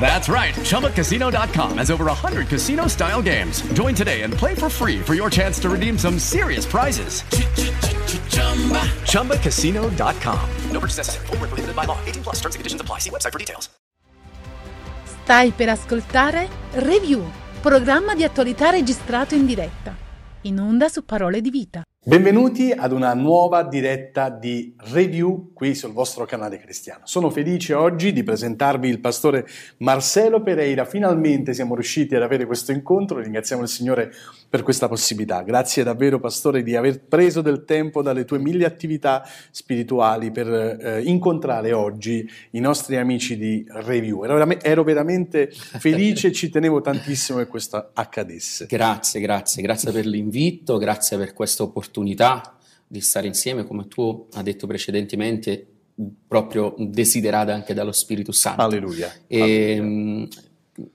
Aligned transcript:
That's 0.00 0.28
right. 0.28 0.54
ChumbaCasino.com 0.54 1.78
has 1.78 1.90
over 1.90 2.06
100 2.06 2.48
casino 2.48 2.86
style 2.86 3.20
games. 3.20 3.60
Join 3.74 3.94
today 3.94 4.22
and 4.22 4.32
play 4.32 4.54
for 4.54 4.70
free 4.70 5.00
for 5.00 5.14
your 5.14 5.28
chance 5.28 5.58
to 5.60 5.68
redeem 5.68 5.98
some 5.98 6.18
serious 6.18 6.64
prizes. 6.64 7.22
ChumbaCasino.com. 9.04 10.48
No 10.70 10.80
purchase 10.80 10.96
necessary. 10.98 11.26
Void 11.26 11.40
were 11.40 11.48
prohibited 11.48 11.76
by 11.76 11.84
law. 11.84 11.98
18 12.06 12.22
plus 12.22 12.36
terms 12.36 12.54
and 12.54 12.60
conditions 12.60 12.80
apply. 12.80 13.00
See 13.00 13.10
website 13.10 13.32
for 13.32 13.38
details. 13.38 13.68
Stai 15.28 15.50
per 15.50 15.68
ascoltare 15.68 16.48
Review, 16.72 17.30
programma 17.60 18.14
di 18.14 18.24
attualità 18.24 18.70
registrato 18.70 19.34
in 19.34 19.44
diretta, 19.44 19.94
in 20.42 20.58
onda 20.58 20.88
su 20.88 21.04
Parole 21.04 21.42
di 21.42 21.50
Vita. 21.50 21.82
Benvenuti 22.08 22.72
ad 22.72 22.92
una 22.92 23.12
nuova 23.12 23.62
diretta 23.64 24.30
di 24.30 24.72
review 24.92 25.50
qui 25.52 25.74
sul 25.74 25.92
vostro 25.92 26.24
canale 26.24 26.56
cristiano. 26.56 27.02
Sono 27.04 27.28
felice 27.28 27.74
oggi 27.74 28.14
di 28.14 28.22
presentarvi 28.22 28.88
il 28.88 28.98
pastore 28.98 29.46
Marcelo 29.80 30.42
Pereira. 30.42 30.86
Finalmente 30.86 31.52
siamo 31.52 31.74
riusciti 31.74 32.16
ad 32.16 32.22
avere 32.22 32.46
questo 32.46 32.72
incontro. 32.72 33.18
Ringraziamo 33.20 33.60
il 33.60 33.68
Signore 33.68 34.10
per 34.48 34.62
questa 34.62 34.88
possibilità. 34.88 35.42
Grazie 35.42 35.82
davvero, 35.82 36.18
pastore, 36.18 36.62
di 36.62 36.74
aver 36.74 36.98
preso 36.98 37.42
del 37.42 37.66
tempo 37.66 38.00
dalle 38.00 38.24
tue 38.24 38.38
mille 38.38 38.64
attività 38.64 39.22
spirituali 39.50 40.30
per 40.30 40.48
eh, 40.48 41.02
incontrare 41.02 41.74
oggi 41.74 42.26
i 42.52 42.60
nostri 42.60 42.96
amici 42.96 43.36
di 43.36 43.66
review. 43.68 44.24
Ero, 44.24 44.48
ero 44.62 44.82
veramente 44.82 45.50
felice 45.52 46.28
e 46.28 46.32
ci 46.32 46.48
tenevo 46.48 46.80
tantissimo 46.80 47.36
che 47.36 47.48
questo 47.48 47.90
accadesse. 47.92 48.64
Grazie, 48.64 49.20
grazie, 49.20 49.60
grazie 49.60 49.92
per 49.92 50.06
l'invito, 50.06 50.78
grazie 50.78 51.18
per 51.18 51.34
questa 51.34 51.64
opportunità 51.64 51.96
di 52.86 53.00
stare 53.00 53.26
insieme, 53.26 53.64
come 53.64 53.86
tu 53.88 54.26
hai 54.32 54.42
detto 54.42 54.66
precedentemente, 54.66 55.66
proprio 56.26 56.74
desiderata 56.78 57.52
anche 57.52 57.74
dallo 57.74 57.92
Spirito 57.92 58.32
Santo. 58.32 58.62
Alleluia. 58.62 59.12
E, 59.26 59.40
Alleluia. 59.40 59.82
mh, 59.82 60.28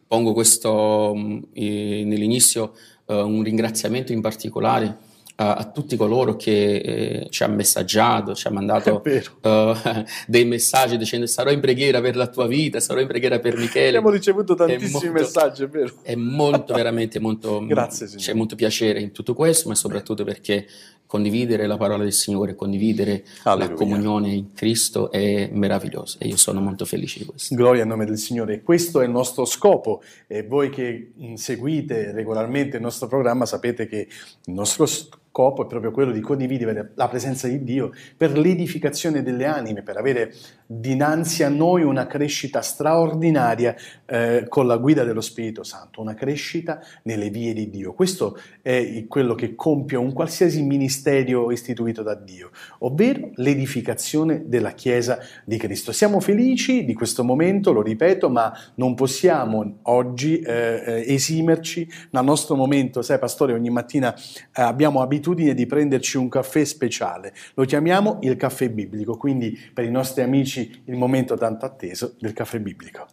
pongo 0.08 0.34
questo 0.34 1.14
mh, 1.16 1.48
eh, 1.54 2.04
nell'inizio 2.06 2.74
eh, 3.06 3.22
un 3.22 3.44
ringraziamento 3.44 4.14
in 4.14 4.22
particolare 4.22 4.98
a, 5.36 5.56
a 5.56 5.72
tutti 5.72 5.96
coloro 5.96 6.36
che 6.36 6.76
eh, 6.76 7.28
ci 7.30 7.44
hanno 7.44 7.56
messaggiato, 7.56 8.36
ci 8.36 8.48
hanno 8.48 8.58
mandato 8.58 9.04
eh, 9.06 9.24
dei 10.28 10.46
messaggi 10.46 10.98
dicendo 10.98 11.26
sarò 11.26 11.52
in 11.52 11.60
preghiera 11.60 12.02
per 12.02 12.16
la 12.16 12.28
tua 12.28 12.48
vita, 12.48 12.80
sarò 12.80 13.00
in 13.00 13.08
preghiera 13.08 13.40
per 13.40 13.58
Michele. 13.58 13.88
Abbiamo 13.88 14.10
ricevuto 14.10 14.56
tantissimi 14.56 14.92
molto- 14.92 15.12
messaggi, 15.12 15.64
è 15.64 15.68
vero. 15.68 15.94
È 16.02 16.16
molto, 16.16 16.74
veramente 16.74 17.20
molto. 17.20 17.64
Grazie, 17.66 18.08
Signore. 18.08 18.26
C'è 18.26 18.34
molto 18.34 18.56
piacere 18.56 19.00
in 19.00 19.12
tutto 19.12 19.34
questo, 19.34 19.70
ma 19.70 19.76
soprattutto 19.76 20.24
perché 20.24 20.68
condividere 21.06 21.68
la 21.68 21.78
parola 21.78 22.02
del 22.04 22.14
Signore, 22.14 22.56
condividere 22.56 23.24
Alleluia. 23.44 23.70
la 23.70 23.76
comunione 23.76 24.34
in 24.34 24.54
Cristo 24.54 25.12
è 25.12 25.48
meraviglioso 25.52 26.18
e 26.20 26.28
io 26.28 26.38
sono 26.38 26.60
molto 26.60 26.86
felice 26.86 27.20
di 27.20 27.26
questo. 27.26 27.54
Gloria 27.54 27.84
al 27.84 27.88
nome 27.88 28.06
del 28.06 28.18
Signore. 28.18 28.64
Questo 28.64 29.00
è 29.00 29.06
il 29.06 29.12
nostro 29.12 29.46
scopo 29.46 30.02
e 30.26 30.44
voi 30.44 30.70
che 30.72 31.12
seguite 31.36 32.12
regolarmente 32.12 32.78
il 32.78 32.82
nostro 32.82 33.08
programma 33.08 33.46
sapete 33.46 33.86
che 33.86 34.08
il 34.46 34.54
nostro 34.54 34.88
scopo 34.88 35.22
è 35.34 35.66
proprio 35.66 35.90
quello 35.90 36.12
di 36.12 36.20
condividere 36.20 36.92
la 36.94 37.08
presenza 37.08 37.48
di 37.48 37.64
Dio 37.64 37.92
per 38.16 38.38
l'edificazione 38.38 39.24
delle 39.24 39.46
anime, 39.46 39.82
per 39.82 39.98
avere 39.98 40.32
dinanzi 40.68 41.44
a 41.44 41.50
noi 41.50 41.82
una 41.82 42.06
crescita 42.06 42.62
straordinaria 42.62 43.76
eh, 44.06 44.46
con 44.48 44.68
la 44.68 44.78
guida 44.78 45.04
dello 45.04 45.22
Spirito 45.22 45.64
Santo, 45.64 46.02
una 46.02 46.14
crescita 46.14 46.80
nelle 47.04 47.30
vie 47.32 47.54
di 47.54 47.70
Dio. 47.72 47.94
Questo 47.94 48.38
è 48.62 49.06
quello 49.08 49.34
che 49.34 49.56
compie 49.56 49.98
un 49.98 50.14
qualsiasi 50.14 50.62
ministero 50.62 51.52
istituito 51.52 52.04
da 52.04 52.14
Dio, 52.14 52.52
ovvero 52.80 53.32
l'edificazione 53.36 54.44
della 54.46 54.74
Chiesa 54.74 55.18
di 55.46 55.58
Cristo. 55.58 55.92
Siamo 55.92 56.20
felici 56.20 56.86
di 56.86 56.94
questo 56.94 57.24
momento, 57.24 57.72
lo 57.72 57.82
ripeto, 57.82 58.30
ma 58.30 58.54
non 58.76 58.94
possiamo 58.94 59.80
oggi 59.84 60.40
eh, 60.40 60.84
eh, 60.86 61.14
esimerci 61.14 61.90
dal 62.12 62.24
nostro 62.24 62.56
momento. 62.56 63.02
Sai, 63.02 63.18
pastore, 63.18 63.54
ogni 63.54 63.70
mattina 63.72 64.14
eh, 64.16 64.62
abbiamo 64.62 65.02
abitudine 65.24 65.54
di 65.54 65.66
prenderci 65.66 66.18
un 66.18 66.28
caffè 66.28 66.66
speciale. 66.66 67.34
Lo 67.54 67.64
chiamiamo 67.64 68.20
il 68.24 68.36
caffè 68.36 68.70
biblico, 68.70 69.16
quindi 69.16 69.58
per 69.74 69.86
i 69.86 69.90
nostri 69.90 70.22
amici 70.22 70.84
il 70.86 70.98
momento 70.98 71.38
tanto 71.38 71.66
atteso 71.66 72.16
del 72.20 72.34
caffè 72.34 72.60
biblico. 72.60 73.08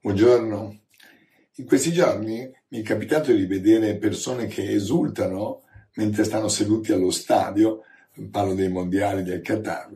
Buongiorno. 0.00 0.77
In 1.58 1.66
questi 1.66 1.90
giorni 1.90 2.48
mi 2.68 2.78
è 2.78 2.82
capitato 2.82 3.32
di 3.32 3.44
vedere 3.44 3.96
persone 3.96 4.46
che 4.46 4.70
esultano 4.70 5.62
mentre 5.94 6.22
stanno 6.22 6.46
seduti 6.46 6.92
allo 6.92 7.10
stadio, 7.10 7.82
parlo 8.30 8.54
dei 8.54 8.68
mondiali 8.68 9.24
del 9.24 9.40
Qatar, 9.40 9.92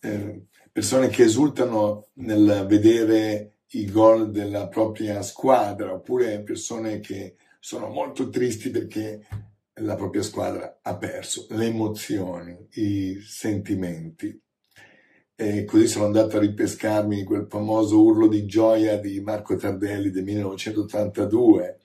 eh, 0.00 0.46
persone 0.72 1.08
che 1.08 1.22
esultano 1.22 2.08
nel 2.14 2.66
vedere 2.68 3.58
i 3.74 3.88
gol 3.88 4.32
della 4.32 4.66
propria 4.66 5.22
squadra, 5.22 5.92
oppure 5.92 6.42
persone 6.42 6.98
che 6.98 7.36
sono 7.60 7.88
molto 7.90 8.28
tristi 8.28 8.70
perché 8.70 9.24
la 9.74 9.94
propria 9.94 10.22
squadra 10.22 10.80
ha 10.82 10.96
perso, 10.96 11.46
le 11.50 11.66
emozioni, 11.66 12.56
i 12.72 13.20
sentimenti. 13.20 14.36
E 15.36 15.64
così 15.64 15.88
sono 15.88 16.04
andato 16.04 16.36
a 16.36 16.40
ripescarmi 16.40 17.24
quel 17.24 17.46
famoso 17.48 18.00
urlo 18.00 18.28
di 18.28 18.46
gioia 18.46 18.98
di 18.98 19.20
Marco 19.20 19.56
Tardelli 19.56 20.10
del 20.10 20.22
1982. 20.22 21.80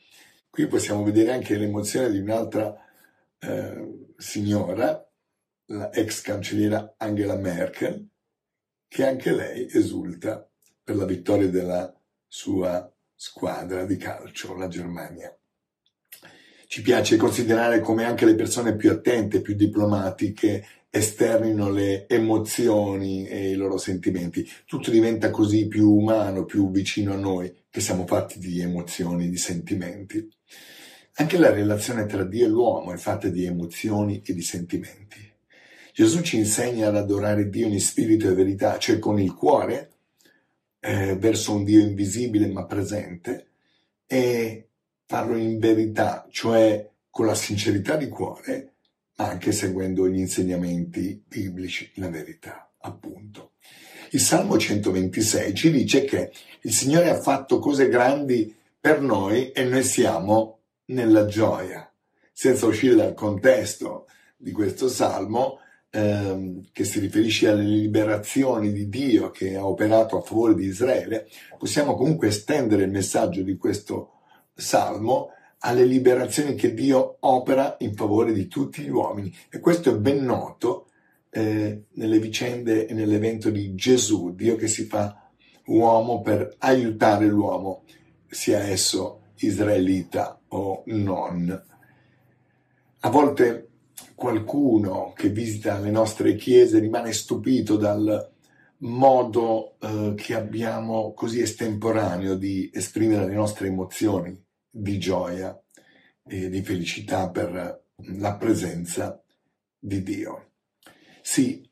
Qui 0.49 0.67
possiamo 0.67 1.03
vedere 1.03 1.31
anche 1.31 1.57
l'emozione 1.57 2.11
di 2.11 2.19
un'altra 2.19 2.75
eh, 3.39 4.07
signora, 4.17 5.03
la 5.65 5.91
ex 5.91 6.21
cancelliera 6.21 6.93
Angela 6.97 7.35
Merkel, 7.35 8.07
che 8.88 9.07
anche 9.07 9.31
lei 9.31 9.67
esulta 9.71 10.47
per 10.83 10.95
la 10.95 11.05
vittoria 11.05 11.47
della 11.47 11.91
sua 12.27 12.91
squadra 13.15 13.85
di 13.85 13.97
calcio, 13.97 14.55
la 14.55 14.67
Germania. 14.67 15.35
Ci 16.67 16.83
piace 16.83 17.17
considerare 17.17 17.79
come 17.79 18.05
anche 18.05 18.25
le 18.25 18.35
persone 18.35 18.75
più 18.75 18.91
attente, 18.91 19.41
più 19.41 19.55
diplomatiche, 19.55 20.65
esternino 20.89 21.69
le 21.69 22.07
emozioni 22.07 23.27
e 23.27 23.51
i 23.51 23.56
loro 23.56 23.77
sentimenti. 23.77 24.47
Tutto 24.65 24.89
diventa 24.89 25.30
così 25.30 25.68
più 25.68 25.91
umano, 25.91 26.45
più 26.45 26.71
vicino 26.71 27.13
a 27.13 27.18
noi, 27.18 27.53
che 27.69 27.80
siamo 27.80 28.06
fatti 28.07 28.39
di 28.39 28.59
emozioni, 28.59 29.30
di 29.30 29.38
sentimenti. 29.38 30.27
Anche 31.15 31.38
la 31.38 31.51
relazione 31.51 32.06
tra 32.06 32.24
Dio 32.24 32.45
e 32.45 32.50
l'uomo 32.50 32.94
è 32.94 32.97
fatta 32.97 33.27
di 33.27 33.45
emozioni 33.45 34.21
e 34.25 34.33
di 34.33 34.41
sentimenti. 34.41 35.27
Gesù 35.94 36.21
ci 36.21 36.38
insegna 36.38 36.88
ad 36.88 36.95
adorare 36.95 37.50
Dio 37.50 37.68
in 37.68 37.80
spirito 37.80 38.30
e 38.30 38.33
verità, 38.33 38.77
cioè 38.77 39.00
con 39.00 39.19
il 39.19 39.33
cuore, 39.33 39.91
eh, 40.80 41.18
verso 41.18 41.53
un 41.53 41.65
Dio 41.65 41.81
invisibile 41.81 42.47
ma 42.47 42.65
presente, 42.65 43.47
e 44.07 44.69
farlo 45.06 45.36
in 45.36 45.59
verità, 45.59 46.25
cioè 46.31 46.89
con 47.09 47.25
la 47.25 47.36
sincerità 47.36 47.97
di 47.97 48.07
cuore, 48.07 48.75
anche 49.19 49.51
seguendo 49.51 50.07
gli 50.07 50.19
insegnamenti 50.19 51.21
biblici, 51.27 51.92
la 51.95 52.10
verità, 52.10 52.71
appunto. 52.80 53.51
Il 54.12 54.21
Salmo 54.21 54.57
126 54.57 55.54
ci 55.54 55.71
dice 55.71 56.06
che 56.06 56.31
il 56.62 56.74
Signore 56.74 57.10
ha 57.10 57.19
fatto 57.19 57.60
cose 57.60 57.89
grandi 57.89 58.56
per 58.80 59.01
noi 59.01 59.51
e 59.51 59.66
noi 59.66 59.83
siamo 59.83 60.60
nella 60.86 61.25
gioia. 61.25 61.92
Senza 62.31 62.66
uscire 62.66 62.95
dal 62.95 63.13
contesto 63.13 64.07
di 64.38 64.51
questo 64.51 64.88
Salmo, 64.88 65.60
ehm, 65.89 66.69
che 66.72 66.86
si 66.86 67.00
riferisce 67.00 67.50
alle 67.50 67.63
liberazioni 67.63 68.72
di 68.72 68.88
Dio 68.88 69.31
che 69.31 69.57
ha 69.57 69.68
operato 69.68 70.18
a 70.18 70.22
favore 70.22 70.56
di 70.56 70.65
Israele, 70.65 71.27
possiamo 71.57 71.95
comunque 71.95 72.30
estendere 72.30 72.83
il 72.83 72.92
messaggio 72.92 73.42
di 73.42 73.57
questo 73.57 74.13
salmo 74.56 75.33
alle 75.59 75.85
liberazioni 75.85 76.56
che 76.56 76.73
Dio 76.73 77.17
opera 77.21 77.75
in 77.79 77.94
favore 77.95 78.31
di 78.33 78.47
tutti 78.47 78.83
gli 78.83 78.89
uomini. 78.89 79.33
E 79.50 79.59
questo 79.59 79.89
è 79.89 79.97
ben 79.97 80.23
noto 80.23 80.88
eh, 81.31 81.83
nelle 81.91 82.19
vicende 82.19 82.88
e 82.88 82.94
nell'evento 82.94 83.50
di 83.50 83.75
Gesù, 83.75 84.33
Dio 84.35 84.56
che 84.56 84.67
si 84.67 84.85
fa 84.85 85.29
uomo 85.65 86.21
per 86.21 86.56
aiutare 86.59 87.25
l'uomo, 87.27 87.83
sia 88.27 88.59
esso 88.59 89.21
israelita 89.38 90.39
o 90.50 90.83
non. 90.88 91.63
A 93.01 93.09
volte 93.09 93.67
qualcuno 94.15 95.13
che 95.15 95.29
visita 95.29 95.79
le 95.79 95.91
nostre 95.91 96.35
chiese 96.35 96.79
rimane 96.79 97.13
stupito 97.13 97.77
dal 97.77 98.31
modo 98.79 99.75
eh, 99.79 100.13
che 100.15 100.35
abbiamo 100.35 101.13
così 101.13 101.41
estemporaneo 101.41 102.35
di 102.35 102.69
esprimere 102.73 103.27
le 103.27 103.35
nostre 103.35 103.67
emozioni 103.67 104.47
di 104.69 105.00
gioia 105.00 105.60
e 106.25 106.50
di 106.50 106.62
felicità 106.62 107.30
per 107.30 107.83
la 107.95 108.36
presenza 108.36 109.21
di 109.77 110.04
Dio. 110.04 110.51
Sì, 111.21 111.68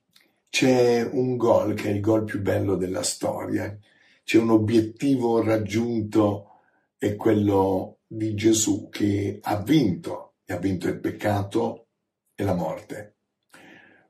c'è 0.50 1.04
un 1.04 1.38
gol 1.38 1.74
che 1.74 1.90
è 1.90 1.92
il 1.92 2.02
gol 2.02 2.24
più 2.24 2.42
bello 2.42 2.76
della 2.76 3.04
storia, 3.04 3.78
c'è 4.24 4.38
un 4.38 4.50
obiettivo 4.50 5.44
raggiunto, 5.44 6.52
è 6.98 7.16
quello 7.16 8.00
di 8.08 8.34
Gesù 8.34 8.90
che 8.90 9.40
ha 9.42 9.62
vinto, 9.62 10.36
e 10.46 10.54
ha 10.54 10.58
vinto 10.58 10.88
il 10.88 11.00
peccato 11.00 11.88
e 12.34 12.44
la 12.44 12.54
morte. 12.54 13.16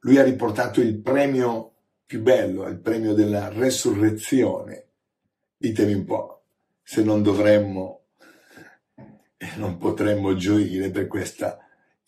Lui 0.01 0.17
ha 0.17 0.23
riportato 0.23 0.79
il 0.81 0.99
premio 0.99 1.73
più 2.05 2.21
bello, 2.21 2.67
il 2.67 2.79
premio 2.79 3.13
della 3.13 3.49
resurrezione. 3.49 4.85
Ditemi 5.57 5.93
un 5.93 6.05
po' 6.05 6.43
se 6.81 7.03
non 7.03 7.21
dovremmo 7.21 7.96
e 9.37 9.49
non 9.57 9.77
potremmo 9.77 10.35
gioire 10.35 10.89
per 10.89 11.07
questa 11.07 11.59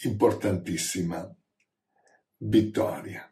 importantissima 0.01 1.33
vittoria. 2.37 3.31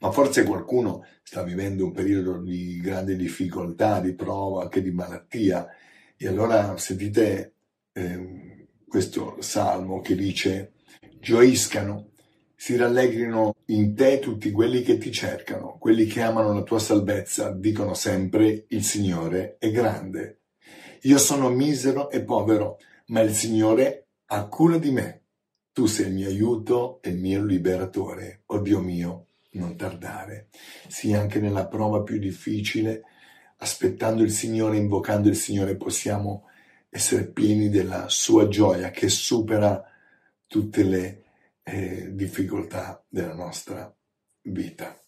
Ma 0.00 0.10
forse 0.12 0.44
qualcuno 0.44 1.04
sta 1.22 1.42
vivendo 1.42 1.84
un 1.84 1.92
periodo 1.92 2.38
di 2.38 2.80
grande 2.80 3.16
difficoltà, 3.16 4.00
di 4.00 4.14
prova, 4.14 4.62
anche 4.62 4.80
di 4.80 4.90
malattia, 4.90 5.68
e 6.16 6.26
allora 6.26 6.76
sentite 6.78 7.54
eh, 7.92 8.68
questo 8.88 9.36
salmo 9.40 10.00
che 10.00 10.14
dice 10.14 10.72
gioiscano, 11.20 12.10
si 12.56 12.76
rallegrino 12.76 13.56
in 13.66 13.94
te 13.94 14.18
tutti 14.18 14.50
quelli 14.50 14.82
che 14.82 14.98
ti 14.98 15.10
cercano, 15.10 15.78
quelli 15.78 16.06
che 16.06 16.20
amano 16.20 16.52
la 16.52 16.62
tua 16.62 16.78
salvezza, 16.78 17.52
dicono 17.52 17.94
sempre 17.94 18.66
il 18.68 18.84
Signore 18.84 19.56
è 19.58 19.70
grande. 19.70 20.39
Io 21.02 21.18
sono 21.18 21.48
misero 21.48 22.10
e 22.10 22.22
povero, 22.22 22.78
ma 23.06 23.20
il 23.20 23.32
Signore 23.32 24.08
ha 24.26 24.46
cura 24.46 24.76
di 24.76 24.90
me. 24.90 25.22
Tu 25.72 25.86
sei 25.86 26.08
il 26.08 26.12
mio 26.12 26.28
aiuto 26.28 27.00
e 27.00 27.10
il 27.10 27.18
mio 27.18 27.42
liberatore. 27.42 28.42
Oh 28.46 28.60
Dio 28.60 28.80
mio, 28.80 29.28
non 29.52 29.76
tardare. 29.76 30.48
Sì, 30.88 31.14
anche 31.14 31.40
nella 31.40 31.66
prova 31.66 32.02
più 32.02 32.18
difficile, 32.18 33.02
aspettando 33.58 34.22
il 34.22 34.30
Signore, 34.30 34.76
invocando 34.76 35.28
il 35.28 35.36
Signore, 35.36 35.76
possiamo 35.76 36.48
essere 36.90 37.28
pieni 37.28 37.70
della 37.70 38.08
sua 38.08 38.48
gioia 38.48 38.90
che 38.90 39.08
supera 39.08 39.82
tutte 40.46 40.82
le 40.82 41.22
eh, 41.62 42.10
difficoltà 42.12 43.02
della 43.08 43.34
nostra 43.34 43.94
vita. 44.42 45.00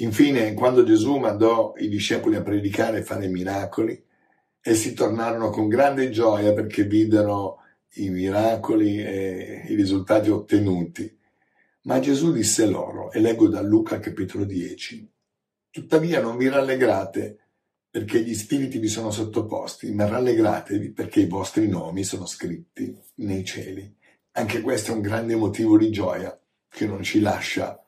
Infine, 0.00 0.54
quando 0.54 0.84
Gesù 0.84 1.16
mandò 1.16 1.74
i 1.76 1.88
discepoli 1.88 2.34
a 2.36 2.42
predicare 2.42 2.98
e 2.98 3.02
fare 3.02 3.28
miracoli, 3.28 4.06
Essi 4.68 4.92
tornarono 4.92 5.48
con 5.48 5.66
grande 5.66 6.10
gioia 6.10 6.52
perché 6.52 6.84
videro 6.84 7.62
i 7.94 8.10
miracoli 8.10 9.02
e 9.02 9.64
i 9.66 9.74
risultati 9.74 10.28
ottenuti. 10.28 11.18
Ma 11.84 11.98
Gesù 12.00 12.32
disse 12.32 12.66
loro, 12.66 13.10
e 13.10 13.18
leggo 13.18 13.48
da 13.48 13.62
Luca 13.62 13.98
capitolo 13.98 14.44
10, 14.44 15.10
Tuttavia 15.70 16.20
non 16.20 16.36
vi 16.36 16.48
rallegrate 16.48 17.38
perché 17.88 18.20
gli 18.20 18.34
spiriti 18.34 18.78
vi 18.78 18.88
sono 18.88 19.10
sottoposti, 19.10 19.90
ma 19.94 20.06
rallegratevi 20.06 20.90
perché 20.90 21.20
i 21.20 21.28
vostri 21.28 21.66
nomi 21.66 22.04
sono 22.04 22.26
scritti 22.26 22.94
nei 23.16 23.46
cieli. 23.46 23.96
Anche 24.32 24.60
questo 24.60 24.92
è 24.92 24.94
un 24.94 25.00
grande 25.00 25.34
motivo 25.34 25.78
di 25.78 25.90
gioia 25.90 26.38
che 26.68 26.86
non 26.86 27.02
ci 27.02 27.20
lascia 27.20 27.82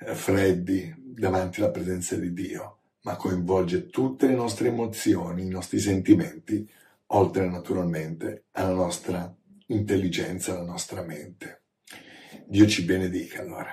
eh, 0.00 0.14
freddi 0.14 0.94
davanti 0.98 1.60
alla 1.60 1.70
presenza 1.70 2.14
di 2.16 2.34
Dio 2.34 2.77
ma 3.08 3.16
coinvolge 3.16 3.86
tutte 3.86 4.26
le 4.26 4.34
nostre 4.34 4.68
emozioni, 4.68 5.46
i 5.46 5.48
nostri 5.48 5.78
sentimenti, 5.78 6.68
oltre 7.06 7.48
naturalmente 7.48 8.44
alla 8.50 8.74
nostra 8.74 9.34
intelligenza, 9.68 10.52
alla 10.52 10.66
nostra 10.66 11.00
mente. 11.00 11.62
Dio 12.44 12.66
ci 12.66 12.84
benedica 12.84 13.40
allora. 13.40 13.72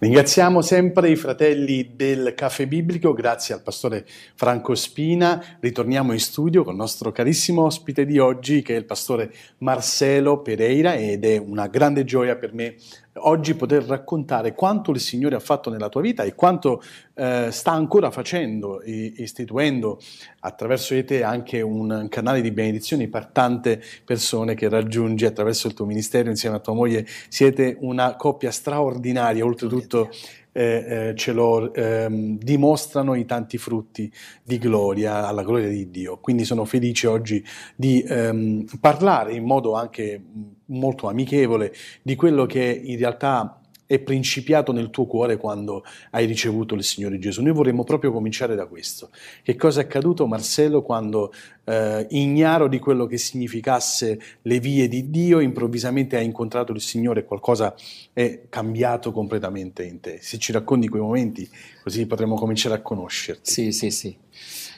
Ringraziamo 0.00 0.62
sempre 0.62 1.10
i 1.10 1.16
fratelli 1.16 1.96
del 1.96 2.32
Caffè 2.36 2.68
Biblico, 2.68 3.12
grazie 3.12 3.54
al 3.54 3.62
pastore 3.62 4.06
Franco 4.36 4.76
Spina. 4.76 5.42
Ritorniamo 5.58 6.12
in 6.12 6.20
studio 6.20 6.62
con 6.62 6.74
il 6.74 6.78
nostro 6.78 7.10
carissimo 7.10 7.64
ospite 7.64 8.06
di 8.06 8.20
oggi 8.20 8.62
che 8.62 8.76
è 8.76 8.78
il 8.78 8.84
pastore 8.84 9.32
Marcelo 9.58 10.40
Pereira 10.40 10.94
ed 10.94 11.24
è 11.24 11.36
una 11.36 11.66
grande 11.66 12.04
gioia 12.04 12.36
per 12.36 12.54
me 12.54 12.76
oggi 13.20 13.54
poter 13.54 13.84
raccontare 13.84 14.54
quanto 14.54 14.90
il 14.90 15.00
Signore 15.00 15.36
ha 15.36 15.40
fatto 15.40 15.70
nella 15.70 15.88
tua 15.88 16.00
vita 16.00 16.22
e 16.22 16.34
quanto 16.34 16.82
eh, 17.14 17.48
sta 17.50 17.72
ancora 17.72 18.10
facendo, 18.10 18.80
istituendo 18.84 20.00
attraverso 20.40 20.94
di 20.94 21.04
te 21.04 21.22
anche 21.22 21.60
un 21.60 22.06
canale 22.08 22.40
di 22.40 22.50
benedizioni 22.50 23.08
per 23.08 23.26
tante 23.26 23.82
persone 24.04 24.54
che 24.54 24.68
raggiungi 24.68 25.24
attraverso 25.24 25.66
il 25.66 25.74
tuo 25.74 25.84
ministero 25.84 26.28
insieme 26.28 26.56
a 26.56 26.60
tua 26.60 26.74
moglie. 26.74 27.06
Siete 27.28 27.76
una 27.80 28.16
coppia 28.16 28.50
straordinaria, 28.50 29.44
oltretutto 29.44 30.10
eh, 30.58 31.08
eh, 31.10 31.14
ce 31.14 31.32
lo 31.32 31.72
ehm, 31.72 32.36
dimostrano 32.36 33.14
i 33.14 33.24
tanti 33.24 33.58
frutti 33.58 34.12
di 34.42 34.58
gloria, 34.58 35.28
alla 35.28 35.44
gloria 35.44 35.68
di 35.68 35.88
Dio. 35.88 36.18
Quindi 36.18 36.44
sono 36.44 36.64
felice 36.64 37.06
oggi 37.06 37.44
di 37.76 38.02
ehm, 38.02 38.64
parlare 38.80 39.34
in 39.34 39.44
modo 39.44 39.74
anche 39.74 40.20
molto 40.66 41.08
amichevole 41.08 41.72
di 42.02 42.16
quello 42.16 42.44
che 42.46 42.80
in 42.84 42.98
realtà 42.98 43.60
è 43.88 43.98
principiato 44.00 44.70
nel 44.70 44.90
tuo 44.90 45.06
cuore 45.06 45.38
quando 45.38 45.82
hai 46.10 46.26
ricevuto 46.26 46.74
il 46.74 46.84
Signore 46.84 47.18
Gesù. 47.18 47.40
Noi 47.40 47.54
vorremmo 47.54 47.84
proprio 47.84 48.12
cominciare 48.12 48.54
da 48.54 48.66
questo. 48.66 49.08
Che 49.42 49.56
cosa 49.56 49.80
è 49.80 49.84
accaduto, 49.84 50.26
Marcello, 50.26 50.82
quando 50.82 51.32
eh, 51.64 52.06
ignaro 52.10 52.68
di 52.68 52.78
quello 52.78 53.06
che 53.06 53.16
significasse 53.16 54.20
le 54.42 54.60
vie 54.60 54.88
di 54.88 55.08
Dio, 55.08 55.40
improvvisamente 55.40 56.18
hai 56.18 56.26
incontrato 56.26 56.72
il 56.72 56.82
Signore 56.82 57.20
e 57.20 57.24
qualcosa 57.24 57.74
è 58.12 58.42
cambiato 58.50 59.10
completamente 59.10 59.84
in 59.84 60.00
te? 60.00 60.18
Se 60.20 60.36
ci 60.36 60.52
racconti 60.52 60.88
quei 60.88 61.00
momenti, 61.00 61.48
così 61.82 62.06
potremmo 62.06 62.34
cominciare 62.34 62.74
a 62.74 62.82
conoscerti. 62.82 63.50
Sì, 63.50 63.72
sì, 63.72 63.90
sì. 63.90 64.14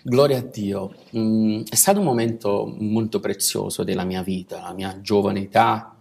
Gloria 0.04 0.38
a 0.38 0.42
Dio. 0.42 0.94
Mm, 1.16 1.62
è 1.68 1.74
stato 1.74 1.98
un 1.98 2.04
momento 2.04 2.72
molto 2.78 3.18
prezioso 3.18 3.82
della 3.82 4.04
mia 4.04 4.22
vita, 4.22 4.60
la 4.60 4.72
mia 4.72 5.00
giovane 5.00 5.40
età 5.40 5.96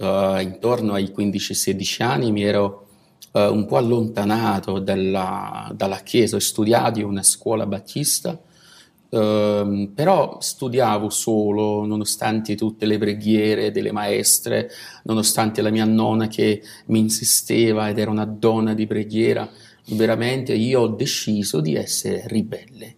uh, 0.00 0.40
intorno 0.40 0.94
ai 0.94 1.12
15-16 1.16 2.02
anni 2.02 2.32
mi 2.32 2.42
ero 2.42 2.86
uh, 3.32 3.40
un 3.40 3.66
po' 3.66 3.76
allontanato 3.76 4.78
dalla, 4.78 5.70
dalla, 5.74 5.98
chiesa, 5.98 6.36
ho 6.36 6.40
studiato 6.40 6.98
in 6.98 7.04
una 7.04 7.22
scuola 7.22 7.66
battista, 7.66 8.30
uh, 8.30 9.92
però 9.94 10.38
studiavo 10.40 11.10
solo, 11.10 11.84
nonostante 11.84 12.54
tutte 12.54 12.86
le 12.86 12.98
preghiere 12.98 13.70
delle 13.70 13.92
maestre, 13.92 14.70
nonostante 15.04 15.62
la 15.62 15.70
mia 15.70 15.84
nonna 15.84 16.28
che 16.28 16.62
mi 16.86 16.98
insisteva 16.98 17.88
ed 17.88 17.98
era 17.98 18.10
una 18.10 18.24
donna 18.24 18.74
di 18.74 18.86
preghiera, 18.86 19.48
veramente 19.90 20.54
io 20.54 20.80
ho 20.80 20.88
deciso 20.88 21.60
di 21.60 21.74
essere 21.74 22.22
ribelle. 22.26 22.96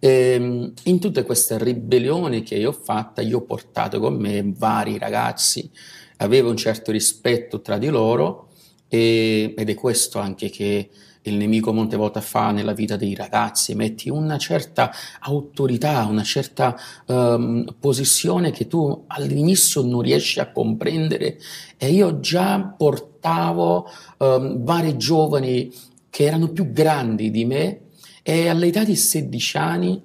Ehm, 0.00 0.72
in 0.84 1.00
tutte 1.00 1.22
queste 1.22 1.56
ribellioni 1.56 2.42
che 2.42 2.56
io 2.56 2.70
ho 2.70 2.72
fatto, 2.72 3.22
io 3.22 3.38
ho 3.38 3.42
portato 3.42 4.00
con 4.00 4.16
me 4.16 4.42
vari 4.54 4.98
ragazzi 4.98 5.70
aveva 6.18 6.48
un 6.48 6.56
certo 6.56 6.90
rispetto 6.92 7.60
tra 7.60 7.78
di 7.78 7.88
loro 7.88 8.48
e, 8.88 9.54
ed 9.56 9.68
è 9.68 9.74
questo 9.74 10.18
anche 10.18 10.50
che 10.50 10.90
il 11.26 11.34
nemico 11.34 11.72
molte 11.72 11.96
volte 11.96 12.20
fa 12.20 12.50
nella 12.50 12.74
vita 12.74 12.96
dei 12.96 13.14
ragazzi, 13.14 13.74
metti 13.74 14.10
una 14.10 14.36
certa 14.36 14.92
autorità, 15.20 16.04
una 16.04 16.22
certa 16.22 16.76
um, 17.06 17.64
posizione 17.78 18.50
che 18.50 18.66
tu 18.66 19.04
all'inizio 19.06 19.82
non 19.82 20.02
riesci 20.02 20.38
a 20.38 20.52
comprendere. 20.52 21.38
E 21.78 21.90
io 21.90 22.20
già 22.20 22.60
portavo 22.60 23.88
um, 24.18 24.62
vari 24.64 24.98
giovani 24.98 25.72
che 26.10 26.24
erano 26.24 26.48
più 26.48 26.70
grandi 26.70 27.30
di 27.30 27.44
me 27.44 27.80
E 28.26 28.48
all'età 28.48 28.84
di 28.84 28.96
16 28.96 29.56
anni, 29.58 30.02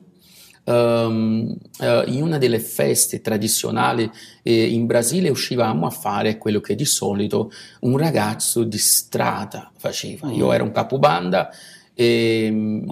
ehm, 0.69 1.55
eh, 1.79 2.03
in 2.07 2.21
una 2.21 2.37
delle 2.37 2.59
feste 2.59 3.21
tradizionali 3.21 4.09
eh, 4.43 4.65
in 4.65 4.85
Brasile, 4.85 5.29
uscivamo 5.29 5.87
a 5.87 5.89
fare 5.89 6.37
quello 6.37 6.59
che 6.59 6.75
di 6.75 6.85
solito 6.85 7.51
un 7.81 7.97
ragazzo 7.97 8.63
di 8.63 8.77
strada 8.77 9.71
faceva. 9.75 10.31
Io 10.31 10.51
ero 10.53 10.63
un 10.63 10.71
capobanda 10.71 11.49
e 11.93 12.83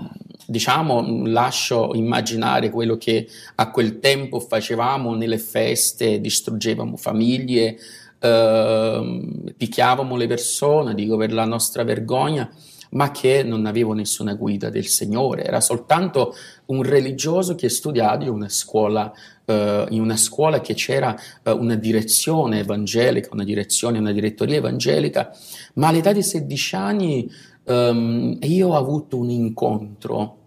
diciamo 0.46 1.26
lascio 1.28 1.94
immaginare 1.94 2.70
quello 2.70 2.98
che 2.98 3.28
a 3.56 3.70
quel 3.70 4.00
tempo 4.00 4.40
facevamo 4.40 5.14
nelle 5.14 5.38
feste, 5.38 6.20
distruggevamo 6.20 6.98
famiglie, 6.98 7.78
eh, 8.20 9.52
picchiavamo 9.56 10.16
le 10.16 10.28
persone, 10.28 10.96
dico 10.96 11.16
per 11.18 11.32
la 11.32 11.46
nostra 11.46 11.84
vergogna, 11.84 12.50
ma 12.92 13.12
che 13.12 13.44
non 13.44 13.66
avevo 13.66 13.94
nessuna 13.94 14.34
guida 14.34 14.70
del 14.70 14.86
Signore, 14.86 15.44
era 15.44 15.60
soltanto 15.60 16.34
un 16.68 16.84
religioso 16.84 17.56
che 17.56 17.70
studiava 17.70 18.24
in 18.24 18.30
una 18.30 18.50
scuola, 18.50 19.12
eh, 19.46 19.86
in 19.90 20.02
una 20.02 20.18
scuola 20.18 20.62
che 20.62 20.74
c'era 20.74 21.16
eh, 21.44 21.52
una 21.52 21.76
direzione 21.76 22.60
evangelica, 22.60 23.30
una 23.32 23.44
direzione, 23.44 24.00
una 24.00 24.12
direttoria 24.12 24.58
evangelica, 24.58 25.32
ma 25.76 25.88
all'età 25.88 26.12
di 26.12 26.24
16 26.24 26.76
anni 26.76 27.32
ehm, 27.64 28.38
io 28.42 28.70
ho 28.70 28.76
avuto 28.76 29.18
un 29.18 29.30
incontro 29.30 30.38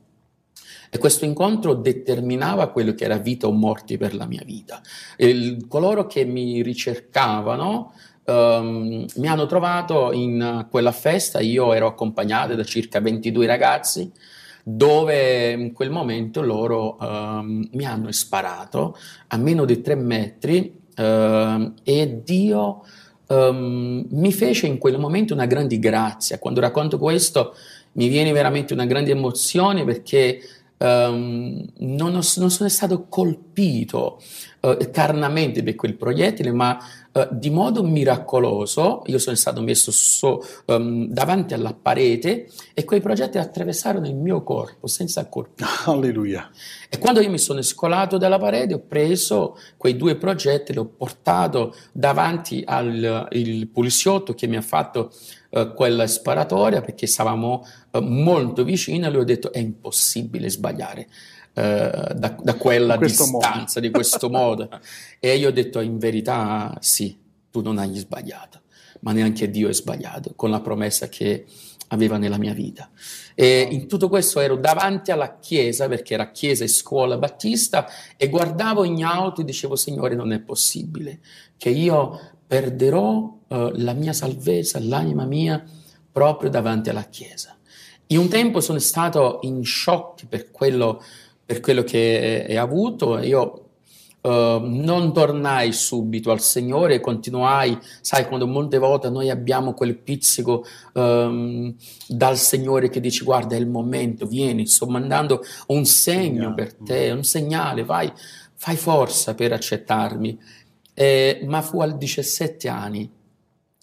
e 0.91 0.99
questo 0.99 1.25
incontro 1.25 1.75
determinava 1.75 2.69
quello 2.71 2.95
che 2.95 3.05
era 3.05 3.19
vita 3.19 3.47
o 3.47 3.53
morte 3.53 3.97
per 3.97 4.15
la 4.15 4.27
mia 4.27 4.43
vita. 4.45 4.83
Il, 5.19 5.67
coloro 5.69 6.07
che 6.07 6.25
mi 6.25 6.63
ricercavano 6.63 7.93
um, 8.25 9.07
mi 9.15 9.29
hanno 9.29 9.47
trovato 9.47 10.13
in 10.13 10.67
quella 10.69 10.91
festa, 10.91 11.39
io 11.39 11.73
ero 11.73 11.87
accompagnato 11.87 12.57
da 12.57 12.65
circa 12.65 13.01
22 13.01 13.47
ragazzi, 13.47 14.11
dove 14.63 15.53
in 15.53 15.73
quel 15.73 15.91
momento 15.91 16.43
loro 16.43 16.97
um, 17.01 17.69
mi 17.73 17.85
hanno 17.85 18.13
sparato 18.13 18.97
a 19.29 19.37
meno 19.37 19.65
di 19.65 19.81
tre 19.81 19.95
metri 19.95 20.81
uh, 20.97 21.73
e 21.83 22.21
Dio 22.25 22.83
um, 23.29 24.05
mi 24.11 24.33
fece 24.33 24.67
in 24.67 24.79
quel 24.79 24.99
momento 24.99 25.35
una 25.35 25.47
grande 25.47 25.79
grazia. 25.79 26.39
Quando 26.39 26.61
racconto 26.61 26.99
questo 26.99 27.55
mi 27.93 28.09
viene 28.09 28.33
veramente 28.33 28.73
una 28.73 28.87
grande 28.87 29.13
emozione 29.13 29.85
perché 29.85 30.41
um, 30.79 31.65
non, 31.79 32.15
ho, 32.15 32.21
non, 32.37 32.51
sono 32.51 32.69
stato 32.69 33.07
colpito 33.09 34.21
uh, 34.61 34.77
carnamente 34.91 35.63
per 35.63 35.75
quel 35.75 35.97
proiettile, 35.97 36.53
ma 36.53 36.79
uh, 37.13 37.29
di 37.31 37.51
modo 37.51 37.83
miracoloso 37.83 39.03
io 39.07 39.19
sono 39.19 39.37
stato 39.37 39.61
messo 39.61 39.91
so, 39.91 40.45
um, 40.67 41.07
davanti 41.07 41.55
alla 41.55 41.75
parete 41.75 42.49
e 42.75 42.85
quei 42.85 43.01
progettili 43.01 43.43
attraversarono 43.43 44.07
il 44.07 44.15
mio 44.15 44.43
corpo 44.43 44.87
senza 44.87 45.27
colpire. 45.27 45.69
Alleluia. 45.87 46.51
E 46.89 46.99
quando 46.99 47.21
io 47.21 47.31
mi 47.31 47.39
sono 47.39 47.63
scolato 47.63 48.19
dalla 48.19 48.39
parete 48.39 48.75
ho 48.75 48.81
preso 48.87 49.57
quei 49.77 49.97
due 49.97 50.17
progetti, 50.17 50.73
li 50.73 50.79
ho 50.79 50.87
portato 50.87 51.75
davanti 51.93 52.63
al 52.67 53.29
poliziotto 53.73 54.35
che 54.35 54.47
mi 54.47 54.57
ha 54.57 54.63
fatto 54.63 55.13
uh, 55.51 55.75
quella 55.75 56.07
sparatoria 56.07 56.81
perché 56.81 57.07
stavamo 57.07 57.67
uh, 57.91 58.01
molto 58.01 58.65
vicini 58.65 59.05
e 59.05 59.11
lui 59.11 59.23
ha 59.23 59.25
detto 59.25 59.53
è 59.53 59.59
impossibile 59.59 60.49
sbagliare. 60.49 61.09
Uh, 61.53 62.15
da, 62.15 62.37
da, 62.41 62.55
quella 62.55 62.97
distanza, 62.97 63.81
modo. 63.81 63.81
di 63.81 63.91
questo 63.91 64.31
modo. 64.31 64.69
e 65.19 65.37
io 65.37 65.49
ho 65.49 65.53
detto 65.53 65.81
in 65.81 65.99
verità 65.99 66.77
sì, 66.81 67.19
tu 67.51 67.61
non 67.61 67.79
hai 67.79 67.97
sbagliato, 67.97 68.63
ma 69.01 69.13
neanche 69.13 69.51
Dio 69.51 69.69
è 69.69 69.73
sbagliato 69.73 70.33
con 70.37 70.51
la 70.51 70.61
promessa 70.61 71.09
che 71.09 71.47
aveva 71.89 72.19
nella 72.19 72.39
mia 72.39 72.55
vita. 72.55 72.89
E 73.35 73.67
in 73.71 73.89
tutto 73.89 74.09
questo 74.09 74.41
ero 74.41 74.57
davanti 74.57 75.11
alla 75.11 75.39
chiesa, 75.39 75.89
perché 75.89 76.15
era 76.15 76.31
chiesa 76.31 76.65
e 76.65 76.69
scuola 76.69 77.19
battista, 77.19 77.89
e 78.17 78.29
guardavo 78.29 78.85
in 78.85 79.03
auto 79.05 79.41
e 79.41 79.45
dicevo, 79.45 79.77
Signore, 79.77 80.15
non 80.15 80.33
è 80.33 80.39
possibile 80.39 81.21
che 81.57 81.71
io 81.71 82.39
perderò 82.47 83.39
uh, 83.47 83.71
la 83.75 83.93
mia 83.93 84.13
salvezza, 84.13 84.81
l'anima 84.81 85.25
mia, 85.25 85.65
proprio 86.11 86.51
davanti 86.51 86.91
alla 86.91 87.05
Chiesa. 87.05 87.57
In 88.09 88.19
un 88.19 88.29
tempo 88.29 88.61
sono 88.61 88.81
stato 88.81 89.39
in 89.43 89.65
shock 89.65 90.27
per 90.27 90.51
quello, 90.51 91.01
per 91.51 91.59
quello 91.59 91.83
che 91.83 92.47
è, 92.47 92.55
avuto, 92.55 93.19
io 93.19 93.71
uh, 94.21 94.31
non 94.63 95.13
tornai 95.13 95.73
subito 95.73 96.31
al 96.31 96.41
Signore, 96.41 97.01
continuai, 97.01 97.77
sai, 98.01 98.29
quando 98.29 98.47
molte 98.47 98.79
volte 98.79 99.11
noi 99.11 99.31
abbiamo 99.31 99.75
quel 99.75 99.99
pizzico 99.99 100.65
um, 100.93 101.75
dal 102.07 102.39
Signore 102.39 102.89
che 102.89 103.01
dice 103.01 103.25
guarda 103.25 103.57
è 103.57 103.59
il 103.59 103.67
momento, 103.67 104.27
vieni, 104.27 104.65
sto 104.69 104.87
mandando 104.87 105.43
un 105.67 105.85
segno 105.87 106.55
per 106.55 106.73
te, 106.73 107.11
un 107.11 107.25
segnale, 107.25 107.83
vai, 107.83 108.13
fai 108.55 108.77
forza 108.77 109.35
per 109.35 109.51
accettarmi. 109.53 110.39
Eh, 110.95 111.41
ma 111.49 111.63
fu 111.63 111.81
a 111.81 111.91
17 111.91 112.69
anni 112.69 113.11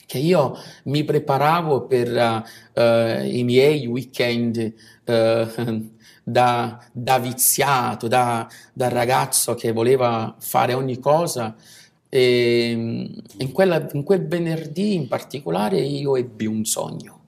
che 0.05 0.19
io 0.19 0.57
mi 0.83 1.03
preparavo 1.03 1.85
per 1.85 2.13
uh, 2.13 2.81
uh, 2.81 3.25
i 3.25 3.43
miei 3.43 3.85
weekend 3.87 4.73
uh, 5.05 5.95
da, 6.29 6.77
da, 6.91 7.19
viziato, 7.19 8.09
da, 8.09 8.45
da, 8.73 8.89
ragazzo 8.89 9.55
che 9.55 9.71
voleva 9.71 10.35
fare 10.37 10.73
ogni 10.73 10.99
cosa. 10.99 11.55
E 12.09 12.73
mm, 12.75 13.05
in, 13.37 13.51
quella, 13.53 13.87
in 13.93 14.03
quel 14.03 14.27
venerdì 14.27 14.93
in 14.93 15.07
particolare 15.07 15.79
io 15.79 16.17
ebbi 16.17 16.45
un 16.45 16.65
sogno 16.65 17.21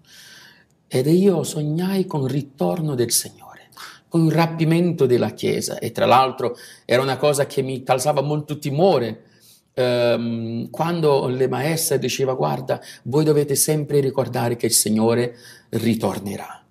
ed 0.87 1.05
io 1.07 1.43
sognai 1.43 2.05
con 2.05 2.23
il 2.23 2.29
ritorno 2.29 2.95
del 2.95 3.11
Signore, 3.11 3.69
con 4.09 4.25
il 4.25 4.31
rapimento 4.31 5.05
della 5.05 5.31
Chiesa 5.31 5.79
e 5.79 5.91
tra 5.91 6.05
l'altro 6.05 6.55
era 6.85 7.01
una 7.01 7.17
cosa 7.17 7.45
che 7.45 7.61
mi 7.61 7.83
causava 7.83 8.21
molto 8.21 8.57
timore 8.57 9.23
ehm, 9.73 10.69
quando 10.69 11.27
le 11.27 11.47
maestre 11.47 11.99
diceva 11.99 12.33
guarda, 12.33 12.81
voi 13.03 13.23
dovete 13.23 13.55
sempre 13.55 13.99
ricordare 13.99 14.55
che 14.55 14.65
il 14.65 14.73
Signore 14.73 15.35
ritornerà. 15.69 16.63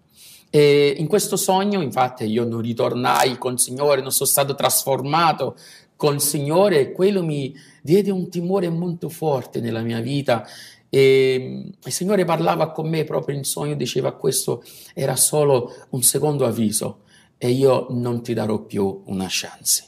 E 0.51 0.95
in 0.97 1.07
questo 1.07 1.37
sogno, 1.37 1.83
infatti, 1.83 2.25
io 2.25 2.45
non 2.45 2.61
ritornai 2.61 3.39
con 3.39 3.55
il 3.55 3.59
Signore, 3.59 4.01
non 4.01 4.13
sono 4.13 4.29
stato 4.29 4.55
trasformato 4.55 5.57
con 5.97 6.15
il 6.15 6.21
Signore 6.21 6.81
e 6.81 6.93
quello 6.93 7.25
mi 7.25 7.55
diede 7.83 8.11
un 8.11 8.31
timore 8.31 8.69
molto 8.71 9.09
forte 9.09 9.61
nella 9.61 9.83
mia 9.83 10.01
vita. 10.01 10.47
E 10.89 11.65
il 11.85 11.93
Signore 11.93 12.25
parlava 12.25 12.71
con 12.71 12.89
me 12.89 13.05
proprio 13.05 13.37
in 13.37 13.45
sogno, 13.45 13.75
diceva 13.75 14.13
questo 14.13 14.63
era 14.95 15.17
solo 15.17 15.75
un 15.91 16.03
secondo 16.03 16.47
avviso 16.47 17.01
e 17.37 17.51
io 17.51 17.87
non 17.91 18.23
ti 18.23 18.33
darò 18.33 18.61
più 18.61 19.03
una 19.07 19.27
chance. 19.29 19.85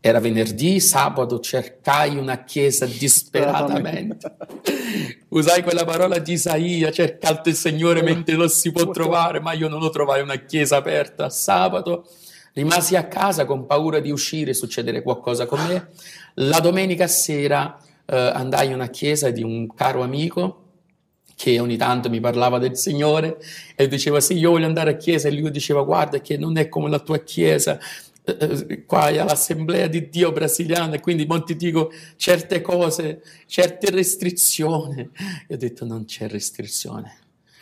Era 0.00 0.18
venerdì, 0.18 0.80
sabato 0.80 1.40
cercai 1.40 2.16
una 2.16 2.44
chiesa 2.44 2.86
disperatamente. 2.86 4.36
Usai 5.28 5.62
quella 5.62 5.84
parola 5.84 6.18
di 6.18 6.32
Isaia, 6.32 6.90
cercate 6.90 7.50
il 7.50 7.56
Signore 7.56 8.02
mentre 8.02 8.34
lo 8.34 8.48
si 8.48 8.72
può 8.72 8.90
trovare, 8.90 9.40
ma 9.40 9.52
io 9.52 9.68
non 9.68 9.78
lo 9.78 9.90
trovai 9.90 10.22
una 10.22 10.36
chiesa 10.36 10.76
aperta. 10.76 11.28
Sabato 11.28 12.06
rimasi 12.54 12.96
a 12.96 13.06
casa 13.06 13.44
con 13.44 13.66
paura 13.66 14.00
di 14.00 14.10
uscire, 14.10 14.54
succedere 14.54 15.02
qualcosa 15.02 15.46
con 15.46 15.64
me. 15.66 15.88
La 16.34 16.60
domenica 16.60 17.06
sera 17.06 17.78
eh, 18.06 18.16
andai 18.16 18.68
in 18.68 18.74
una 18.74 18.88
chiesa 18.88 19.30
di 19.30 19.42
un 19.42 19.72
caro 19.74 20.02
amico 20.02 20.64
che 21.40 21.58
ogni 21.58 21.78
tanto 21.78 22.10
mi 22.10 22.20
parlava 22.20 22.58
del 22.58 22.76
Signore 22.76 23.38
e 23.74 23.88
diceva 23.88 24.20
sì, 24.20 24.36
io 24.36 24.50
voglio 24.50 24.66
andare 24.66 24.90
a 24.90 24.96
chiesa 24.96 25.28
e 25.28 25.32
lui 25.32 25.50
diceva 25.50 25.82
guarda 25.82 26.20
che 26.20 26.36
non 26.36 26.58
è 26.58 26.68
come 26.68 26.90
la 26.90 26.98
tua 26.98 27.18
chiesa, 27.18 27.78
eh, 28.38 28.84
qua 28.84 29.04
all'Assemblea 29.06 29.86
di 29.86 30.08
Dio 30.08 30.32
brasiliana 30.32 30.94
e 30.94 31.00
quindi 31.00 31.26
molti 31.26 31.56
dico 31.56 31.90
certe 32.16 32.60
cose, 32.60 33.22
certe 33.46 33.90
restrizioni. 33.90 35.00
Io 35.48 35.54
ho 35.54 35.58
detto 35.58 35.84
non 35.84 36.04
c'è 36.04 36.28
restrizione. 36.28 37.18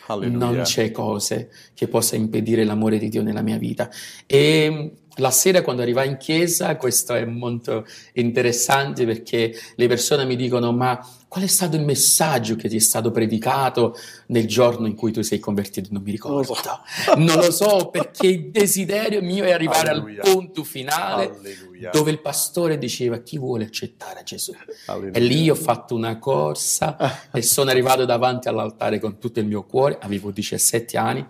Alleluia. 0.07 0.37
Non 0.37 0.61
c'è 0.63 0.91
cose 0.91 1.51
che 1.73 1.87
possa 1.87 2.15
impedire 2.15 2.63
l'amore 2.63 2.97
di 2.97 3.09
Dio 3.09 3.21
nella 3.21 3.41
mia 3.41 3.57
vita. 3.57 3.89
E 4.25 4.91
la 5.19 5.31
sera 5.31 5.61
quando 5.61 5.81
arrivai 5.81 6.07
in 6.07 6.17
chiesa, 6.17 6.75
questo 6.75 7.13
è 7.13 7.25
molto 7.25 7.85
interessante 8.13 9.05
perché 9.05 9.53
le 9.75 9.87
persone 9.87 10.25
mi 10.25 10.35
dicono 10.35 10.71
ma 10.71 10.99
qual 11.27 11.43
è 11.43 11.47
stato 11.47 11.75
il 11.75 11.83
messaggio 11.83 12.55
che 12.55 12.67
ti 12.67 12.75
è 12.75 12.79
stato 12.79 13.11
predicato 13.11 13.95
nel 14.27 14.47
giorno 14.47 14.87
in 14.87 14.95
cui 14.95 15.11
tu 15.11 15.21
sei 15.21 15.37
convertito? 15.37 15.89
Non 15.91 16.01
mi 16.01 16.09
ricordo. 16.09 16.37
Non 16.37 16.45
lo 16.47 16.55
so, 16.55 16.79
non 17.17 17.35
lo 17.37 17.51
so 17.51 17.89
perché 17.91 18.27
il 18.27 18.49
desiderio 18.49 19.21
mio 19.21 19.43
è 19.43 19.51
arrivare 19.51 19.89
Alleluia. 19.89 20.23
al 20.23 20.31
punto 20.31 20.63
finale 20.63 21.29
Alleluia. 21.29 21.91
dove 21.91 22.09
il 22.09 22.19
pastore 22.19 22.79
diceva 22.79 23.19
chi 23.19 23.37
vuole 23.37 23.65
accettare 23.65 24.23
Gesù. 24.23 24.55
Alleluia. 24.87 25.11
E 25.13 25.19
lì 25.19 25.49
ho 25.49 25.55
fatto 25.55 25.93
una 25.93 26.17
corsa 26.17 27.29
e 27.31 27.43
sono 27.43 27.69
arrivato 27.69 28.05
davanti 28.05 28.47
all'altare 28.47 28.99
con 28.99 29.19
tutto 29.19 29.39
il 29.39 29.45
mio 29.45 29.63
cuore, 29.65 29.99
avevo 30.01 30.31
17 30.31 30.97
anni 30.97 31.25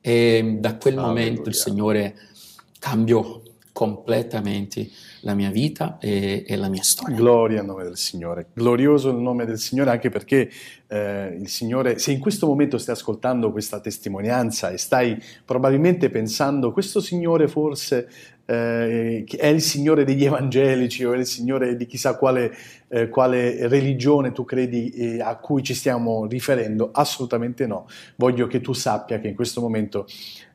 e 0.00 0.56
da 0.58 0.76
quel 0.76 0.96
momento 0.96 1.48
il 1.48 1.54
Signore 1.54 2.28
cambiò 2.80 3.40
completamente 3.72 4.88
la 5.20 5.34
mia 5.34 5.50
vita 5.50 5.98
e, 6.00 6.44
e, 6.46 6.56
la 6.56 6.68
mia 6.68 6.82
storia. 6.82 7.16
Gloria 7.16 7.60
al 7.60 7.66
nome 7.66 7.84
del 7.84 7.96
Signore, 7.96 8.48
glorioso 8.52 9.10
il 9.10 9.16
nome 9.16 9.44
del 9.44 9.58
Signore 9.58 9.90
anche 9.90 10.10
perché 10.10 10.50
eh, 10.88 11.38
il 11.40 11.48
Signore, 11.48 11.98
se 11.98 12.10
in 12.10 12.18
questo 12.18 12.46
momento 12.46 12.78
stai 12.78 12.94
ascoltando 12.94 13.52
questa 13.52 13.80
testimonianza 13.80 14.70
e 14.70 14.76
stai 14.76 15.22
probabilmente 15.44 16.10
pensando 16.10 16.72
questo 16.72 17.00
Signore 17.00 17.46
forse 17.46 18.08
eh, 18.44 19.24
è 19.24 19.46
il 19.46 19.62
Signore 19.62 20.04
degli 20.04 20.24
evangelici 20.24 21.04
o 21.04 21.12
è 21.12 21.18
il 21.18 21.26
Signore 21.26 21.76
di 21.76 21.86
chissà 21.86 22.16
quale, 22.16 22.52
eh, 22.88 23.08
quale 23.08 23.68
religione 23.68 24.32
tu 24.32 24.44
credi 24.44 24.90
eh, 24.90 25.20
a 25.22 25.36
cui 25.36 25.62
ci 25.62 25.74
stiamo 25.74 26.26
riferendo, 26.26 26.90
assolutamente 26.92 27.66
no. 27.66 27.86
Voglio 28.16 28.48
che 28.48 28.60
tu 28.60 28.72
sappia 28.72 29.20
che 29.20 29.28
in 29.28 29.36
questo 29.36 29.60
momento 29.60 30.06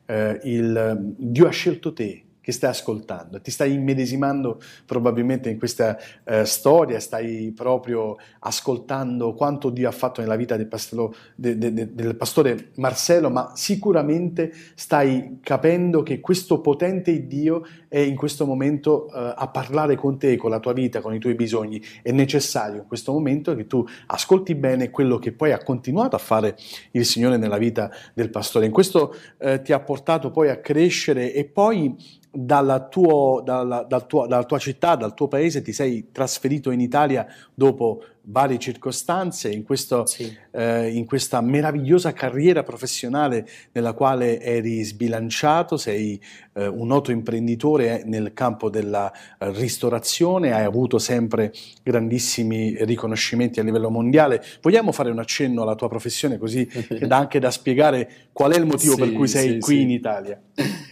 eh, 0.06 0.40
il, 0.44 1.14
Dio 1.16 1.46
ha 1.46 1.50
scelto 1.50 1.92
te 1.92 2.25
che 2.46 2.52
stai 2.52 2.70
ascoltando, 2.70 3.40
ti 3.40 3.50
stai 3.50 3.72
immedesimando 3.72 4.60
probabilmente 4.84 5.50
in 5.50 5.58
questa 5.58 5.98
eh, 6.22 6.44
storia, 6.44 7.00
stai 7.00 7.50
proprio 7.50 8.18
ascoltando 8.38 9.34
quanto 9.34 9.68
Dio 9.68 9.88
ha 9.88 9.92
fatto 9.92 10.20
nella 10.20 10.36
vita 10.36 10.56
del, 10.56 10.68
pastolo, 10.68 11.12
de, 11.34 11.58
de, 11.58 11.72
de, 11.72 11.92
del 11.92 12.14
pastore 12.14 12.70
Marcello, 12.76 13.30
ma 13.30 13.50
sicuramente 13.56 14.52
stai 14.76 15.38
capendo 15.42 16.04
che 16.04 16.20
questo 16.20 16.60
potente 16.60 17.26
Dio 17.26 17.66
è 17.88 17.98
in 17.98 18.14
questo 18.14 18.46
momento 18.46 19.08
eh, 19.08 19.34
a 19.36 19.48
parlare 19.48 19.96
con 19.96 20.16
te, 20.16 20.36
con 20.36 20.50
la 20.50 20.60
tua 20.60 20.72
vita, 20.72 21.00
con 21.00 21.14
i 21.14 21.18
tuoi 21.18 21.34
bisogni. 21.34 21.82
È 22.00 22.12
necessario 22.12 22.82
in 22.82 22.86
questo 22.86 23.10
momento 23.10 23.56
che 23.56 23.66
tu 23.66 23.84
ascolti 24.06 24.54
bene 24.54 24.90
quello 24.90 25.18
che 25.18 25.32
poi 25.32 25.50
ha 25.50 25.60
continuato 25.60 26.14
a 26.14 26.20
fare 26.20 26.56
il 26.92 27.04
Signore 27.04 27.38
nella 27.38 27.58
vita 27.58 27.90
del 28.14 28.30
pastore. 28.30 28.66
In 28.66 28.72
questo 28.72 29.16
eh, 29.38 29.62
ti 29.62 29.72
ha 29.72 29.80
portato 29.80 30.30
poi 30.30 30.48
a 30.48 30.60
crescere 30.60 31.32
e 31.32 31.44
poi 31.44 32.22
dalla, 32.36 32.86
tuo, 32.86 33.40
dalla, 33.44 33.82
dal 33.82 34.06
tuo, 34.06 34.26
dalla, 34.26 34.44
tua 34.44 34.58
città, 34.58 34.94
dal 34.94 35.14
tuo 35.14 35.28
paese, 35.28 35.62
ti 35.62 35.72
sei 35.72 36.10
trasferito 36.12 36.70
in 36.70 36.80
Italia 36.80 37.26
dopo 37.54 38.02
varie 38.28 38.58
circostanze, 38.58 39.50
in, 39.50 39.62
questo, 39.62 40.04
sì. 40.06 40.34
eh, 40.50 40.90
in 40.90 41.04
questa 41.06 41.40
meravigliosa 41.40 42.12
carriera 42.12 42.62
professionale 42.62 43.46
nella 43.72 43.92
quale 43.92 44.40
eri 44.40 44.82
sbilanciato, 44.82 45.76
sei 45.76 46.20
eh, 46.54 46.66
un 46.66 46.88
noto 46.88 47.12
imprenditore 47.12 48.02
nel 48.04 48.32
campo 48.32 48.68
della 48.68 49.12
eh, 49.12 49.50
ristorazione, 49.52 50.52
hai 50.52 50.64
avuto 50.64 50.98
sempre 50.98 51.52
grandissimi 51.82 52.76
riconoscimenti 52.84 53.60
a 53.60 53.62
livello 53.62 53.90
mondiale. 53.90 54.42
Vogliamo 54.60 54.92
fare 54.92 55.10
un 55.10 55.18
accenno 55.18 55.62
alla 55.62 55.74
tua 55.74 55.88
professione 55.88 56.38
così 56.38 56.68
dà 57.06 57.16
anche 57.16 57.38
da 57.38 57.50
spiegare 57.50 58.10
qual 58.32 58.52
è 58.52 58.58
il 58.58 58.66
motivo 58.66 58.94
sì, 58.94 59.00
per 59.00 59.12
cui 59.12 59.28
sei 59.28 59.52
sì, 59.52 59.58
qui 59.58 59.82
in 59.82 59.90
Italia? 59.90 60.40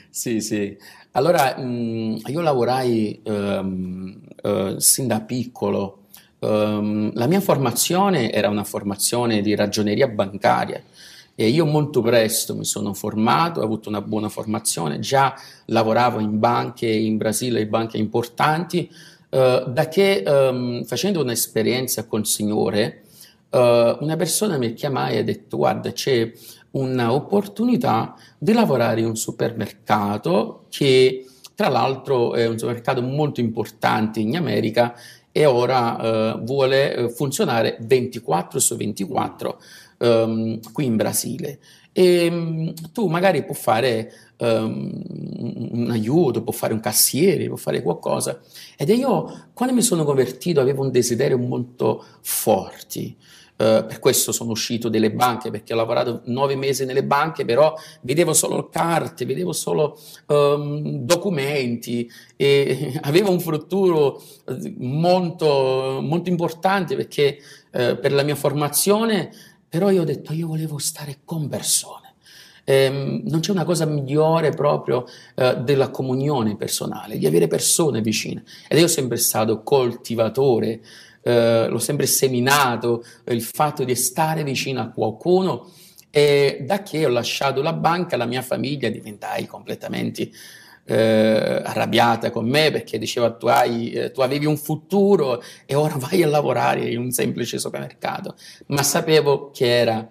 Sì, 0.09 0.41
sì. 0.41 0.77
Allora, 1.16 1.56
mm, 1.61 2.16
io 2.26 2.40
lavorai 2.40 3.21
um, 3.25 4.21
uh, 4.42 4.78
sin 4.78 5.06
da 5.06 5.21
piccolo. 5.21 6.06
Um, 6.40 7.12
la 7.14 7.28
mia 7.28 7.40
formazione 7.40 8.33
era 8.33 8.49
una 8.49 8.64
formazione 8.64 9.40
di 9.40 9.54
ragioneria 9.54 10.09
bancaria 10.09 10.83
e 11.37 11.49
io 11.49 11.66
molto 11.66 12.02
presto 12.02 12.56
mi 12.56 12.64
sono 12.64 12.94
formato, 12.94 13.61
ho 13.61 13.64
avuto 13.64 13.88
una 13.88 14.02
buona 14.02 14.28
formazione, 14.28 14.99
già 14.99 15.35
lavoravo 15.66 16.18
in 16.18 16.40
banche 16.40 16.88
in 16.88 17.16
Brasile, 17.16 17.61
in 17.61 17.71
banche 17.71 17.97
importanti, 17.97 18.90
uh, 19.30 19.71
da 19.71 19.87
che 19.88 20.25
um, 20.26 20.83
facendo 20.83 21.23
un'esperienza 21.23 22.06
col 22.06 22.26
Signore, 22.26 23.02
uh, 23.50 23.59
una 24.00 24.16
persona 24.16 24.59
mi 24.59 24.75
chiamò 24.75 25.06
e 25.06 25.18
ha 25.18 25.23
detto 25.23 25.59
guarda 25.59 25.92
c'è 25.92 26.33
un'opportunità 26.75 28.14
di 28.38 28.52
lavorare 28.52 29.00
in 29.00 29.07
un 29.07 29.16
supermercato 29.16 30.66
che 30.69 31.26
tra 31.54 31.69
l'altro 31.69 32.35
è 32.35 32.47
un 32.47 32.59
supermercato 32.59 33.00
molto 33.02 33.40
importante 33.40 34.21
in 34.21 34.37
America 34.37 34.95
e 35.31 35.47
ora 35.47 35.99
eh, 35.99 36.40
vuole 36.43 36.95
eh, 36.95 37.09
funzionare 37.11 37.76
24 37.81 38.59
su 38.59 38.76
24 38.76 39.61
ehm, 39.99 40.61
qui 40.73 40.85
in 40.85 40.97
Brasile. 40.97 41.59
E 41.93 42.26
um, 42.28 42.73
tu 42.93 43.07
magari 43.07 43.45
puoi 43.45 43.57
fare 43.57 44.12
um, 44.38 45.00
un 45.73 45.88
aiuto, 45.90 46.43
puoi 46.43 46.57
fare 46.57 46.73
un 46.73 46.81
cassiere, 46.81 47.47
puoi 47.47 47.59
fare 47.59 47.83
qualcosa. 47.83 48.40
Ed 48.76 48.88
io, 48.88 49.49
quando 49.52 49.75
mi 49.75 49.83
sono 49.83 50.04
convertito, 50.04 50.61
avevo 50.61 50.83
un 50.83 50.90
desiderio 50.90 51.38
molto 51.38 52.05
forte. 52.20 53.14
Uh, 53.57 53.87
per 53.87 54.01
questo 54.01 54.33
sono 54.33 54.51
uscito 54.51 54.88
dalle 54.88 55.12
banche 55.12 55.53
perché 55.53 55.75
ho 55.75 55.77
lavorato 55.77 56.23
nove 56.25 56.57
mesi 56.57 56.85
nelle 56.85 57.05
banche, 57.05 57.45
però 57.45 57.73
vedevo 58.01 58.33
solo 58.33 58.69
carte, 58.69 59.25
vedevo 59.25 59.53
solo 59.53 59.97
um, 60.27 60.99
documenti 61.05 62.11
e 62.35 62.99
avevo 63.03 63.31
un 63.31 63.38
futuro 63.38 64.21
eh, 64.49 64.75
molto, 64.79 66.01
molto 66.03 66.31
importante 66.31 66.97
perché 66.97 67.38
uh, 67.71 67.97
per 68.01 68.12
la 68.12 68.25
mia 68.25 68.35
formazione, 68.35 69.31
però 69.69 69.90
io 69.90 70.03
ho 70.03 70.05
detto 70.05 70.33
io 70.33 70.49
volevo 70.49 70.79
stare 70.79 71.19
con 71.25 71.49
persone. 71.49 72.05
Eh, 72.64 72.88
non 73.25 73.40
c'è 73.40 73.51
una 73.51 73.64
cosa 73.64 73.85
migliore 73.85 74.51
proprio 74.51 75.05
eh, 75.35 75.59
della 75.61 75.90
comunione 75.90 76.57
personale, 76.57 77.19
di 77.19 77.27
avere 77.27 77.47
persone 77.47 78.01
vicine. 78.01 78.43
Ed 78.69 78.79
io 78.79 78.85
ho 78.85 78.88
sempre 78.88 79.19
stato 79.19 79.62
coltivatore 79.62 80.81
eh, 81.25 81.67
l'ho 81.69 81.79
sempre 81.79 82.07
seminato, 82.07 83.05
il 83.27 83.43
fatto 83.43 83.83
di 83.83 83.95
stare 83.95 84.45
vicino 84.45 84.81
a 84.81 84.91
qualcuno. 84.91 85.71
E 86.11 86.59
da 86.61 86.83
che 86.83 87.05
ho 87.05 87.09
lasciato 87.09 87.61
la 87.61 87.73
banca 87.73 88.17
la 88.17 88.27
mia 88.27 88.43
famiglia 88.43 88.89
diventai 88.89 89.47
completamente 89.47 90.31
eh, 90.85 91.63
arrabbiata 91.65 92.31
con 92.31 92.49
me 92.49 92.71
perché 92.71 92.99
diceva 92.99 93.33
tu, 93.33 93.47
hai, 93.47 93.91
eh, 93.91 94.11
tu 94.13 94.21
avevi 94.21 94.47
un 94.47 94.57
futuro 94.57 95.43
e 95.67 95.75
ora 95.75 95.97
vai 95.97 96.23
a 96.23 96.29
lavorare 96.29 96.89
in 96.89 96.99
un 96.99 97.11
semplice 97.11 97.59
supermercato, 97.59 98.37
ma 98.67 98.83
sapevo 98.83 99.51
che 99.51 99.67
era 99.67 100.09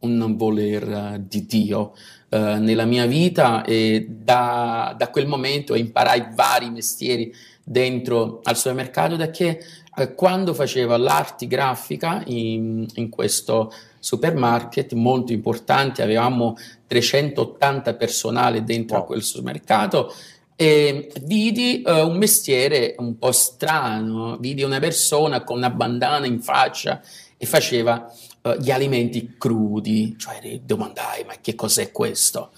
un 0.00 0.36
voler 0.36 1.18
di 1.20 1.44
Dio 1.46 1.92
uh, 2.30 2.36
nella 2.36 2.84
mia 2.84 3.06
vita 3.06 3.64
e 3.64 4.06
da, 4.08 4.94
da, 4.96 5.10
quel 5.10 5.26
momento 5.26 5.74
imparai 5.74 6.28
vari 6.34 6.70
mestieri 6.70 7.34
dentro 7.64 8.40
al 8.44 8.56
supermercato 8.56 9.16
da 9.16 9.30
che 9.30 9.60
eh, 9.98 10.14
quando 10.14 10.54
faceva 10.54 10.96
l'arte 10.96 11.46
grafica 11.46 12.22
in, 12.26 12.86
in, 12.94 13.08
questo 13.08 13.72
supermarket 13.98 14.92
molto 14.92 15.32
importante, 15.32 16.02
avevamo 16.02 16.56
380 16.86 17.94
personale 17.94 18.64
dentro 18.64 18.96
wow. 18.96 19.04
a 19.04 19.06
quel 19.06 19.22
supermercato 19.22 20.12
e 20.60 21.12
vidi 21.22 21.84
uh, 21.86 22.08
un 22.08 22.16
mestiere 22.16 22.96
un 22.98 23.16
po' 23.16 23.30
strano, 23.30 24.38
vidi 24.38 24.64
una 24.64 24.80
persona 24.80 25.44
con 25.44 25.58
una 25.58 25.70
bandana 25.70 26.26
in 26.26 26.40
faccia 26.40 27.00
e 27.36 27.46
faceva 27.46 28.12
uh, 28.42 28.54
gli 28.54 28.72
alimenti 28.72 29.36
crudi, 29.38 30.16
cioè 30.18 30.60
domandai 30.64 31.24
ma 31.24 31.34
che 31.40 31.54
cos'è 31.54 31.92
questo? 31.92 32.50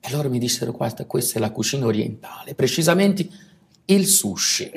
E 0.00 0.10
loro 0.10 0.28
mi 0.28 0.38
dissero 0.38 0.72
guarda 0.72 1.06
questa 1.06 1.38
è 1.38 1.40
la 1.40 1.50
cucina 1.50 1.86
orientale, 1.86 2.54
precisamente 2.54 3.26
il 3.86 4.06
sushi. 4.06 4.70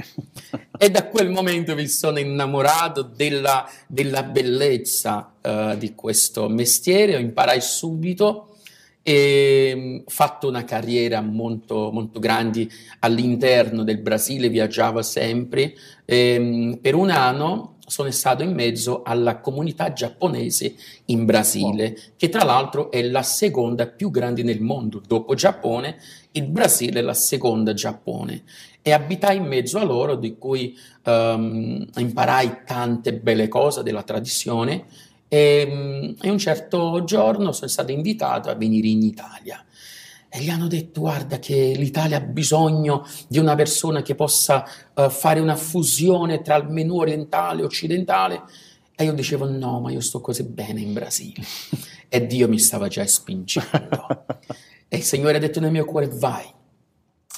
e 0.81 0.89
da 0.89 1.07
quel 1.07 1.29
momento 1.29 1.75
mi 1.75 1.87
sono 1.87 2.19
innamorato 2.19 3.01
della, 3.01 3.69
della 3.85 4.23
bellezza 4.23 5.33
uh, 5.41 5.75
di 5.75 5.93
questo 5.93 6.47
mestiere, 6.47 7.17
ho 7.17 7.19
imparato 7.19 7.59
subito 7.59 8.55
e 9.03 9.73
ho 9.73 9.77
mm, 9.77 9.97
fatto 10.07 10.47
una 10.47 10.63
carriera 10.63 11.19
molto, 11.19 11.89
molto 11.91 12.19
grande 12.19 12.69
all'interno 12.99 13.83
del 13.83 13.99
Brasile, 13.99 14.47
viaggiavo 14.47 15.01
sempre. 15.01 15.73
E, 16.05 16.39
mm, 16.39 16.73
per 16.75 16.95
un 16.95 17.09
anno 17.09 17.75
sono 17.85 18.09
stato 18.11 18.43
in 18.43 18.53
mezzo 18.53 19.01
alla 19.03 19.39
comunità 19.41 19.91
giapponese 19.91 20.75
in 21.05 21.25
Brasile, 21.25 21.97
che 22.15 22.29
tra 22.29 22.45
l'altro 22.45 22.89
è 22.89 23.01
la 23.01 23.23
seconda 23.23 23.85
più 23.87 24.11
grande 24.11 24.43
nel 24.43 24.61
mondo. 24.61 25.01
Dopo 25.05 25.33
Giappone, 25.33 25.97
il 26.33 26.45
Brasile 26.45 26.99
è 26.99 27.03
la 27.03 27.13
seconda 27.13 27.73
Giappone 27.73 28.43
e 28.89 28.93
abitai 28.93 29.37
in 29.37 29.45
mezzo 29.45 29.77
a 29.77 29.83
loro, 29.83 30.15
di 30.15 30.37
cui 30.37 30.77
um, 31.05 31.85
imparai 31.95 32.61
tante 32.65 33.13
belle 33.13 33.47
cose 33.47 33.83
della 33.83 34.01
tradizione 34.01 34.85
e, 35.27 35.67
um, 35.69 36.15
e, 36.19 36.29
un 36.29 36.37
certo 36.39 37.03
giorno 37.03 37.51
sono 37.51 37.69
stato 37.69 37.91
invitato 37.91 38.49
a 38.49 38.55
venire 38.55 38.87
in 38.87 39.03
Italia. 39.03 39.63
E 40.27 40.41
gli 40.41 40.49
hanno 40.49 40.67
detto, 40.67 41.01
guarda 41.01 41.37
che 41.37 41.73
l'Italia 41.75 42.17
ha 42.17 42.21
bisogno 42.21 43.05
di 43.27 43.37
una 43.37 43.53
persona 43.55 44.01
che 44.01 44.15
possa 44.15 44.65
uh, 44.95 45.09
fare 45.09 45.39
una 45.39 45.55
fusione 45.55 46.41
tra 46.41 46.55
il 46.55 46.67
menù 46.67 46.97
orientale 46.97 47.61
e 47.61 47.65
occidentale. 47.65 48.41
E 48.95 49.03
io 49.03 49.13
dicevo, 49.13 49.47
no, 49.49 49.79
ma 49.81 49.91
io 49.91 50.01
sto 50.01 50.19
così 50.19 50.43
bene 50.43 50.81
in 50.81 50.93
Brasile. 50.93 51.43
e 52.09 52.25
Dio 52.25 52.47
mi 52.47 52.57
stava 52.57 52.87
già 52.87 53.05
spingendo. 53.05 54.25
e 54.87 54.97
il 54.97 55.03
Signore 55.03 55.37
ha 55.37 55.39
detto 55.39 55.59
nel 55.59 55.71
mio 55.71 55.85
cuore, 55.85 56.07
vai 56.07 56.57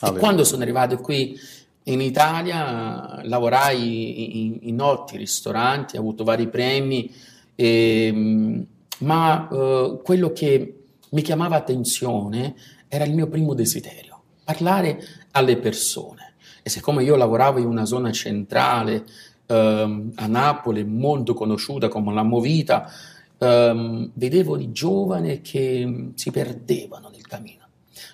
Ah, 0.02 0.10
e 0.10 0.20
quando 0.20 0.44
sono 0.44 0.64
arrivato 0.64 0.98
qui 0.98 1.40
in 1.84 2.02
Italia 2.02 3.22
lavorai 3.24 4.46
in, 4.46 4.60
in 4.62 4.82
otti 4.82 5.18
ristoranti, 5.18 5.98
ho 5.98 6.00
avuto 6.00 6.24
vari 6.24 6.48
premi, 6.48 7.12
e, 7.56 8.06
ehm, 8.08 8.66
ma 9.00 9.48
uh, 9.50 10.02
quello 10.04 10.32
che 10.32 10.76
mi 11.10 11.22
chiamava 11.22 11.56
attenzione 11.56 12.56
era 12.88 13.04
il 13.04 13.14
mio 13.14 13.28
primo 13.28 13.54
desiderio, 13.54 14.22
parlare 14.44 15.02
alle 15.32 15.58
persone. 15.58 16.34
E 16.64 16.70
siccome 16.70 17.04
io 17.04 17.16
lavoravo 17.16 17.60
in 17.60 17.66
una 17.66 17.86
zona 17.86 18.12
centrale 18.12 19.06
ehm, 19.48 20.12
a 20.16 20.28
Napoli, 20.28 20.84
molto 20.84 21.34
conosciuta 21.34 21.88
come 21.88 22.14
la 22.14 22.24
Movita, 22.24 22.90
ehm, 23.38 24.12
vedevo 24.14 24.58
di 24.58 24.72
giovani 24.72 25.42
che 25.42 26.12
si 26.14 26.32
perdevano 26.32 27.10
nel 27.10 27.26
cammino. 27.26 27.60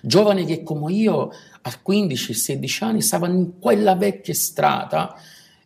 Giovani 0.00 0.44
che 0.44 0.62
come 0.62 0.92
io 0.92 1.30
a 1.68 1.80
15-16 1.86 2.84
anni 2.84 3.02
stavano 3.02 3.34
in 3.34 3.58
quella 3.58 3.94
vecchia 3.94 4.34
strada 4.34 5.14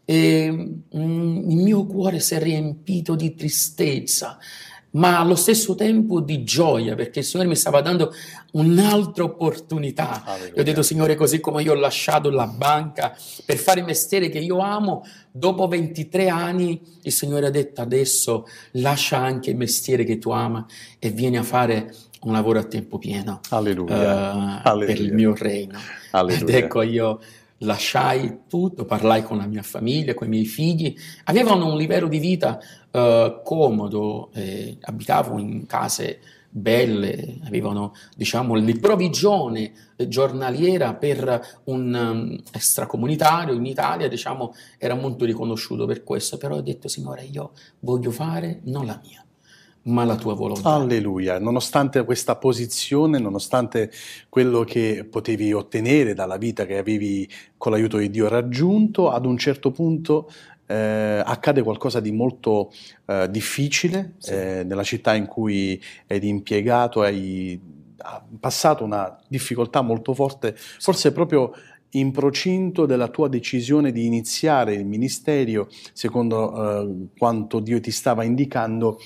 e 0.04 0.50
mm, 0.50 1.50
il 1.50 1.56
mio 1.56 1.86
cuore 1.86 2.18
si 2.18 2.34
è 2.34 2.40
riempito 2.40 3.14
di 3.14 3.34
tristezza, 3.34 4.36
ma 4.92 5.20
allo 5.20 5.36
stesso 5.36 5.74
tempo 5.74 6.20
di 6.20 6.42
gioia, 6.42 6.94
perché 6.94 7.20
il 7.20 7.24
Signore 7.24 7.48
mi 7.48 7.56
stava 7.56 7.80
dando 7.80 8.12
un'altra 8.52 9.24
opportunità. 9.24 10.24
Alleluia. 10.24 10.54
Io 10.54 10.60
ho 10.60 10.64
detto, 10.64 10.82
Signore, 10.82 11.14
così 11.14 11.40
come 11.40 11.62
io 11.62 11.72
ho 11.72 11.76
lasciato 11.76 12.30
la 12.30 12.46
banca 12.46 13.16
per 13.46 13.56
fare 13.56 13.80
il 13.80 13.86
mestiere 13.86 14.28
che 14.28 14.38
io 14.38 14.58
amo, 14.58 15.04
dopo 15.30 15.68
23 15.68 16.28
anni 16.28 16.80
il 17.02 17.12
Signore 17.12 17.46
ha 17.46 17.50
detto, 17.50 17.80
adesso 17.80 18.46
lascia 18.72 19.18
anche 19.18 19.50
il 19.50 19.56
mestiere 19.56 20.04
che 20.04 20.18
tu 20.18 20.30
ama 20.30 20.66
e 20.98 21.10
vieni 21.10 21.38
a 21.38 21.42
fare 21.42 21.94
un 22.22 22.32
lavoro 22.32 22.58
a 22.58 22.64
tempo 22.64 22.98
pieno 22.98 23.40
Alleluia. 23.50 24.60
eh, 24.60 24.60
Alleluia. 24.64 24.94
per 24.94 25.04
il 25.04 25.12
mio 25.12 25.34
regno. 25.34 25.78
Alleluia. 26.12 26.42
Ed 26.42 26.64
ecco, 26.64 26.82
io 26.82 27.20
lasciai 27.58 28.40
tutto, 28.48 28.84
parlai 28.84 29.22
con 29.22 29.38
la 29.38 29.46
mia 29.46 29.62
famiglia, 29.62 30.14
con 30.14 30.26
i 30.26 30.30
miei 30.30 30.46
figli. 30.46 30.94
Avevano 31.24 31.70
un 31.70 31.76
livello 31.76 32.08
di 32.08 32.18
vita 32.18 32.60
eh, 32.90 33.40
comodo, 33.44 34.30
eh, 34.34 34.76
abitavo 34.80 35.38
in 35.38 35.66
case 35.66 36.20
belle, 36.54 37.38
avevano 37.44 37.94
diciamo 38.14 38.54
la 38.54 38.72
provvigione 38.78 39.72
giornaliera 40.06 40.92
per 40.94 41.60
un 41.64 41.94
um, 41.94 42.42
extracomunitario 42.52 43.54
in 43.54 43.64
Italia, 43.64 44.06
diciamo, 44.06 44.54
era 44.76 44.94
molto 44.94 45.24
riconosciuto 45.24 45.86
per 45.86 46.04
questo, 46.04 46.36
però 46.36 46.56
ho 46.56 46.60
detto 46.60 46.88
Signore, 46.88 47.22
io 47.22 47.52
voglio 47.80 48.10
fare 48.10 48.60
non 48.64 48.84
la 48.84 49.00
mia, 49.02 49.24
ma 49.84 50.04
la 50.04 50.16
tua 50.16 50.34
volontà. 50.34 50.74
Alleluia, 50.74 51.38
nonostante 51.38 52.04
questa 52.04 52.36
posizione, 52.36 53.18
nonostante 53.18 53.90
quello 54.28 54.62
che 54.62 55.06
potevi 55.08 55.52
ottenere 55.52 56.14
dalla 56.14 56.36
vita 56.36 56.66
che 56.66 56.78
avevi 56.78 57.28
con 57.56 57.72
l'aiuto 57.72 57.96
di 57.96 58.10
Dio 58.10 58.28
raggiunto, 58.28 59.10
ad 59.10 59.26
un 59.26 59.36
certo 59.38 59.70
punto 59.70 60.30
eh, 60.66 61.22
accade 61.24 61.62
qualcosa 61.62 62.00
di 62.00 62.12
molto 62.12 62.70
eh, 63.06 63.28
difficile 63.30 64.14
Sì. 64.18 64.32
eh, 64.32 64.64
nella 64.64 64.84
città 64.84 65.14
in 65.14 65.26
cui 65.26 65.80
eri 66.06 66.28
impiegato, 66.28 67.02
hai 67.02 67.60
ha 68.04 68.20
passato 68.40 68.82
una 68.82 69.16
difficoltà 69.28 69.80
molto 69.80 70.12
forte, 70.12 70.56
forse 70.56 71.12
proprio 71.12 71.52
in 71.90 72.10
procinto 72.10 72.86
della 72.86 73.08
tua 73.08 73.28
decisione 73.28 73.92
di 73.92 74.06
iniziare 74.06 74.74
il 74.74 74.86
ministero 74.86 75.68
secondo 75.92 76.80
eh, 76.80 77.08
quanto 77.16 77.60
Dio 77.60 77.80
ti 77.80 77.90
stava 77.90 78.24
indicando 78.24 78.98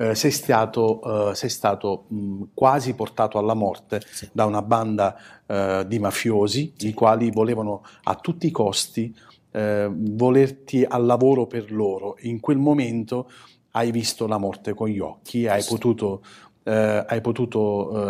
eh, 0.00 0.14
sei 0.14 0.30
stato, 0.30 1.30
eh, 1.30 1.34
sei 1.34 1.50
stato 1.50 2.04
mh, 2.08 2.42
quasi 2.54 2.94
portato 2.94 3.36
alla 3.38 3.52
morte 3.54 4.00
Sì. 4.10 4.28
da 4.32 4.46
una 4.46 4.62
banda 4.62 5.14
eh, 5.46 5.84
di 5.86 5.98
mafiosi, 5.98 6.72
i 6.78 6.94
quali 6.94 7.30
volevano 7.30 7.82
a 8.04 8.14
tutti 8.14 8.46
i 8.46 8.50
costi 8.50 9.14
eh, 9.52 9.90
volerti 9.92 10.84
al 10.88 11.04
lavoro 11.04 11.46
per 11.46 11.70
loro. 11.70 12.16
In 12.20 12.40
quel 12.40 12.56
momento 12.56 13.30
hai 13.72 13.90
visto 13.90 14.26
la 14.26 14.38
morte 14.38 14.72
con 14.74 14.88
gli 14.88 15.00
occhi, 15.00 15.46
hai 15.46 15.60
Sì. 15.60 15.68
potuto, 15.68 16.22
eh, 16.62 17.04
hai 17.06 17.20
potuto 17.20 17.60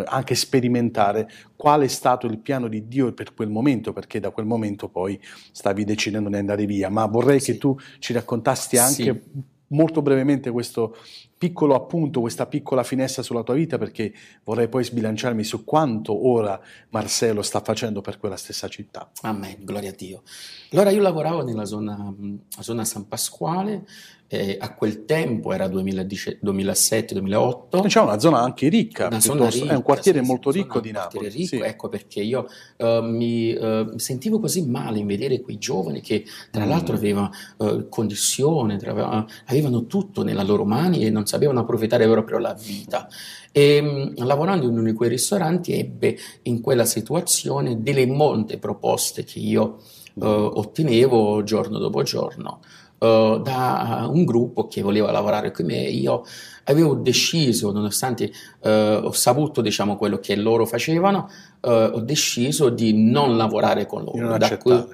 eh, 0.01 0.05
anche 0.07 0.35
sperimentare 0.37 1.29
qual 1.57 1.81
è 1.83 1.89
stato 1.89 2.27
il 2.29 2.39
piano 2.39 2.69
di 2.69 2.87
Dio 2.87 3.13
per 3.13 3.35
quel 3.35 3.49
momento, 3.51 3.93
perché 3.93 4.21
da 4.21 4.31
quel 4.31 4.47
momento 4.47 4.89
poi 4.89 5.19
stavi 5.51 5.85
decidendo 5.85 6.29
di 6.29 6.37
andare 6.37 6.67
via. 6.67 6.89
Ma 6.89 7.07
vorrei 7.07 7.41
Sì. 7.41 7.53
che 7.53 7.59
tu 7.59 7.77
ci 7.99 8.13
raccontassi 8.13 8.77
anche 8.77 9.03
Sì. 9.03 9.43
molto 9.69 10.03
brevemente 10.03 10.51
questo 10.51 10.95
piccolo 11.41 11.75
appunto, 11.75 12.21
questa 12.21 12.45
piccola 12.45 12.83
finestra 12.83 13.23
sulla 13.23 13.43
tua 13.43 13.55
vita, 13.55 13.79
perché 13.79 14.13
vorrei 14.45 14.69
poi 14.69 14.85
sbilanciarmi 14.85 15.43
su 15.43 15.65
quanto 15.65 16.29
ora 16.29 16.61
Marcello 16.91 17.41
sta 17.41 17.63
facendo 17.63 18.03
per 18.03 18.19
quella 18.19 18.37
stessa 18.37 18.69
città. 18.69 19.11
Amen, 19.23 19.57
gloria 19.61 19.89
a 19.89 19.95
Dio. 19.97 20.23
Allora 20.73 20.91
io 20.91 21.01
lavoravo 21.01 21.43
nella 21.43 21.65
zona, 21.65 22.15
zona 22.61 22.85
San 22.85 23.09
Pasquale, 23.09 23.87
eh, 24.33 24.57
a 24.61 24.75
quel 24.75 25.05
tempo 25.05 25.53
era 25.53 25.67
2007-2008. 25.67 27.81
Diciamo 27.83 28.07
una 28.09 28.19
zona 28.21 28.41
anche 28.41 28.69
ricca, 28.69 29.07
Una 29.09 29.19
zona 29.21 29.49
ricca, 29.49 29.73
è 29.73 29.77
un 29.77 29.83
quartiere 29.83 30.21
sì, 30.23 30.27
molto 30.27 30.51
ricco 30.53 30.79
di 30.81 30.93
Napoli. 30.93 31.29
ricco, 31.29 31.57
sì. 31.57 31.59
ecco 31.59 31.89
perché 31.89 32.21
io 32.21 32.47
eh, 32.77 33.01
mi 33.03 33.53
eh, 33.53 33.87
sentivo 33.97 34.39
così 34.39 34.65
male 34.67 34.99
in 35.01 35.07
vedere 35.07 35.41
quei 35.41 35.59
giovani 35.59 36.01
che 36.01 36.25
tra 36.51 36.65
Mm. 36.65 36.69
l'altro 36.69 36.95
avevano 36.95 37.31
eh, 37.59 37.87
condizione, 37.89 38.77
tra- 38.77 39.27
avevano 39.47 39.87
tutto 39.87 40.23
nella 40.23 40.45
loro 40.45 40.65
mani 40.65 41.05
e 41.05 41.11
non 41.11 41.27
sapevano 41.27 41.61
approfittare 41.61 42.07
proprio 42.09 42.39
la 42.39 42.55
vita. 42.55 43.09
E 43.51 43.81
mh, 43.83 44.25
lavorando 44.25 44.67
in 44.67 44.73
uno 44.73 44.83
di 44.85 44.93
quei 44.93 45.09
ristoranti 45.09 45.73
ebbe 45.73 46.17
in 46.43 46.61
quella 46.61 46.85
situazione 46.85 47.83
delle 47.83 48.07
molte 48.07 48.59
proposte 48.59 49.25
che 49.25 49.41
io 49.41 49.79
eh, 50.21 50.25
ottenevo 50.25 51.43
giorno 51.43 51.79
dopo 51.79 52.03
giorno 52.03 52.61
eh, 53.03 53.41
da 53.43 54.07
un 54.11 54.25
gruppo 54.25 54.69
che 54.69 54.83
voleva 54.83 55.11
lavorare 55.11 55.51
con 55.51 55.65
me. 55.65 55.79
Io 55.79 56.23
avevo 56.65 56.95
deciso, 56.95 57.73
nonostante 57.73 58.31
eh, 58.63 59.01
ho 59.03 59.13
saputo 59.13 59.63
diciamo, 59.63 59.97
quello 59.97 60.19
che 60.19 60.37
loro 60.37 60.67
facevano, 60.67 61.29
eh, 61.63 61.71
ho 61.71 62.01
deciso 62.01 62.69
di 62.69 62.93
non 62.93 63.39
lavorare 63.39 63.87
con 63.87 64.05
loro. 64.05 64.37
Da 64.37 64.59
cui 64.59 64.85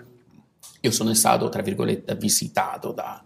io 0.80 0.90
sono 0.92 1.12
stato, 1.14 1.48
tra 1.48 1.62
virgolette, 1.62 2.14
visitato 2.14 2.92
da, 2.92 3.22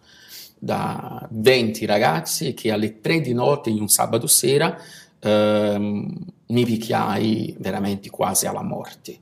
da 0.58 1.28
20 1.30 1.84
ragazzi 1.84 2.54
che 2.54 2.72
alle 2.72 3.00
3 3.00 3.20
di 3.20 3.34
notte 3.34 3.68
in 3.68 3.80
un 3.80 3.88
sabato 3.88 4.26
sera 4.26 4.78
ehm, 5.20 6.16
mi 6.46 6.64
picchiai 6.64 7.54
veramente 7.58 8.08
quasi 8.08 8.46
alla 8.46 8.62
morte. 8.62 9.18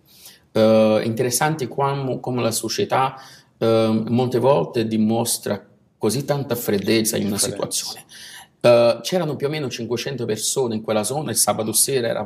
Eh, 0.53 1.03
interessante 1.05 1.69
come, 1.69 2.21
come 2.21 2.43
la 2.43 2.51
società 2.51 3.17
eh, 3.59 4.05
molte 4.09 4.39
volte 4.39 4.87
dimostra 4.87 5.65
così 5.99 6.25
tanta 6.25 6.55
freddezza 6.55 7.17
in 7.17 7.27
una 7.27 7.39
situazione. 7.39 8.05
Eh, 8.61 8.99
c'erano 9.03 9.37
più 9.37 9.47
o 9.47 9.51
meno 9.51 9.69
500 9.69 10.25
persone 10.25 10.77
in 10.77 10.83
quella 10.83 11.05
zona, 11.05 11.31
il 11.31 11.37
sabato 11.37 11.73
sera 11.73 12.09
era 12.09 12.25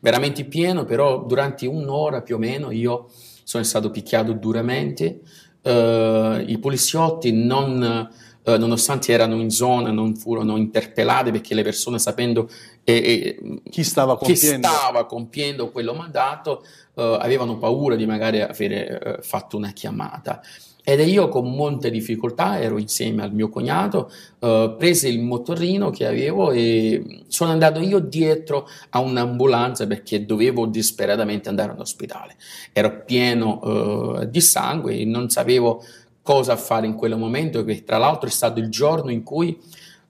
veramente 0.00 0.44
pieno, 0.44 0.84
però 0.84 1.24
durante 1.24 1.66
un'ora 1.66 2.22
più 2.22 2.36
o 2.36 2.38
meno 2.38 2.70
io 2.70 3.08
sono 3.44 3.62
stato 3.64 3.90
picchiato 3.90 4.32
duramente. 4.32 5.20
Eh, 5.62 6.44
I 6.46 6.58
poliziotti, 6.58 7.32
non, 7.32 8.10
eh, 8.42 8.58
nonostante 8.58 9.12
erano 9.12 9.40
in 9.40 9.50
zona, 9.50 9.90
non 9.90 10.14
furono 10.14 10.56
interpellati 10.56 11.30
perché 11.30 11.54
le 11.54 11.62
persone, 11.62 11.98
sapendo 11.98 12.48
eh, 12.84 12.94
eh, 12.94 13.60
Chi 13.70 13.82
stava 13.82 14.18
chi 14.18 14.36
stava 14.36 15.06
compiendo 15.06 15.70
quello 15.70 15.94
mandato, 15.94 16.64
eh, 16.94 17.18
avevano 17.20 17.58
paura 17.58 17.96
di 17.96 18.06
magari 18.06 18.40
avere 18.40 18.98
eh, 18.98 19.22
fatto 19.22 19.56
una 19.56 19.72
chiamata. 19.72 20.40
Ed 20.86 21.00
io 21.00 21.28
con 21.28 21.50
molte 21.50 21.90
difficoltà 21.90 22.60
ero 22.60 22.76
insieme 22.76 23.22
al 23.22 23.32
mio 23.32 23.48
cognato, 23.48 24.10
eh, 24.38 24.74
prese 24.76 25.08
il 25.08 25.20
motorino 25.22 25.88
che 25.88 26.06
avevo 26.06 26.50
e 26.50 27.22
sono 27.28 27.52
andato 27.52 27.80
io 27.80 28.00
dietro 28.00 28.68
a 28.90 28.98
un'ambulanza 28.98 29.86
perché 29.86 30.26
dovevo 30.26 30.66
disperatamente 30.66 31.48
andare 31.48 31.72
all'ospedale. 31.72 32.36
Ero 32.72 33.02
pieno 33.06 34.18
eh, 34.20 34.28
di 34.28 34.42
sangue 34.42 34.98
e 34.98 35.06
non 35.06 35.30
sapevo 35.30 35.82
cosa 36.20 36.54
fare 36.56 36.86
in 36.86 36.94
quel 36.94 37.16
momento, 37.16 37.64
che 37.64 37.82
tra 37.82 37.96
l'altro 37.96 38.28
è 38.28 38.32
stato 38.32 38.60
il 38.60 38.68
giorno 38.68 39.10
in 39.10 39.22
cui 39.22 39.58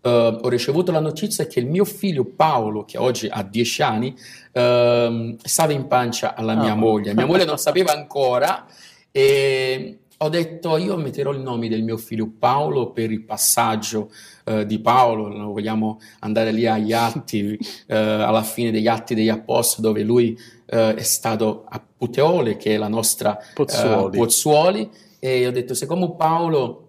eh, 0.00 0.38
ho 0.42 0.48
ricevuto 0.48 0.92
la 0.92 1.00
notizia 1.00 1.46
che 1.46 1.60
il 1.60 1.66
mio 1.66 1.84
figlio 1.84 2.24
Paolo, 2.24 2.84
che 2.84 2.98
oggi 2.98 3.26
ha 3.28 3.42
10 3.42 3.82
anni, 3.82 4.16
ehm, 4.54 5.36
stava 5.42 5.72
in 5.72 5.86
pancia 5.86 6.34
alla 6.34 6.54
mia 6.54 6.72
Ah. 6.72 6.76
moglie. 6.76 7.14
Mia 7.14 7.26
moglie 7.26 7.44
non 7.44 7.58
sapeva 7.58 7.92
ancora 7.92 8.66
e 9.10 9.98
ho 10.16 10.28
detto 10.28 10.76
io 10.76 10.96
metterò 10.96 11.32
il 11.32 11.40
nome 11.40 11.68
del 11.68 11.82
mio 11.82 11.96
figlio 11.96 12.30
Paolo 12.38 12.92
per 12.92 13.10
il 13.10 13.22
passaggio 13.24 14.10
eh, 14.44 14.64
di 14.64 14.78
Paolo, 14.78 15.52
vogliamo 15.52 16.00
andare 16.20 16.52
lì 16.52 16.66
agli 16.66 16.92
atti, 16.92 17.58
eh, 17.86 17.96
alla 17.96 18.42
fine 18.42 18.70
degli 18.70 18.86
atti 18.86 19.14
degli 19.14 19.28
apostoli 19.28 19.86
dove 19.86 20.02
lui 20.02 20.38
eh, 20.66 20.94
è 20.94 21.02
stato 21.02 21.64
a 21.68 21.82
Puteole, 21.96 22.56
che 22.56 22.74
è 22.74 22.76
la 22.76 22.88
nostra 22.88 23.38
eh, 23.38 23.44
Pozzuoli. 23.54 24.16
Pozzuoli, 24.16 24.90
e 25.18 25.46
ho 25.46 25.50
detto 25.50 25.74
siccome 25.74 26.14
Paolo 26.16 26.83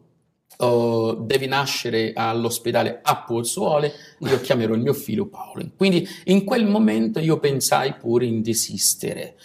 oh, 0.57 1.13
deve 1.13 1.47
nascere 1.47 2.11
all'ospedale 2.13 2.99
a 3.01 3.17
Pozzuole, 3.23 3.91
io 4.19 4.39
chiamerò 4.41 4.73
il 4.73 4.81
mio 4.81 4.93
figlio 4.93 5.27
Paolo. 5.27 5.63
Quindi 5.75 6.07
in 6.25 6.43
quel 6.43 6.65
momento 6.65 7.19
io 7.19 7.39
pensai 7.39 7.93
pure 7.95 8.25
in 8.25 8.41
desistere 8.41 9.35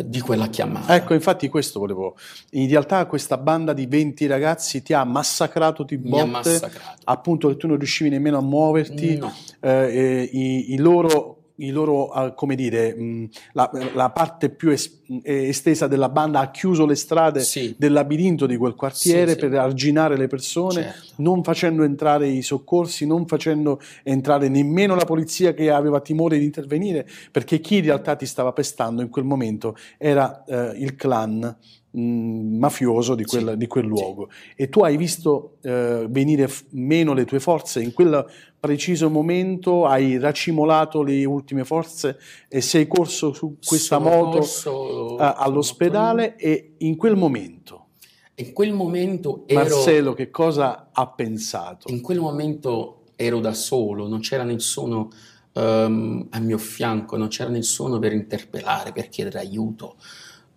di 0.00 0.20
quella 0.20 0.48
chiamata. 0.48 0.94
Ecco, 0.94 1.12
infatti 1.12 1.48
questo 1.50 1.78
volevo. 1.78 2.16
In 2.52 2.68
realtà 2.70 3.04
questa 3.04 3.36
banda 3.36 3.74
di 3.74 3.84
20 3.84 4.26
ragazzi 4.26 4.82
ti 4.82 4.94
ha 4.94 5.04
massacrato 5.04 5.82
di 5.82 5.98
botte, 5.98 6.24
massacrato. 6.24 7.00
appunto 7.04 7.48
che 7.48 7.56
tu 7.58 7.66
non 7.66 7.76
riuscivi 7.76 8.08
nemmeno 8.08 8.38
a 8.38 8.40
muoverti, 8.40 9.18
No. 9.18 9.30
eh, 9.60 10.26
i, 10.32 10.72
i 10.72 10.76
loro, 10.78 11.39
i 11.60 11.70
loro, 11.70 12.08
ah, 12.10 12.32
come 12.32 12.54
dire, 12.54 12.94
mh, 12.94 13.28
la, 13.52 13.70
la 13.94 14.10
parte 14.10 14.50
più 14.50 14.70
es- 14.70 15.00
mh, 15.06 15.18
estesa 15.24 15.86
della 15.86 16.08
banda 16.08 16.40
ha 16.40 16.50
chiuso 16.50 16.86
le 16.86 16.94
strade 16.94 17.40
Sì. 17.40 17.74
del 17.78 17.92
labirinto 17.92 18.46
di 18.46 18.56
quel 18.56 18.74
quartiere 18.74 19.32
Sì, 19.34 19.38
sì. 19.40 19.48
per 19.48 19.58
arginare 19.58 20.16
le 20.16 20.26
persone, 20.26 20.82
Certo. 20.82 21.12
non 21.16 21.42
facendo 21.42 21.82
entrare 21.82 22.28
i 22.28 22.42
soccorsi, 22.42 23.06
non 23.06 23.26
facendo 23.26 23.80
entrare 24.02 24.48
nemmeno 24.48 24.94
la 24.94 25.04
polizia 25.04 25.52
che 25.54 25.70
aveva 25.70 26.00
timore 26.00 26.38
di 26.38 26.44
intervenire, 26.44 27.06
perché 27.30 27.60
chi 27.60 27.76
in 27.76 27.84
realtà 27.84 28.16
ti 28.16 28.26
stava 28.26 28.52
pestando 28.52 29.02
in 29.02 29.08
quel 29.08 29.24
momento 29.24 29.76
era 29.98 30.44
eh, 30.44 30.72
il 30.78 30.96
clan 30.96 31.56
mh, 31.90 32.56
mafioso 32.58 33.14
di 33.14 33.24
quel, 33.24 33.50
Sì. 33.50 33.56
di 33.56 33.66
quel 33.66 33.84
luogo. 33.86 34.28
E 34.56 34.68
tu 34.68 34.80
hai 34.80 34.96
visto 34.96 35.56
eh, 35.62 36.06
venire 36.08 36.48
f- 36.48 36.64
meno 36.70 37.12
le 37.14 37.24
tue 37.24 37.40
forze 37.40 37.82
in 37.82 37.92
quel 37.92 38.24
preciso 38.58 39.08
momento, 39.10 39.86
hai 39.86 40.18
racimolato 40.18 41.02
le 41.02 41.24
ultime 41.24 41.64
forze 41.64 42.18
e 42.48 42.60
sei 42.60 42.86
corso 42.86 43.32
su 43.32 43.56
questa 43.64 43.96
Sono 43.96 44.08
moto 44.10 44.38
corso 44.38 45.08
sul 45.08 45.16
all'ospedale 45.20 46.36
e 46.36 46.74
in 46.78 46.96
quel 46.96 47.16
momento 47.16 47.86
In 48.34 48.52
quel 48.52 48.72
momento 48.72 49.44
ero, 49.46 49.60
Marcello 49.60 50.12
che 50.12 50.30
cosa 50.30 50.90
ha 50.92 51.06
pensato? 51.08 51.90
in 51.90 52.00
quel 52.02 52.20
momento 52.20 52.96
ero 53.16 53.40
da 53.40 53.52
solo, 53.52 54.08
non 54.08 54.20
c'era 54.20 54.44
nessuno 54.44 55.10
ehm, 55.52 56.28
a 56.30 56.38
mio 56.40 56.58
fianco, 56.58 57.16
non 57.16 57.28
c'era 57.28 57.50
nessuno 57.50 57.98
per 57.98 58.12
interpellare, 58.12 58.92
per 58.92 59.08
chiedere 59.08 59.40
aiuto. 59.40 59.96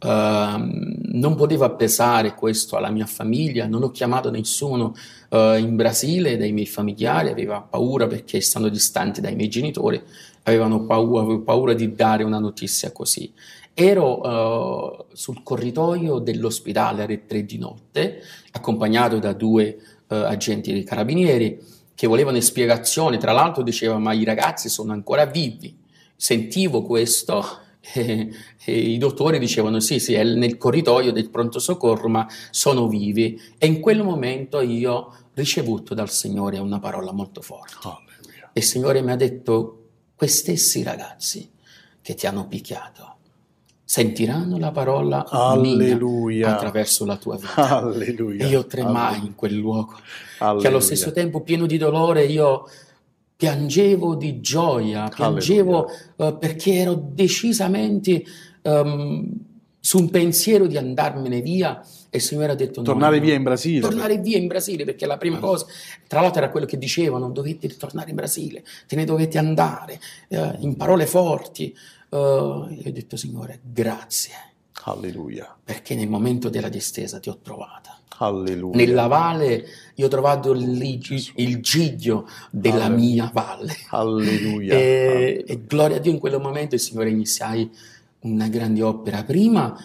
Ehm, 0.04 0.92
non 1.14 1.36
potevo 1.36 1.64
appesare 1.64 2.34
questo 2.34 2.76
alla 2.76 2.90
mia 2.90 3.06
famiglia, 3.06 3.68
non 3.68 3.84
ho 3.84 3.92
chiamato 3.92 4.30
nessuno 4.30 4.94
eh, 5.30 5.58
in 5.60 5.76
Brasile 5.76 6.38
dai 6.38 6.52
miei 6.52 6.66
familiari, 6.66 7.30
aveva 7.30 7.62
paura 7.62 8.08
perché 8.08 8.38
essendo 8.38 8.70
distanti 8.70 9.22
dai 9.22 9.36
miei 9.36 9.50
genitori, 9.50 10.02
avevano 10.44 10.86
paura, 10.86 11.22
avevo 11.22 11.42
paura 11.42 11.74
di 11.74 11.94
dare 11.96 12.24
una 12.24 12.40
notizia 12.40 12.92
così. 12.92 13.32
Ero 13.74 15.00
eh, 15.00 15.06
sul 15.14 15.42
corridoio 15.42 16.20
dell'ospedale 16.20 17.04
alle 17.04 17.26
tre 17.26 17.46
di 17.46 17.58
notte, 17.58 18.22
accompagnato 18.52 19.20
da 19.20 19.34
due 19.34 19.78
eh, 20.08 20.16
agenti 20.16 20.74
dei 20.74 20.84
carabinieri 20.84 21.60
che 21.96 22.08
volevano 22.08 22.40
spiegazioni. 22.40 23.18
Tra 23.18 23.32
l'altro 23.32 23.64
diceva: 23.64 23.98
Ma 23.98 24.14
i 24.14 24.24
ragazzi 24.24 24.70
sono 24.70 24.92
ancora 24.92 25.26
vivi. 25.26 25.76
Sentivo 26.16 26.84
questo 26.84 27.62
e, 27.94 28.32
e 28.64 28.78
i 28.78 28.98
dottori 28.98 29.40
dicevano: 29.40 29.80
Sì, 29.80 30.00
sì, 30.00 30.14
è 30.14 30.24
nel 30.24 30.58
corridoio 30.58 31.12
del 31.12 31.30
pronto 31.30 31.60
soccorso, 31.60 32.08
ma 32.08 32.28
sono 32.50 32.88
vivi. 32.88 33.40
E 33.58 33.66
in 33.68 33.82
quel 33.82 34.04
momento 34.04 34.62
io 34.62 34.94
ho 34.94 35.16
ricevuto 35.34 35.94
dal 35.94 36.10
Signore 36.10 36.60
una 36.60 36.80
parola 36.80 37.12
molto 37.12 37.42
forte. 37.42 37.76
Alleluia. 37.82 38.50
Il 38.54 38.64
Signore 38.64 39.02
mi 39.02 39.12
ha 39.12 39.16
detto: 39.16 39.88
Quei 40.16 40.30
stessi 40.30 40.84
ragazzi 40.84 41.52
che 42.02 42.14
ti 42.16 42.26
hanno 42.26 42.48
picchiato 42.48 43.12
sentiranno 43.86 44.58
la 44.58 44.72
parola 44.72 45.28
Alleluia. 45.28 46.56
attraverso 46.56 47.06
la 47.06 47.18
tua 47.18 47.36
vita. 47.36 47.80
Alleluia. 47.82 48.46
E 48.46 48.48
io 48.48 48.66
tremai 48.66 49.20
in 49.20 49.36
quel 49.36 49.54
luogo, 49.56 49.94
che 49.94 50.44
Alleluia. 50.44 50.70
allo 50.70 50.80
stesso 50.80 51.12
tempo 51.12 51.42
pieno 51.42 51.66
di 51.66 51.78
dolore 51.78 52.24
io 52.24 52.68
piangevo 53.44 54.16
di 54.16 54.40
gioia, 54.40 55.10
piangevo 55.14 55.90
eh, 56.16 56.38
perché 56.40 56.76
ero 56.76 56.94
decisamente 56.94 58.24
ehm, 58.62 59.30
su 59.82 59.98
un 60.00 60.10
pensiero 60.10 60.66
di 60.66 60.78
andarmene 60.78 61.42
via 61.42 61.86
e 62.10 62.18
il 62.18 62.24
Signore 62.24 62.54
ha 62.54 62.56
detto 62.56 62.82
Tornare 62.84 63.18
no, 63.18 63.26
via 63.26 63.34
in 63.34 63.44
Brasile. 63.44 63.82
tornare 63.82 64.18
via 64.20 64.38
in 64.38 64.48
Brasile 64.48 64.86
perché 64.86 65.06
la 65.06 65.18
prima 65.18 65.40
cosa, 65.40 65.66
tra 66.08 66.22
l'altro 66.22 66.42
era 66.42 66.52
quello 66.52 66.66
che 66.66 66.78
dicevano, 66.78 67.32
dovete 67.32 67.68
ritornare 67.68 68.12
in 68.12 68.16
Brasile, 68.16 68.64
te 68.88 68.96
ne 68.96 69.04
dovete 69.04 69.38
andare, 69.38 70.00
eh, 70.30 70.56
in 70.60 70.78
parole 70.78 71.06
forti. 71.06 71.76
Eh, 72.10 72.16
io 72.16 72.82
ho 72.86 72.92
detto 72.92 73.18
Signore, 73.18 73.60
grazie, 73.62 74.32
Alleluia. 74.86 75.54
perché 75.62 75.96
nel 75.96 76.08
momento 76.08 76.48
della 76.48 76.70
distesa 76.70 77.20
ti 77.20 77.28
ho 77.28 77.40
trovata. 77.42 78.00
Alleluia. 78.18 78.76
Nella 78.76 79.08
valle 79.08 79.66
io 79.96 80.06
ho 80.06 80.10
trovato 80.10 80.52
il, 80.52 80.82
il 81.36 81.62
giglio 81.62 82.28
della 82.52 82.86
Alleluia. 82.86 83.06
mia 83.06 83.32
valle. 83.34 83.74
Alleluia. 83.90 84.74
E, 84.84 85.44
e 85.48 85.62
gloria 85.66 85.98
a 85.98 86.00
Dio 86.00 86.12
in 86.12 86.20
quel 86.20 86.40
momento 86.40 86.76
il 86.76 86.82
Signore 86.82 87.10
iniziai 87.10 87.70
una 88.22 88.48
grande 88.48 88.82
opera 88.82 89.24
prima 89.24 89.76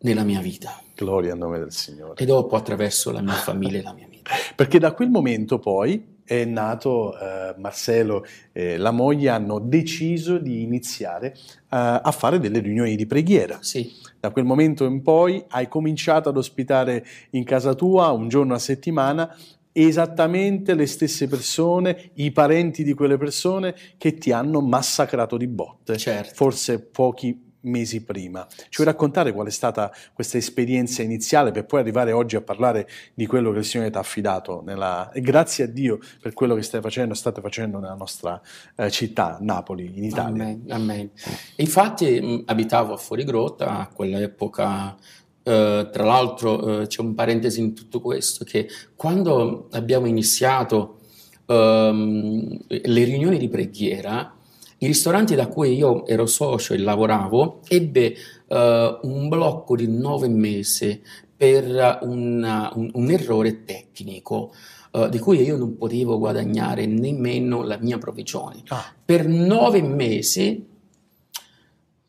nella 0.00 0.22
mia 0.22 0.40
vita 0.40 0.80
Gloria 0.94 1.32
al 1.32 1.38
nome 1.38 1.58
del 1.58 1.72
Signore. 1.72 2.14
e 2.16 2.24
dopo 2.24 2.56
attraverso 2.56 3.10
la 3.12 3.20
mia 3.20 3.32
famiglia 3.34 3.78
e 3.78 3.82
la 3.82 3.92
mia 3.92 4.06
vita. 4.10 4.30
Perché 4.54 4.78
da 4.78 4.92
quel 4.92 5.10
momento 5.10 5.58
poi 5.58 6.16
è 6.24 6.44
nato 6.44 7.18
eh, 7.18 7.54
Marcello 7.56 8.24
e 8.52 8.76
la 8.76 8.90
moglie 8.90 9.28
hanno 9.30 9.60
deciso 9.60 10.38
di 10.38 10.62
iniziare 10.62 11.28
eh, 11.34 11.36
a 11.68 12.10
fare 12.10 12.38
delle 12.40 12.58
riunioni 12.58 12.96
di 12.96 13.06
preghiera. 13.06 13.58
Sì, 13.62 13.90
Da 14.20 14.30
quel 14.30 14.44
momento 14.44 14.84
in 14.84 15.02
poi 15.02 15.44
hai 15.48 15.68
cominciato 15.68 16.28
ad 16.28 16.36
ospitare 16.36 17.04
in 17.30 17.44
casa 17.44 17.74
tua 17.74 18.10
un 18.10 18.28
giorno 18.28 18.54
a 18.54 18.58
settimana 18.58 19.34
esattamente 19.72 20.74
le 20.74 20.86
stesse 20.86 21.28
persone, 21.28 22.10
i 22.14 22.32
parenti 22.32 22.82
di 22.82 22.94
quelle 22.94 23.16
persone 23.16 23.74
che 23.96 24.14
ti 24.14 24.32
hanno 24.32 24.60
massacrato 24.60 25.36
di 25.36 25.46
botte, 25.46 25.96
Certo. 25.96 26.34
forse 26.34 26.80
pochi 26.80 27.47
mesi 27.62 28.04
prima. 28.04 28.46
Ci 28.48 28.82
vuoi 28.82 28.88
raccontare 28.88 29.32
qual 29.32 29.46
è 29.46 29.50
stata 29.50 29.92
questa 30.12 30.38
esperienza 30.38 31.02
iniziale 31.02 31.50
per 31.50 31.66
poi 31.66 31.80
arrivare 31.80 32.12
oggi 32.12 32.36
a 32.36 32.40
parlare 32.40 32.88
di 33.14 33.26
quello 33.26 33.52
che 33.52 33.58
il 33.58 33.64
Signore 33.64 33.90
ti 33.90 33.96
ha 33.96 34.00
affidato 34.00 34.62
nella... 34.64 35.10
e 35.12 35.20
grazie 35.20 35.64
a 35.64 35.66
Dio 35.66 35.98
per 36.20 36.32
quello 36.32 36.54
che 36.54 36.62
stai 36.62 36.80
facendo, 36.80 37.14
state 37.14 37.40
facendo 37.40 37.78
nella 37.78 37.94
nostra 37.94 38.40
eh, 38.76 38.90
città, 38.90 39.38
Napoli, 39.40 39.92
in 39.94 40.04
Italia. 40.04 40.44
Amen, 40.44 40.64
amen. 40.68 41.10
Infatti 41.56 42.20
mh, 42.20 42.42
abitavo 42.46 42.94
a 42.94 42.96
Fuorigrotta 42.96 43.78
a 43.80 43.88
quell'epoca, 43.88 44.96
eh, 45.42 45.88
tra 45.90 46.04
l'altro 46.04 46.82
eh, 46.82 46.86
c'è 46.86 47.00
un 47.00 47.14
parentesi 47.14 47.60
in 47.60 47.74
tutto 47.74 48.00
questo, 48.00 48.44
che 48.44 48.68
quando 48.94 49.68
abbiamo 49.72 50.06
iniziato 50.06 50.98
ehm, 51.46 52.58
le 52.68 53.04
riunioni 53.04 53.38
di 53.38 53.48
preghiera, 53.48 54.34
i 54.78 54.86
ristoranti 54.86 55.34
da 55.34 55.48
cui 55.48 55.74
io 55.74 56.06
ero 56.06 56.26
socio 56.26 56.72
e 56.74 56.78
lavoravo 56.78 57.60
ebbe 57.68 58.14
eh, 58.46 58.98
un 59.02 59.28
blocco 59.28 59.74
di 59.76 59.88
nove 59.88 60.28
mesi 60.28 61.00
per 61.36 61.98
una- 62.02 62.70
un, 62.74 62.90
un 62.92 63.10
errore 63.10 63.64
tecnico 63.64 64.52
eh, 64.92 65.08
di 65.10 65.18
cui 65.18 65.42
io 65.42 65.56
non 65.56 65.76
potevo 65.76 66.18
guadagnare 66.18 66.86
nemmeno 66.86 67.62
la 67.62 67.78
mia 67.78 67.98
provvigione. 67.98 68.62
Ah. 68.68 68.84
Per 69.04 69.26
nove 69.26 69.82
mesi 69.82 70.66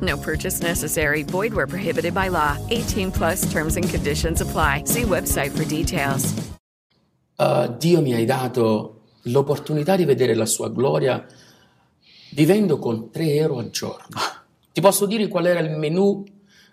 No 0.00 0.16
purchase 0.18 0.60
necessary. 0.62 1.22
Void 1.22 1.52
where 1.54 1.66
prohibited 1.66 2.12
by 2.12 2.28
law. 2.28 2.56
18 2.70 3.10
plus 3.12 3.50
terms 3.50 3.76
and 3.76 3.88
conditions 3.88 4.40
apply. 4.40 4.82
See 4.84 5.02
website 5.04 5.50
for 5.52 5.64
details. 5.64 6.34
eh, 7.38 7.74
Dio 7.78 8.00
mi 8.00 8.14
hai 8.14 8.24
dato 8.24 9.02
l'opportunità 9.22 9.96
di 9.96 10.04
vedere 10.04 10.34
la 10.34 10.46
sua 10.46 10.70
gloria 10.70 11.24
vivendo 12.32 12.78
con 12.78 13.10
3 13.10 13.34
euro 13.34 13.58
al 13.58 13.70
giorno. 13.70 14.18
Ti 14.72 14.80
posso 14.80 15.06
dire 15.06 15.28
qual 15.28 15.46
era 15.46 15.60
il 15.60 15.76
menù 15.76 16.24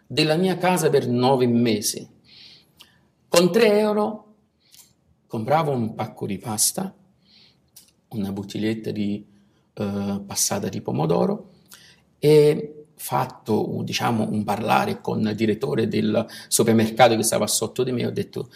della 0.05 0.35
mia 0.35 0.57
casa 0.57 0.89
per 0.89 1.07
nove 1.07 1.47
mesi. 1.47 2.07
Con 3.27 3.51
3 3.51 3.79
euro 3.79 4.35
compravo 5.27 5.71
un 5.71 5.95
pacco 5.95 6.25
di 6.25 6.37
pasta, 6.37 6.93
una 8.09 8.31
bottiglietta 8.31 8.91
di 8.91 9.25
eh, 9.73 10.21
passata 10.25 10.69
di 10.69 10.81
pomodoro 10.81 11.49
e 12.19 12.82
fatto 13.03 13.81
diciamo, 13.83 14.29
un 14.31 14.45
parlare 14.45 15.01
con 15.01 15.27
il 15.27 15.35
direttore 15.35 15.89
del 15.89 16.25
supermercato 16.47 17.17
che 17.17 17.23
stava 17.23 17.47
sotto 17.47 17.83
di 17.83 17.91
me, 17.91 18.05
ho 18.05 18.11
detto 18.11 18.47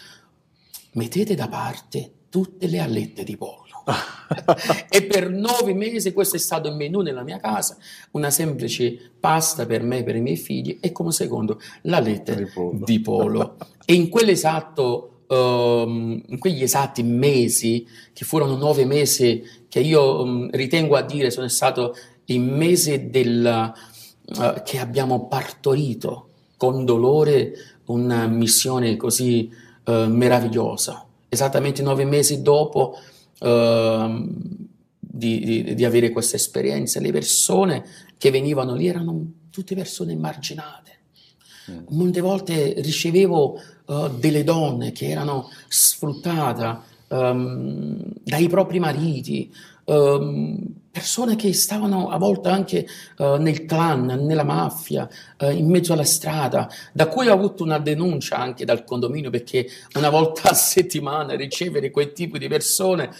mettete 0.92 1.34
da 1.34 1.48
parte 1.48 2.12
tutte 2.30 2.66
le 2.66 2.78
alette 2.78 3.24
di 3.24 3.36
pollo. 3.36 3.84
e 4.88 5.04
per 5.04 5.28
nove 5.28 5.74
mesi 5.74 6.14
questo 6.14 6.36
è 6.36 6.38
stato 6.38 6.66
il 6.68 6.76
menù 6.76 7.02
nella 7.02 7.24
mia 7.24 7.38
casa, 7.38 7.76
una 8.12 8.30
semplice 8.30 8.98
pasta 9.20 9.66
per 9.66 9.82
me 9.82 9.98
e 9.98 10.02
per 10.02 10.16
i 10.16 10.22
miei 10.22 10.38
figli 10.38 10.78
e 10.80 10.92
come 10.92 11.12
secondo 11.12 11.60
la 11.82 12.00
letta 12.00 12.32
Di 12.32 12.46
pollo. 12.46 12.84
di 12.86 13.00
pollo. 13.00 13.56
e 13.84 13.92
in 13.92 14.08
quell'esatto, 14.08 15.24
ehm, 15.28 16.22
in 16.26 16.38
quegli 16.38 16.62
esatti 16.62 17.02
mesi, 17.02 17.86
che 18.14 18.24
furono 18.24 18.56
nove 18.56 18.86
mesi, 18.86 19.42
che 19.68 19.80
io 19.80 20.24
ehm, 20.24 20.50
ritengo 20.52 20.96
a 20.96 21.02
dire 21.02 21.30
sono 21.30 21.48
stato 21.48 21.94
il 22.26 22.40
mese 22.40 23.10
del, 23.10 23.72
eh, 24.36 24.62
che 24.64 24.78
abbiamo 24.78 25.26
partorito 25.26 26.28
con 26.56 26.84
dolore 26.84 27.52
una 27.86 28.26
missione 28.26 28.96
così 28.96 29.50
eh, 29.84 30.06
meravigliosa. 30.06 31.06
Esattamente 31.28 31.82
nove 31.82 32.04
mesi 32.04 32.42
dopo 32.42 32.98
ehm, 33.40 34.28
di, 34.98 35.40
di- 35.40 35.74
di 35.74 35.84
avere 35.84 36.10
questa 36.10 36.36
esperienza, 36.36 37.00
le 37.00 37.12
persone 37.12 37.84
che 38.18 38.30
venivano 38.30 38.74
lì 38.74 38.86
erano 38.86 39.24
tutte 39.50 39.74
persone 39.74 40.12
emarginate. 40.12 40.96
Molte 41.90 42.20
volte 42.20 42.74
ricevevo 42.78 43.60
eh, 43.86 44.10
delle 44.18 44.42
donne 44.42 44.92
che 44.92 45.08
erano 45.08 45.50
sfruttate 45.68 46.80
ehm, 47.08 48.02
dai 48.24 48.48
propri 48.48 48.78
mariti, 48.78 49.52
persone 50.90 51.36
che 51.36 51.52
stavano 51.54 52.10
a 52.10 52.18
volte 52.18 52.48
anche 52.48 52.86
eh, 53.18 53.36
nel 53.38 53.64
clan, 53.64 54.04
nella 54.04 54.44
mafia, 54.44 55.08
eh, 55.38 55.52
in 55.52 55.68
mezzo 55.70 55.92
alla 55.92 56.04
strada, 56.04 56.68
da 56.92 57.06
cui 57.08 57.28
ho 57.28 57.32
avuto 57.32 57.62
una 57.62 57.78
denuncia 57.78 58.36
anche 58.36 58.64
dal 58.64 58.84
condominio 58.84 59.30
perché 59.30 59.66
una 59.94 60.10
volta 60.10 60.50
a 60.50 60.54
settimana 60.54 61.34
ricevere 61.34 61.90
quel 61.90 62.12
tipo 62.12 62.36
di 62.36 62.48
persone, 62.48 63.10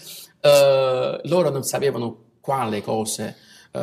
eh, 0.40 1.20
loro 1.24 1.50
non 1.50 1.62
sapevano 1.62 2.16
quale 2.40 2.82
cose 2.82 3.36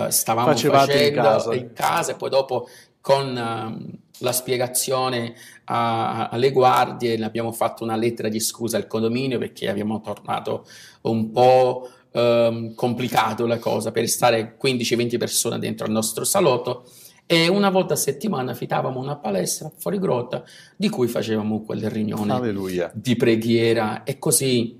stavamo 0.09 0.47
Facevate 0.47 0.91
in 0.93 1.13
facendo 1.15 1.21
casa. 1.21 1.53
in 1.53 1.73
casa 1.73 2.11
e 2.11 2.15
poi 2.15 2.29
dopo 2.29 2.67
con 2.99 3.37
ehm, 3.37 3.89
la 4.19 4.31
spiegazione 4.31 5.35
a- 5.65 6.27
alle 6.29 6.51
guardie 6.51 7.23
abbiamo 7.23 7.51
fatto 7.51 7.83
una 7.83 7.95
lettera 7.95 8.27
di 8.27 8.39
scusa 8.39 8.77
al 8.77 8.87
condominio 8.87 9.37
perché 9.37 9.69
abbiamo 9.69 10.01
tornato 10.01 10.65
un 11.01 11.31
po' 11.31 11.87
ehm, 12.15 12.73
complicato 12.73 13.45
la 13.45 13.59
cosa 13.59 13.91
per 13.91 14.07
stare 14.07 14.57
15-20 14.61 15.17
persone 15.17 15.59
dentro 15.59 15.85
al 15.85 15.91
nostro 15.91 16.23
salotto 16.23 16.89
e 17.27 17.47
una 17.47 17.69
volta 17.69 17.95
a 17.95 17.97
settimana 17.97 18.51
affittavamo 18.51 18.99
una 18.99 19.17
palestra 19.17 19.71
fuori 19.75 19.99
grotta 19.99 20.43
di 20.75 20.89
cui 20.89 21.07
facevamo 21.07 21.63
quelle 21.63 21.89
riunioni 21.89 22.31
Alleluia. 22.31 22.91
di 22.93 23.15
preghiera 23.15 24.03
e 24.03 24.17
così 24.19 24.79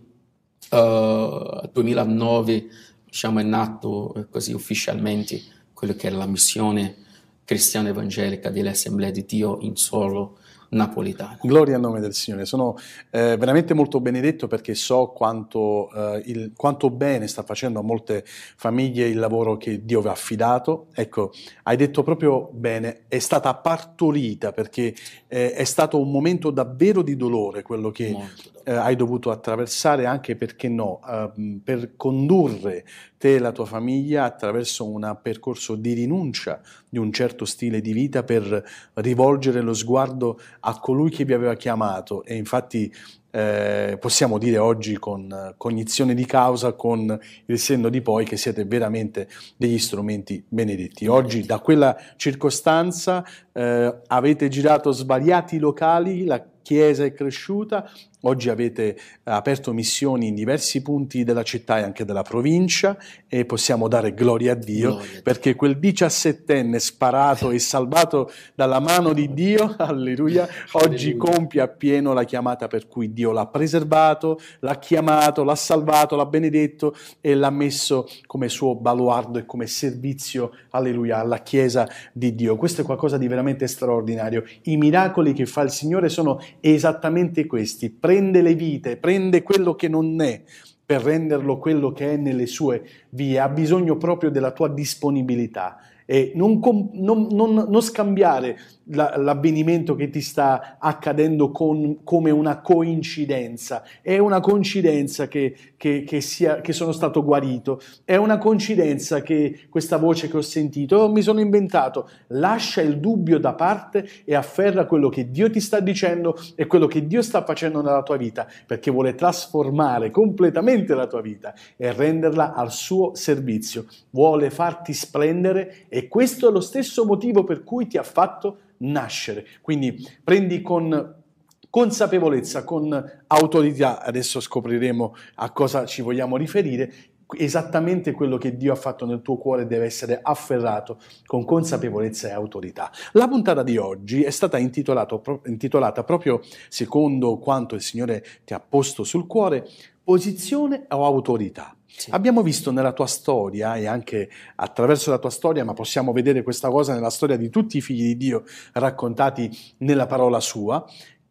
eh, 0.69 1.69
2009 1.71 2.67
diciamo, 3.06 3.39
è 3.39 3.43
nato 3.43 4.13
eh, 4.13 4.30
così 4.30 4.54
ufficialmente 4.54 5.41
quello 5.74 5.95
che 5.95 6.08
era 6.08 6.17
la 6.17 6.28
missione 6.28 6.95
cristiana 7.43 7.89
evangelica 7.89 8.50
delle 8.50 8.69
Assemblee 8.69 9.12
di 9.12 9.26
Dio 9.26 9.58
in 9.62 9.76
solo 9.76 10.38
napoletano. 10.76 11.38
Gloria 11.42 11.76
al 11.76 11.82
nome 11.82 12.00
del 12.00 12.14
Signore. 12.14 12.46
Sono 12.46 12.76
eh, 13.10 13.38
veramente 13.38 13.74
molto 13.74 14.00
benedetto 14.00 14.48
perché 14.48 14.76
so 14.76 15.08
quanto, 15.08 15.90
eh, 15.92 16.22
il- 16.26 16.52
quanto 16.56 16.90
bene 16.90 17.28
sta 17.28 17.44
facendo 17.44 17.80
a 17.80 17.84
molte 17.84 18.24
famiglie 18.26 19.08
il 19.08 19.18
lavoro 19.18 19.58
che 19.58 19.86
Dio 19.86 20.02
vi 20.02 20.08
ha 20.08 20.12
affidato. 20.12 20.88
Ecco, 20.94 21.32
hai 21.64 21.78
detto 21.78 22.04
proprio 22.04 22.50
bene, 22.52 23.04
è 23.08 23.20
stata 23.20 23.54
partorita 23.56 24.52
perché 24.52 24.94
eh, 25.28 25.54
è 25.54 25.64
stato 25.64 26.00
un 26.00 26.12
momento 26.12 26.52
davvero 26.52 27.02
di 27.02 27.16
dolore 27.16 27.62
quello 27.62 27.92
che 27.92 28.12
Molto 28.12 28.54
eh, 28.66 28.74
hai 28.74 28.96
dovuto 28.96 29.32
attraversare 29.32 30.06
anche 30.06 30.36
perché 30.36 30.68
no, 30.68 31.00
ehm, 31.08 31.62
per 31.64 31.96
condurre 31.96 32.84
te 33.26 33.36
e 33.36 33.40
la 33.40 33.52
tua 33.52 33.66
famiglia 33.66 34.24
attraverso 34.24 34.88
un 34.88 35.18
percorso 35.20 35.74
di 35.74 35.94
rinuncia 35.94 36.62
di 36.88 37.00
un 37.00 37.12
certo 37.12 37.46
stile 37.46 37.82
di 37.82 37.92
vita 37.92 38.22
per 38.22 38.64
rivolgere 38.94 39.62
lo 39.62 39.74
sguardo 39.74 40.40
a 40.60 40.80
colui 40.80 41.10
che 41.10 41.26
vi 41.26 41.34
aveva 41.34 41.56
chiamato 41.56 42.24
e 42.24 42.36
infatti 42.36 42.94
eh, 43.32 43.98
possiamo 44.00 44.38
dire 44.38 44.60
oggi 44.60 45.00
con 45.00 45.56
cognizione 45.58 46.14
di 46.14 46.26
causa, 46.26 46.74
con 46.74 47.20
il 47.48 47.60
senno 47.60 47.90
di 47.90 48.02
poi, 48.02 48.26
che 48.26 48.38
siete 48.38 48.64
veramente 48.64 49.28
degli 49.58 49.80
strumenti 49.80 50.42
benedetti. 50.48 51.08
Oggi 51.08 51.46
da 51.46 51.60
quella 51.60 51.98
circostanza 52.16 53.26
eh, 53.52 54.02
avete 54.08 54.48
girato 54.48 54.92
svariati 54.92 55.58
locali, 55.58 56.24
la 56.24 56.42
Chiesa 56.65 57.06
è 57.06 57.13
cresciuta, 57.13 57.88
oggi 58.21 58.49
avete 58.49 58.97
aperto 59.25 59.71
missioni 59.71 60.30
in 60.30 60.34
diversi 60.34 60.82
punti 60.82 61.23
della 61.23 61.43
città 61.43 61.78
e 61.78 61.84
anche 61.84 62.06
della 62.06 62.23
provincia 62.23 62.97
e 63.28 63.45
possiamo 63.45 63.88
dare 63.88 64.15
gloria 64.15 64.54
a 64.54 64.56
Dio 64.56 64.89
Gloria 64.89 65.04
a 65.04 65.12
Dio. 65.12 65.21
perché 65.21 65.54
quel 65.54 65.78
diciassettenne 65.78 66.80
sparato 66.80 67.51
e 67.51 67.60
salvato 67.60 68.32
dalla 68.56 68.80
mano 68.80 69.13
di 69.13 69.32
Dio, 69.32 69.75
alleluia, 69.78 70.47
oggi 70.71 71.12
Alleluia. 71.12 71.17
compie 71.17 71.62
appieno 71.62 72.13
la 72.13 72.23
chiamata 72.23 72.65
per 72.67 72.88
cui 72.88 73.13
Dio 73.13 73.32
l'ha 73.32 73.45
preservato, 73.45 74.39
l'ha 74.62 74.80
chiamato, 74.80 75.43
l'ha 75.43 75.56
salvato, 75.56 76.15
l'ha 76.15 76.25
benedetto 76.25 76.95
e 77.21 77.36
l'ha 77.36 77.51
messo 77.51 78.08
come 78.25 78.49
suo 78.49 78.73
baluardo 78.73 79.38
e 79.38 79.45
come 79.45 79.67
servizio, 79.67 80.51
alleluia, 80.71 81.19
alla 81.19 81.43
Chiesa 81.43 81.88
di 82.12 82.34
Dio. 82.34 82.56
Questo 82.56 82.82
è 82.82 82.84
qualcosa 82.84 83.19
di 83.19 83.28
veramente 83.28 83.67
straordinario. 83.67 84.43
I 84.63 84.78
miracoli 84.78 85.34
che 85.34 85.45
fa 85.45 85.62
il 85.62 85.69
Signore 85.69 86.10
sono 86.10 86.39
esattamente 86.60 87.46
questi. 87.46 87.89
Prende 87.89 88.41
le 88.41 88.56
vite, 88.56 88.98
prende 88.98 89.44
quello 89.44 89.76
che 89.76 89.88
non 89.88 90.22
è 90.22 90.41
per 90.86 91.02
renderlo 91.02 91.58
quello 91.58 91.91
che 91.91 92.13
è 92.13 92.18
nelle 92.18 92.46
sue 92.46 92.84
vie. 93.10 93.39
Ha 93.39 93.50
bisogno 93.50 93.98
proprio 93.98 94.30
della 94.30 94.52
tua 94.52 94.70
disponibilità. 94.70 95.78
E 96.06 96.32
non, 96.36 96.60
non- 96.94 97.28
non- 97.32 97.65
non 97.68 97.82
scambiare 97.82 98.58
l'avvenimento 98.88 99.95
che 99.95 100.10
ti 100.10 100.21
sta 100.21 100.78
accadendo 100.80 101.52
con- 101.52 102.04
come 102.04 102.30
una 102.32 102.62
coincidenza. 102.62 103.84
È 104.02 104.17
una 104.17 104.39
coincidenza 104.39 105.28
che, 105.28 105.56
che- 105.78 106.04
che 106.04 106.21
sia- 106.21 106.62
che 106.62 106.74
sono 106.74 106.91
stato 106.91 107.24
guarito, 107.24 107.82
è 108.04 108.15
una 108.15 108.38
coincidenza 108.38 109.21
che 109.21 109.62
questa 109.69 109.98
voce 109.98 110.30
che 110.30 110.38
ho 110.38 110.41
sentito, 110.41 111.10
mi 111.10 111.21
sono 111.21 111.39
inventato. 111.39 112.10
Lascia 112.28 112.82
il 112.82 113.00
dubbio 113.00 113.39
da 113.39 113.54
parte 113.54 114.08
e 114.24 114.36
afferra 114.36 114.86
quello 114.86 115.10
che 115.10 115.32
Dio 115.32 115.50
ti 115.50 115.60
sta 115.60 115.80
dicendo 115.80 116.38
e 116.56 116.67
quello 116.67 116.88
che 116.88 117.08
Dio 117.08 117.21
sta 117.21 117.43
facendo 117.43 117.82
nella 117.82 118.04
tua 118.04 118.17
vita, 118.17 118.48
perché 118.65 118.91
vuole 118.91 119.15
trasformare 119.15 120.12
completamente 120.12 120.93
la 120.93 121.08
tua 121.08 121.21
vita 121.21 121.54
e 121.76 121.91
renderla 121.91 122.54
al 122.54 122.71
suo 122.71 123.15
servizio. 123.15 123.86
Vuole 124.12 124.50
farti 124.50 124.93
splendere 124.93 125.86
e 125.89 126.08
questo 126.08 126.50
è 126.50 126.52
lo 126.52 126.62
stesso 126.62 127.06
motivo 127.06 127.43
per 127.43 127.63
cui 127.63 127.88
ti 127.88 127.98
ha 127.98 128.04
fatto 128.04 128.58
nascere. 128.78 129.46
Quindi 129.62 130.06
prendi 130.24 130.62
con 130.62 131.24
consapevolezza, 131.70 132.64
con 132.64 133.24
autorità, 133.28 134.02
adesso 134.02 134.40
scopriremo 134.40 135.16
a 135.36 135.52
cosa 135.52 135.86
ci 135.86 136.02
vogliamo 136.02 136.38
riferire, 136.38 136.94
esattamente 137.38 138.12
quello 138.12 138.38
che 138.38 138.56
Dio 138.56 138.72
ha 138.72 138.78
fatto 138.78 139.06
nel 139.06 139.22
tuo 139.22 139.38
cuore 139.38 139.66
deve 139.66 139.86
essere 139.86 140.20
afferrato 140.22 141.00
con 141.26 141.44
consapevolezza 141.44 142.30
e 142.30 142.32
autorità. 142.32 142.92
La 143.14 143.28
puntata 143.28 143.64
di 143.64 143.78
oggi 143.78 144.24
è 144.24 144.30
stata 144.30 144.58
intitolata 144.58 146.04
proprio 146.04 146.42
secondo 146.70 147.38
quanto 147.40 147.76
il 147.76 147.82
Signore 147.82 148.24
ti 148.46 148.54
ha 148.54 148.60
posto 148.60 149.04
sul 149.04 149.28
cuore, 149.28 149.68
posizione 150.04 150.86
o 150.90 151.04
autorità. 151.04 151.75
Sì. 151.98 152.12
Abbiamo 152.12 152.42
visto 152.44 152.72
nella 152.72 152.92
tua 152.92 153.08
storia 153.08 153.76
e 153.76 153.86
anche 153.86 154.30
attraverso 154.56 155.12
la 155.12 155.18
tua 155.18 155.30
storia, 155.30 155.64
ma 155.64 155.74
possiamo 155.74 156.12
vedere 156.12 156.44
questa 156.44 156.70
cosa 156.70 156.94
nella 156.94 157.10
storia 157.10 157.38
di 157.38 157.50
tutti 157.50 157.78
i 157.78 157.82
figli 157.82 158.08
di 158.08 158.18
Dio 158.18 158.44
raccontati 158.74 159.50
nella 159.78 160.06
parola 160.06 160.42
sua, 160.42 160.86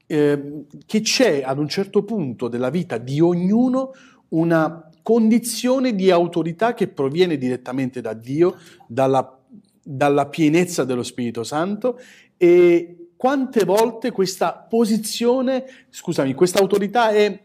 eh, 0.07 0.65
che 0.87 1.01
c'è 1.03 1.43
ad 1.45 1.59
un 1.59 1.69
certo 1.69 2.03
punto 2.03 2.49
della 2.49 2.71
vita 2.71 2.97
di 2.97 3.21
ognuno 3.21 3.93
una 4.29 4.89
condizione 5.03 5.95
di 5.95 6.11
autorità 6.11 6.73
che 6.73 6.89
proviene 6.89 7.37
direttamente 7.37 8.01
da 8.01 8.15
Dio, 8.15 8.57
dalla, 8.87 9.39
dalla 9.83 10.27
pienezza 10.29 10.85
dello 10.85 11.03
Spirito 11.03 11.45
Santo 11.45 12.01
e 12.39 13.11
quante 13.17 13.65
volte 13.65 14.11
questa 14.11 14.55
posizione, 14.55 15.65
scusami, 15.91 16.33
questa 16.35 16.61
autorità 16.61 17.11
è, 17.11 17.39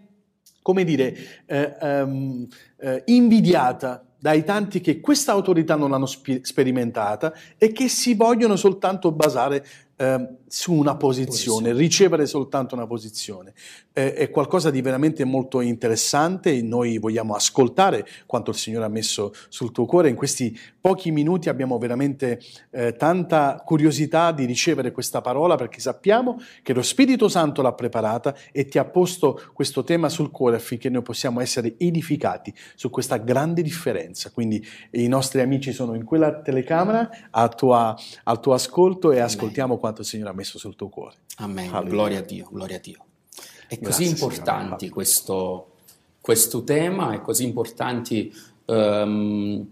come 0.70 0.84
dire, 0.84 1.16
eh, 1.48 1.76
ehm, 1.82 2.48
eh, 2.78 3.02
invidiata 3.08 4.06
dai 4.20 4.44
tanti 4.44 4.82
che 4.82 5.00
questa 5.00 5.32
autorità 5.32 5.76
non 5.76 5.90
l'hanno 5.90 6.06
spi- 6.06 6.42
sperimentata 6.44 7.34
e 7.58 7.72
che 7.72 7.88
si 7.88 8.14
vogliono 8.14 8.56
soltanto 8.56 9.12
basare 9.12 9.66
eh, 10.00 10.28
su 10.48 10.74
una 10.74 10.96
posizione, 10.96 11.74
ricevere 11.74 12.26
soltanto 12.26 12.74
una 12.74 12.88
posizione. 12.88 13.54
Eh, 13.92 14.14
è 14.14 14.30
qualcosa 14.30 14.72
di 14.72 14.82
veramente 14.82 15.26
molto 15.26 15.60
interessante, 15.60 16.62
noi 16.62 16.98
vogliamo 16.98 17.36
ascoltare 17.36 18.08
quanto 18.26 18.52
il 18.52 18.58
Signore 18.58 18.86
ha 18.86 18.90
messo 18.90 19.34
sul 19.50 19.74
tuo 19.74 19.86
cuore. 19.86 20.08
In 20.10 20.16
questi 20.16 20.58
pochi 20.80 21.12
minuti 21.12 21.50
abbiamo 21.50 21.78
veramente 21.78 22.40
eh, 22.72 22.94
tanta 22.94 23.62
curiosità 23.64 24.32
di 24.32 24.46
ricevere 24.46 24.92
questa 24.92 25.20
parola 25.20 25.56
perché 25.56 25.82
sappiamo 25.82 26.40
che 26.64 26.74
lo 26.74 26.82
Spirito 26.82 27.28
Santo 27.28 27.62
l'ha 27.62 27.74
preparata 27.74 28.34
e 28.54 28.66
ti 28.66 28.78
ha 28.78 28.86
posto 28.86 29.42
questo 29.54 29.84
tema 29.84 30.08
sul 30.08 30.32
cuore 30.32 30.56
affinché 30.56 30.90
noi 30.90 31.02
possiamo 31.02 31.42
essere 31.42 31.76
edificati 31.78 32.54
su 32.76 32.90
questa 32.90 33.18
grande 33.18 33.62
differenza. 33.62 34.32
Quindi 34.32 34.66
i 34.92 35.08
nostri 35.08 35.42
amici 35.42 35.74
sono 35.74 35.94
in 35.94 36.06
quella 36.06 36.40
telecamera 36.40 37.10
a 37.30 37.50
tua, 37.50 37.96
al 38.24 38.40
tuo 38.40 38.54
ascolto 38.54 39.12
e 39.12 39.20
ascoltiamo 39.20 39.78
quanto 39.78 39.89
il 39.98 40.06
Signore 40.06 40.30
ha 40.30 40.34
messo 40.34 40.58
sul 40.58 40.76
tuo 40.76 40.90
cuore. 40.90 41.16
Amen. 41.38 41.74
Alleluia. 41.74 41.90
Gloria 41.90 42.20
a 42.20 42.22
Dio, 42.22 42.48
gloria 42.52 42.78
a 42.78 42.80
Dio. 42.80 43.06
È 43.68 43.78
così 43.80 44.04
Grazie, 44.04 44.06
importante 44.06 44.78
Signore. 44.80 44.90
questo, 44.90 45.68
questo 46.22 46.64
tema, 46.64 47.14
è 47.14 47.22
così 47.22 47.44
importante 47.44 48.30
ehm, 48.66 49.68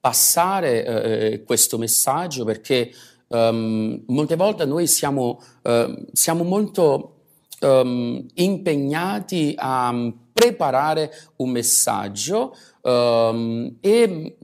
passare 0.00 0.84
eh, 0.84 1.42
questo 1.44 1.78
messaggio 1.78 2.44
perché 2.44 2.90
ehm, 3.28 4.02
molte 4.06 4.36
volte 4.36 4.64
noi 4.64 4.86
siamo, 4.86 5.42
ehm, 5.62 6.06
siamo 6.12 6.44
molto 6.44 7.16
ehm, 7.60 8.26
impegnati 8.34 9.54
a 9.56 10.12
preparare 10.32 11.10
un 11.36 11.50
messaggio 11.50 12.54
e 12.82 14.36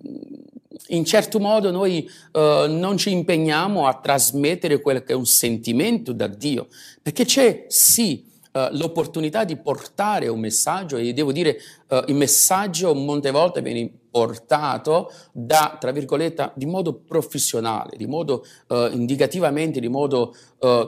in 0.89 1.05
certo 1.05 1.39
modo 1.39 1.71
noi 1.71 2.09
eh, 2.33 2.67
non 2.69 2.97
ci 2.97 3.11
impegniamo 3.11 3.87
a 3.87 3.95
trasmettere 3.95 4.81
quello 4.81 5.01
che 5.01 5.13
è 5.13 5.17
un 5.17 5.27
sentimento 5.27 6.13
da 6.13 6.27
Dio, 6.27 6.69
perché 7.03 7.25
c'è 7.25 7.65
sì 7.69 8.25
eh, 8.53 8.69
l'opportunità 8.73 9.45
di 9.45 9.57
portare 9.57 10.29
un 10.29 10.41
messaggio 10.41 10.97
e 10.97 11.13
devo 11.13 11.33
dire 11.33 11.59
eh, 11.89 12.05
il 12.09 12.15
messaggio 12.15 12.95
molte 12.95 13.31
volte 13.31 13.63
viene 13.63 13.91
portato 14.11 15.13
da, 15.33 15.77
tra 15.79 15.91
virgolette, 15.91 16.53
di 16.55 16.65
modo 16.65 16.95
professionale, 16.95 17.99
di 17.99 18.07
modo 18.07 18.47
indicativamente, 18.93 19.79
di 19.79 19.89
modo 19.89 20.35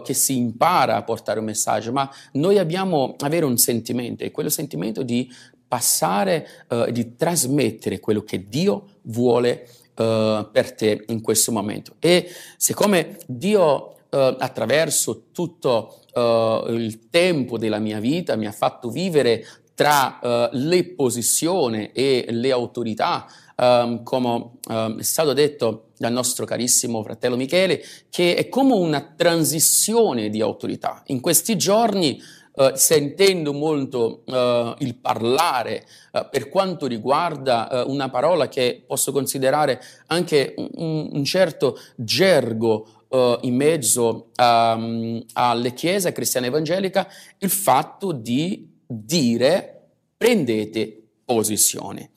che 0.03 0.15
si 0.15 0.39
impara 0.39 0.97
a 0.97 1.03
portare 1.03 1.39
un 1.39 1.45
messaggio, 1.45 1.93
ma 1.93 2.11
noi 2.33 2.57
abbiamo 2.57 3.17
avere 3.19 3.45
un 3.45 3.59
sentimento 3.59 4.25
e 4.25 4.31
quello 4.31 4.49
sentimento 4.49 5.03
di 5.03 5.31
passare, 5.69 6.65
di 6.91 7.17
trasmettere 7.17 8.01
quello 8.01 8.23
che 8.23 8.49
Dio 8.49 8.87
vuole 9.03 9.69
eh, 9.99 10.49
per 10.51 10.75
te 10.75 11.05
in 11.09 11.21
questo 11.21 11.53
momento. 11.53 11.97
E 11.99 12.31
siccome 12.57 13.19
Dio 13.27 13.97
eh, 14.11 14.37
attraverso 14.39 15.25
tutto 15.33 16.01
eh, 16.13 16.65
il 16.69 17.09
tempo 17.11 17.59
della 17.59 17.79
mia 17.79 18.01
vita 18.01 18.37
mi 18.37 18.47
ha 18.47 18.53
fatto 18.53 18.91
vivere 18.91 19.45
tra 19.75 20.19
eh, 20.19 20.49
le 20.53 20.85
posizioni 20.95 21.91
e 21.93 22.27
le 22.31 22.51
autorità, 22.51 23.27
ehm, 23.57 24.03
come 24.03 24.53
ehm, 24.69 24.99
è 24.99 25.03
stato 25.03 25.33
detto 25.33 25.91
dal 25.97 26.13
nostro 26.13 26.45
carissimo 26.45 27.03
fratello 27.03 27.37
Michele, 27.37 27.83
che 28.11 28.35
è 28.35 28.49
come 28.49 28.75
una 28.75 29.15
transizione 29.17 30.31
di 30.31 30.41
autorità. 30.41 31.03
In 31.07 31.21
questi 31.21 31.57
giorni 31.57 32.21
eh, 32.59 32.73
sentendo 32.75 33.53
molto 33.53 34.23
eh, 34.27 34.75
il 34.79 34.97
parlare 34.97 35.87
eh, 36.11 36.27
per 36.29 36.49
quanto 36.49 36.87
riguarda 36.87 37.71
eh, 37.71 37.83
una 37.83 38.11
parola 38.11 38.49
che 38.49 38.83
posso 38.85 39.13
considerare 39.13 39.81
anche 40.07 40.55
un, 40.57 41.11
un 41.13 41.25
certo 41.25 41.79
gergo 41.95 43.05
eh, 43.09 43.39
in 43.43 43.55
mezzo 43.55 44.31
ehm, 44.35 45.25
alle 45.35 45.73
chiese 45.73 46.11
cristiane 46.11 46.49
evangelica, 46.49 47.09
il 47.39 47.51
fatto 47.51 48.11
di 48.11 48.69
dire 48.85 49.91
prendete 50.17 51.01
posizione. 51.25 52.11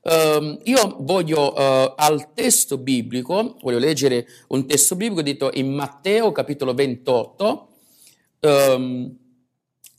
Um, 0.00 0.58
io 0.62 0.96
voglio 1.00 1.52
uh, 1.52 1.92
al 1.96 2.32
testo 2.32 2.78
biblico, 2.78 3.56
voglio 3.60 3.78
leggere 3.78 4.26
un 4.48 4.64
testo 4.66 4.94
biblico 4.94 5.22
detto 5.22 5.50
in 5.52 5.74
Matteo 5.74 6.32
capitolo 6.32 6.72
28, 6.72 7.68
um, 8.40 9.16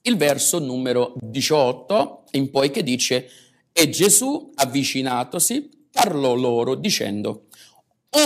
il 0.03 0.17
verso 0.17 0.59
numero 0.59 1.13
18 1.19 2.23
in 2.31 2.49
poi 2.49 2.71
che 2.71 2.83
dice 2.83 3.29
e 3.71 3.89
Gesù 3.89 4.51
avvicinatosi 4.55 5.87
parlò 5.91 6.33
loro 6.33 6.75
dicendo 6.75 7.47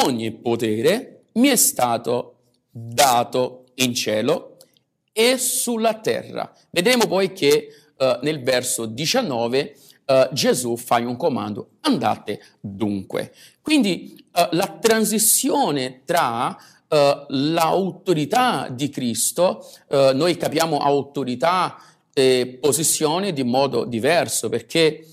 ogni 0.03 0.31
potere 0.31 1.25
mi 1.33 1.47
è 1.47 1.55
stato 1.55 2.37
dato 2.69 3.65
in 3.75 3.93
cielo 3.93 4.57
e 5.11 5.37
sulla 5.37 5.99
terra. 5.99 6.51
Vedremo 6.69 7.05
poi 7.05 7.33
che 7.33 7.67
uh, 7.97 8.19
nel 8.21 8.41
verso 8.41 8.85
19 8.85 9.75
uh, 10.05 10.33
Gesù 10.33 10.75
fa 10.75 10.97
un 10.97 11.15
comando, 11.15 11.71
andate 11.81 12.41
dunque. 12.59 13.33
Quindi 13.61 14.15
uh, 14.33 14.47
la 14.51 14.77
transizione 14.79 16.01
tra 16.03 16.57
l'autorità 17.27 18.67
di 18.69 18.89
Cristo, 18.89 19.67
noi 19.89 20.37
capiamo 20.37 20.77
autorità 20.77 21.77
e 22.13 22.59
posizione 22.61 23.33
di 23.33 23.43
modo 23.43 23.85
diverso 23.85 24.49
perché 24.49 25.07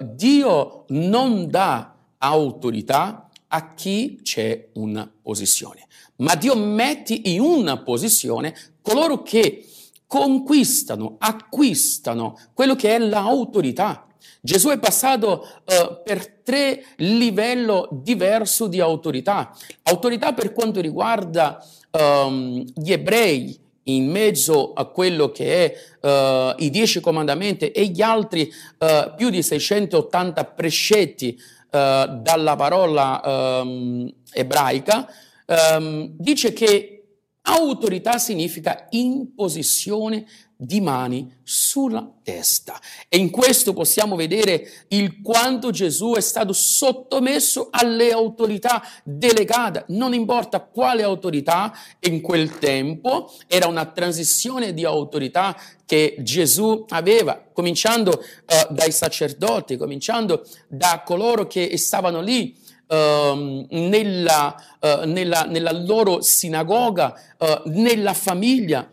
Dio 0.00 0.84
non 0.88 1.48
dà 1.48 1.94
autorità 2.18 3.28
a 3.48 3.74
chi 3.74 4.20
c'è 4.22 4.68
una 4.74 5.08
posizione, 5.22 5.86
ma 6.16 6.34
Dio 6.34 6.56
mette 6.56 7.20
in 7.24 7.40
una 7.40 7.78
posizione 7.78 8.54
coloro 8.80 9.22
che 9.22 9.66
conquistano, 10.06 11.16
acquistano 11.18 12.38
quello 12.52 12.74
che 12.74 12.96
è 12.96 12.98
l'autorità. 12.98 14.06
Gesù 14.40 14.68
è 14.68 14.78
passato 14.78 15.46
uh, 15.64 16.02
per 16.02 16.40
tre 16.42 16.84
livelli 16.96 17.86
diversi 17.90 18.68
di 18.68 18.80
autorità. 18.80 19.54
Autorità 19.84 20.32
per 20.32 20.52
quanto 20.52 20.80
riguarda 20.80 21.64
um, 21.90 22.64
gli 22.74 22.92
ebrei, 22.92 23.58
in 23.84 24.10
mezzo 24.10 24.72
a 24.74 24.84
quello 24.84 25.32
che 25.32 25.72
è 26.00 26.06
uh, 26.06 26.54
i 26.62 26.70
dieci 26.70 27.00
comandamenti 27.00 27.70
e 27.72 27.86
gli 27.86 28.00
altri 28.00 28.48
uh, 28.78 29.14
più 29.16 29.28
di 29.28 29.42
680 29.42 30.44
precetti 30.44 31.38
dalla 31.72 32.54
parola 32.54 33.62
um, 33.62 34.06
ebraica, 34.30 35.08
um, 35.46 36.06
dice 36.18 36.52
che 36.52 37.02
autorità 37.42 38.18
significa 38.18 38.86
imposizione 38.90 40.26
di 40.64 40.80
mani 40.80 41.40
sulla 41.42 42.08
testa. 42.22 42.80
E 43.08 43.16
in 43.16 43.30
questo 43.30 43.72
possiamo 43.72 44.14
vedere 44.14 44.86
il 44.88 45.20
quanto 45.20 45.72
Gesù 45.72 46.12
è 46.14 46.20
stato 46.20 46.52
sottomesso 46.52 47.66
alle 47.70 48.12
autorità 48.12 48.80
delegate, 49.02 49.86
non 49.88 50.14
importa 50.14 50.60
quale 50.60 51.02
autorità 51.02 51.72
in 52.00 52.20
quel 52.20 52.60
tempo, 52.60 53.32
era 53.48 53.66
una 53.66 53.86
transizione 53.86 54.72
di 54.72 54.84
autorità 54.84 55.56
che 55.84 56.14
Gesù 56.20 56.84
aveva, 56.90 57.42
cominciando 57.52 58.20
eh, 58.20 58.68
dai 58.70 58.92
sacerdoti, 58.92 59.76
cominciando 59.76 60.46
da 60.68 61.02
coloro 61.04 61.46
che 61.46 61.76
stavano 61.76 62.20
lì 62.20 62.60
Uh, 62.92 63.66
nella, 63.70 64.54
uh, 64.78 65.06
nella, 65.06 65.44
nella, 65.44 65.72
loro 65.72 66.20
sinagoga, 66.20 67.18
uh, 67.38 67.70
nella 67.70 68.12
famiglia. 68.12 68.86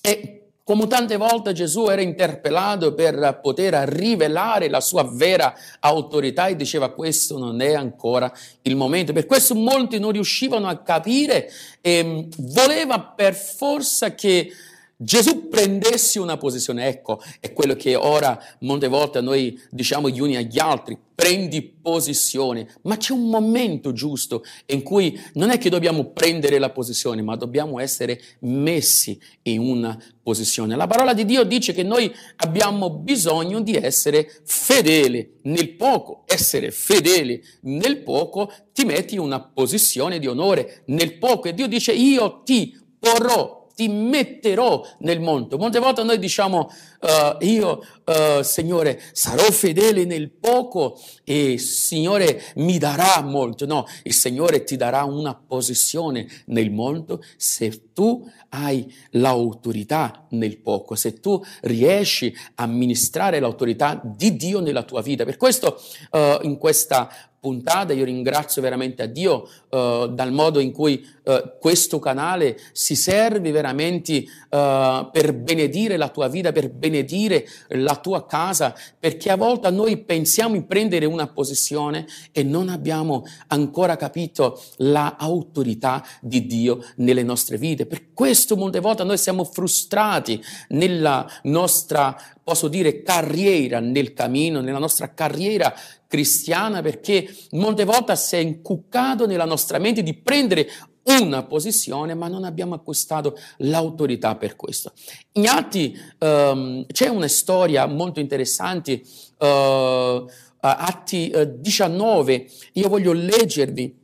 E 0.00 0.37
come 0.68 0.86
tante 0.86 1.16
volte 1.16 1.54
Gesù 1.54 1.86
era 1.88 2.02
interpellato 2.02 2.92
per 2.92 3.40
poter 3.42 3.72
rivelare 3.88 4.68
la 4.68 4.82
sua 4.82 5.02
vera 5.10 5.54
autorità 5.80 6.48
e 6.48 6.56
diceva 6.56 6.90
questo 6.90 7.38
non 7.38 7.62
è 7.62 7.72
ancora 7.72 8.30
il 8.60 8.76
momento. 8.76 9.14
Per 9.14 9.24
questo 9.24 9.54
molti 9.54 9.98
non 9.98 10.12
riuscivano 10.12 10.68
a 10.68 10.76
capire 10.82 11.50
e 11.80 12.28
voleva 12.36 13.00
per 13.00 13.34
forza 13.34 14.14
che 14.14 14.52
Gesù 15.00 15.48
prendesse 15.48 16.18
una 16.18 16.36
posizione, 16.38 16.88
ecco, 16.88 17.20
è 17.38 17.52
quello 17.52 17.76
che 17.76 17.94
ora 17.94 18.36
molte 18.62 18.88
volte 18.88 19.20
noi 19.20 19.56
diciamo 19.70 20.08
gli 20.08 20.18
uni 20.18 20.34
agli 20.34 20.58
altri, 20.58 20.98
prendi 21.14 21.62
posizione, 21.62 22.66
ma 22.82 22.96
c'è 22.96 23.12
un 23.12 23.28
momento 23.28 23.92
giusto 23.92 24.42
in 24.66 24.82
cui 24.82 25.16
non 25.34 25.50
è 25.50 25.58
che 25.58 25.70
dobbiamo 25.70 26.06
prendere 26.06 26.58
la 26.58 26.70
posizione, 26.70 27.22
ma 27.22 27.36
dobbiamo 27.36 27.78
essere 27.78 28.20
messi 28.40 29.20
in 29.42 29.60
una 29.60 29.96
posizione. 30.20 30.74
La 30.74 30.88
parola 30.88 31.14
di 31.14 31.24
Dio 31.24 31.44
dice 31.44 31.72
che 31.72 31.84
noi 31.84 32.12
abbiamo 32.38 32.90
bisogno 32.90 33.60
di 33.60 33.76
essere 33.76 34.28
fedeli. 34.44 35.36
Nel 35.42 35.76
poco, 35.76 36.24
essere 36.26 36.72
fedeli 36.72 37.40
nel 37.62 37.98
poco 37.98 38.50
ti 38.72 38.84
metti 38.84 39.14
in 39.14 39.20
una 39.20 39.40
posizione 39.40 40.18
di 40.18 40.26
onore. 40.26 40.82
Nel 40.86 41.18
poco 41.18 41.46
e 41.46 41.54
Dio 41.54 41.68
dice 41.68 41.92
io 41.92 42.42
ti 42.42 42.76
porrò 42.98 43.57
ti 43.78 43.86
metterò 43.86 44.84
nel 44.98 45.20
mondo. 45.20 45.56
Molte 45.56 45.78
volte 45.78 46.02
noi 46.02 46.18
diciamo, 46.18 46.68
uh, 47.00 47.44
io, 47.44 47.80
uh, 48.06 48.42
Signore, 48.42 49.00
sarò 49.12 49.44
fedele 49.52 50.04
nel 50.04 50.30
poco 50.30 51.00
e 51.22 51.58
Signore 51.58 52.42
mi 52.56 52.78
darà 52.78 53.22
molto. 53.22 53.66
No, 53.66 53.86
il 54.02 54.14
Signore 54.14 54.64
ti 54.64 54.76
darà 54.76 55.04
una 55.04 55.32
posizione 55.32 56.26
nel 56.46 56.72
mondo 56.72 57.22
se 57.36 57.92
tu 57.92 58.28
hai 58.48 58.92
l'autorità 59.10 60.26
nel 60.30 60.58
poco, 60.58 60.96
se 60.96 61.20
tu 61.20 61.40
riesci 61.60 62.34
a 62.56 62.64
amministrare 62.64 63.38
l'autorità 63.38 64.00
di 64.02 64.34
Dio 64.34 64.58
nella 64.58 64.82
tua 64.82 65.02
vita. 65.02 65.24
Per 65.24 65.36
questo 65.36 65.80
uh, 66.10 66.38
in 66.42 66.58
questa 66.58 67.08
puntata. 67.48 67.94
Io 67.94 68.04
ringrazio 68.04 68.60
veramente 68.60 69.02
a 69.02 69.06
Dio 69.06 69.48
uh, 69.70 70.06
dal 70.08 70.32
modo 70.32 70.60
in 70.60 70.70
cui 70.70 71.02
uh, 71.24 71.56
questo 71.58 71.98
canale 71.98 72.58
si 72.72 72.94
serve 72.94 73.50
veramente 73.50 74.18
uh, 74.50 75.08
per 75.10 75.32
benedire 75.34 75.96
la 75.96 76.10
tua 76.10 76.28
vita, 76.28 76.52
per 76.52 76.68
benedire 76.70 77.46
la 77.68 77.96
tua 77.96 78.26
casa, 78.26 78.74
perché 78.98 79.30
a 79.30 79.36
volte 79.36 79.70
noi 79.70 79.96
pensiamo 79.96 80.54
di 80.54 80.62
prendere 80.62 81.06
una 81.06 81.26
posizione 81.26 82.06
e 82.32 82.42
non 82.42 82.68
abbiamo 82.68 83.24
ancora 83.46 83.96
capito 83.96 84.60
l'autorità 84.76 86.04
di 86.20 86.44
Dio 86.44 86.84
nelle 86.96 87.22
nostre 87.22 87.56
vite. 87.56 87.86
Per 87.86 88.12
questo 88.12 88.56
molte 88.56 88.80
volte 88.80 89.04
noi 89.04 89.16
siamo 89.16 89.44
frustrati 89.44 90.42
nella 90.68 91.26
nostra 91.44 92.14
posso 92.48 92.68
dire 92.68 93.02
carriera 93.02 93.78
nel 93.78 94.14
cammino, 94.14 94.62
nella 94.62 94.78
nostra 94.78 95.12
carriera 95.12 95.74
cristiana, 96.06 96.80
perché 96.80 97.30
molte 97.50 97.84
volte 97.84 98.16
si 98.16 98.36
è 98.36 98.38
incuccato 98.38 99.26
nella 99.26 99.44
nostra 99.44 99.76
mente 99.76 100.02
di 100.02 100.14
prendere 100.14 100.66
una 101.02 101.42
posizione, 101.42 102.14
ma 102.14 102.26
non 102.26 102.44
abbiamo 102.44 102.74
acquistato 102.74 103.36
l'autorità 103.58 104.34
per 104.36 104.56
questo. 104.56 104.92
In 105.32 105.46
Atti 105.46 105.94
um, 106.20 106.86
c'è 106.86 107.08
una 107.08 107.28
storia 107.28 107.84
molto 107.84 108.18
interessante, 108.18 109.02
uh, 109.40 110.26
Atti 110.60 111.30
uh, 111.34 111.60
19, 111.60 112.48
io 112.72 112.88
voglio 112.88 113.12
leggervi 113.12 113.94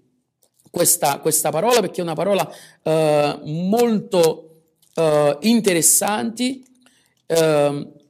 questa, 0.70 1.18
questa, 1.20 1.49
parola 1.49 1.80
perché 1.80 2.01
è 2.01 2.05
una 2.05 2.12
parola 2.12 2.47
uh, 2.82 3.40
molto 3.49 4.51
interessante. 5.40 6.61
Uh, 7.26 8.03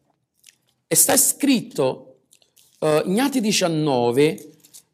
e 0.95 0.97
sta 0.97 1.16
scritto 1.16 2.18
uh, 2.78 3.03
in 3.07 3.20
Atti 3.20 3.40
19 3.40 4.51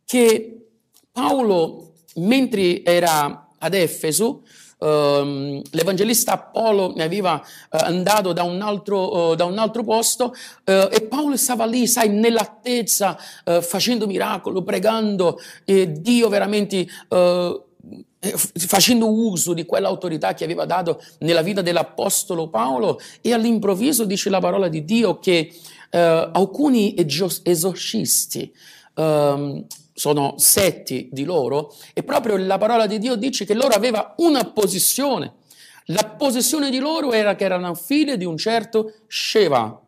che 0.06 0.68
Paolo, 1.12 1.92
mentre 2.14 2.82
era 2.82 3.48
ad 3.58 3.74
Efeso, 3.74 4.42
Um, 4.82 5.60
l'evangelista 5.72 6.32
Apollo 6.32 6.94
mi 6.96 7.02
aveva 7.02 7.34
uh, 7.34 7.76
andato 7.82 8.32
da 8.32 8.44
un 8.44 8.62
altro, 8.62 9.32
uh, 9.32 9.34
da 9.34 9.44
un 9.44 9.58
altro 9.58 9.84
posto 9.84 10.28
uh, 10.28 10.88
e 10.90 11.02
Paolo 11.02 11.36
stava 11.36 11.66
lì, 11.66 11.86
sai, 11.86 12.08
nell'attesa, 12.08 13.14
facendo 13.60 14.06
miracolo, 14.06 14.62
pregando 14.62 15.38
e 15.66 15.92
Dio 16.00 16.30
veramente 16.30 16.86
facendo 18.20 19.10
uso 19.10 19.54
di 19.54 19.64
quell'autorità 19.64 20.34
che 20.34 20.44
aveva 20.44 20.66
dato 20.66 21.02
nella 21.20 21.40
vita 21.40 21.62
dell'Apostolo 21.62 22.48
Paolo 22.48 23.00
e 23.22 23.32
all'improvviso 23.32 24.04
dice 24.04 24.28
la 24.28 24.40
parola 24.40 24.68
di 24.68 24.84
Dio 24.84 25.18
che 25.18 25.52
Uh, 25.90 26.30
alcuni 26.32 26.94
esorcisti 26.96 28.54
um, 28.94 29.66
sono 29.92 30.34
setti 30.38 31.08
di 31.10 31.24
loro 31.24 31.74
e 31.92 32.04
proprio 32.04 32.36
la 32.36 32.58
parola 32.58 32.86
di 32.86 32.98
Dio 32.98 33.16
dice 33.16 33.44
che 33.44 33.54
loro 33.54 33.74
aveva 33.74 34.14
una 34.18 34.44
posizione. 34.44 35.34
La 35.86 36.14
posizione 36.16 36.70
di 36.70 36.78
loro 36.78 37.12
era 37.12 37.34
che 37.34 37.44
erano 37.44 37.74
figli 37.74 38.14
di 38.14 38.24
un 38.24 38.36
certo 38.36 38.92
Sheva. 39.08 39.80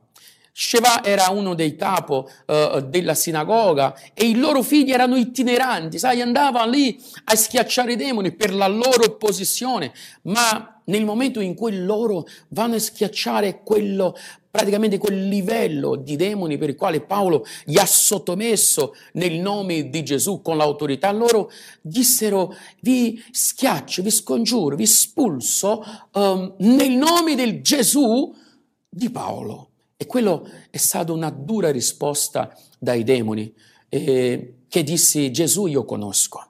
Sheva 0.55 1.03
era 1.03 1.31
uno 1.31 1.55
dei 1.55 1.77
capo 1.77 2.29
uh, 2.47 2.81
della 2.81 3.15
sinagoga 3.15 3.99
e 4.13 4.29
i 4.29 4.37
loro 4.37 4.63
figli 4.63 4.93
erano 4.93 5.17
itineranti, 5.17 5.99
sai, 5.99 6.21
andavano 6.21 6.71
lì 6.71 7.01
a 7.25 7.35
schiacciare 7.35 7.95
i 7.95 7.97
demoni 7.97 8.33
per 8.33 8.55
la 8.55 8.69
loro 8.69 9.17
posizione, 9.17 9.93
ma 10.23 10.83
nel 10.85 11.07
momento 11.07 11.41
in 11.41 11.55
cui 11.55 11.83
loro 11.83 12.27
vanno 12.49 12.75
a 12.75 12.79
schiacciare 12.79 13.63
quello 13.65 14.15
praticamente 14.53 14.99
quel 14.99 15.29
livello 15.29 15.97
di 15.97 16.15
demoni 16.17 16.59
per 16.59 16.69
il 16.69 16.77
quale 16.77 17.01
Paolo 17.01 17.47
gli 17.65 17.79
ha 17.79 17.87
sottomesso 17.87 18.95
nel 19.15 19.41
nome 19.41 19.89
di 19.89 20.03
Gesù 20.05 20.43
con 20.43 20.59
l'autorità, 20.59 21.11
loro 21.11 21.51
dissero 21.81 22.55
vi 22.81 23.25
schiaccio, 23.31 24.03
vi 24.03 24.11
scongiuro, 24.11 24.77
vi 24.77 24.87
spulso 24.87 25.83
um, 26.13 26.55
nel 26.59 26.91
nome 26.91 27.35
del 27.35 27.63
Gesù 27.63 28.35
di 28.87 29.09
Paolo. 29.09 29.72
E 30.03 30.07
quello 30.07 30.45
è 30.69 30.79
stata 30.79 31.13
una 31.13 31.31
dura 31.31 31.71
risposta 31.71 32.59
dai 32.77 33.05
demoni 33.05 33.55
eh, 33.89 34.55
che 34.67 34.83
disse 34.83 35.31
Gesù 35.31 35.67
io 35.67 35.85
conosco. 35.85 36.45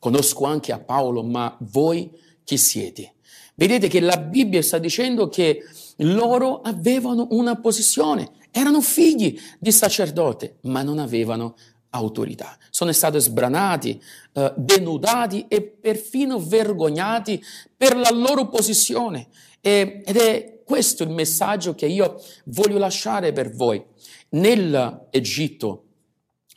Conosco 0.00 0.46
anche 0.46 0.72
a 0.72 0.80
Paolo, 0.80 1.22
ma 1.22 1.56
voi 1.60 2.10
chi 2.42 2.56
siete? 2.56 3.14
Vedete 3.54 3.86
che 3.86 4.00
la 4.00 4.16
Bibbia 4.16 4.62
sta 4.62 4.78
dicendo 4.78 5.28
che 5.28 5.62
loro 5.98 6.60
avevano 6.62 7.28
una 7.30 7.54
posizione, 7.54 8.32
erano 8.50 8.80
figli 8.80 9.38
di 9.60 9.70
sacerdote, 9.70 10.56
ma 10.62 10.82
non 10.82 10.98
avevano 10.98 11.54
autorità. 11.90 12.58
Sono 12.70 12.90
stati 12.90 13.20
sbranati, 13.20 14.02
eh, 14.32 14.52
denudati 14.56 15.44
e 15.46 15.62
perfino 15.62 16.40
vergognati 16.40 17.40
per 17.76 17.96
la 17.96 18.10
loro 18.10 18.48
posizione. 18.48 19.28
E, 19.60 20.02
ed 20.04 20.16
è 20.16 20.59
questo 20.70 21.02
il 21.02 21.10
messaggio 21.10 21.74
che 21.74 21.86
io 21.86 22.22
voglio 22.44 22.78
lasciare 22.78 23.32
per 23.32 23.50
voi. 23.50 23.84
Nell'Egitto 24.30 25.84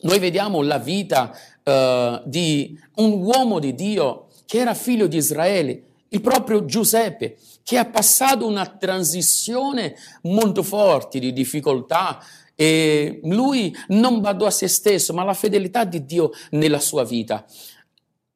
noi 0.01 0.20
vediamo 0.20 0.61
la 0.61 0.78
vita 0.78 1.36
eh, 1.64 2.22
di 2.24 2.80
un 2.97 3.24
uomo 3.24 3.57
di 3.57 3.74
Dio 3.74 4.28
che 4.45 4.59
era 4.59 4.76
figlio 4.76 5.07
di 5.07 5.18
Israele, 5.18 5.84
il 6.09 6.22
proprio 6.22 6.64
Giuseppe, 6.66 7.38
che 7.64 7.80
ha 7.80 7.86
passato 7.86 8.45
una 8.45 8.68
transizione 8.68 9.95
molto 10.24 10.61
forte 10.61 11.18
di 11.18 11.34
difficoltà 11.34 12.24
e 12.53 13.20
lui 13.24 13.76
non 13.88 14.22
badò 14.22 14.45
a 14.45 14.51
se 14.51 14.68
stesso, 14.68 15.11
ma 15.11 15.24
alla 15.24 15.34
fedeltà 15.34 15.86
di 15.86 16.05
Dio 16.05 16.30
nella 16.51 16.80
sua 16.80 17.03
vita. 17.03 17.43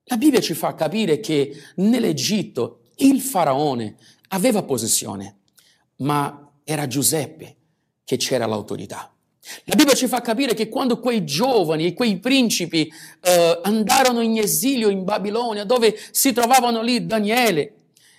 La 0.05 0.17
Bibbia 0.17 0.41
ci 0.41 0.55
fa 0.55 0.73
capire 0.73 1.19
che 1.19 1.55
nell'Egitto 1.75 2.79
il 2.95 3.21
faraone 3.21 3.95
aveva 4.29 4.63
possessione, 4.63 5.36
ma 5.97 6.51
era 6.63 6.87
Giuseppe 6.87 7.55
che 8.03 8.17
c'era 8.17 8.45
l'autorità. 8.45 9.11
La 9.63 9.75
Bibbia 9.75 9.93
ci 9.93 10.07
fa 10.07 10.21
capire 10.21 10.53
che 10.53 10.67
quando 10.67 10.99
quei 10.99 11.23
giovani 11.23 11.85
e 11.85 11.93
quei 11.93 12.19
principi 12.19 12.91
eh, 13.21 13.59
andarono 13.63 14.21
in 14.21 14.37
esilio 14.37 14.89
in 14.89 15.03
Babilonia, 15.03 15.63
dove 15.63 15.97
si 16.11 16.33
trovavano 16.33 16.81
lì 16.81 17.05
Daniele 17.05 17.73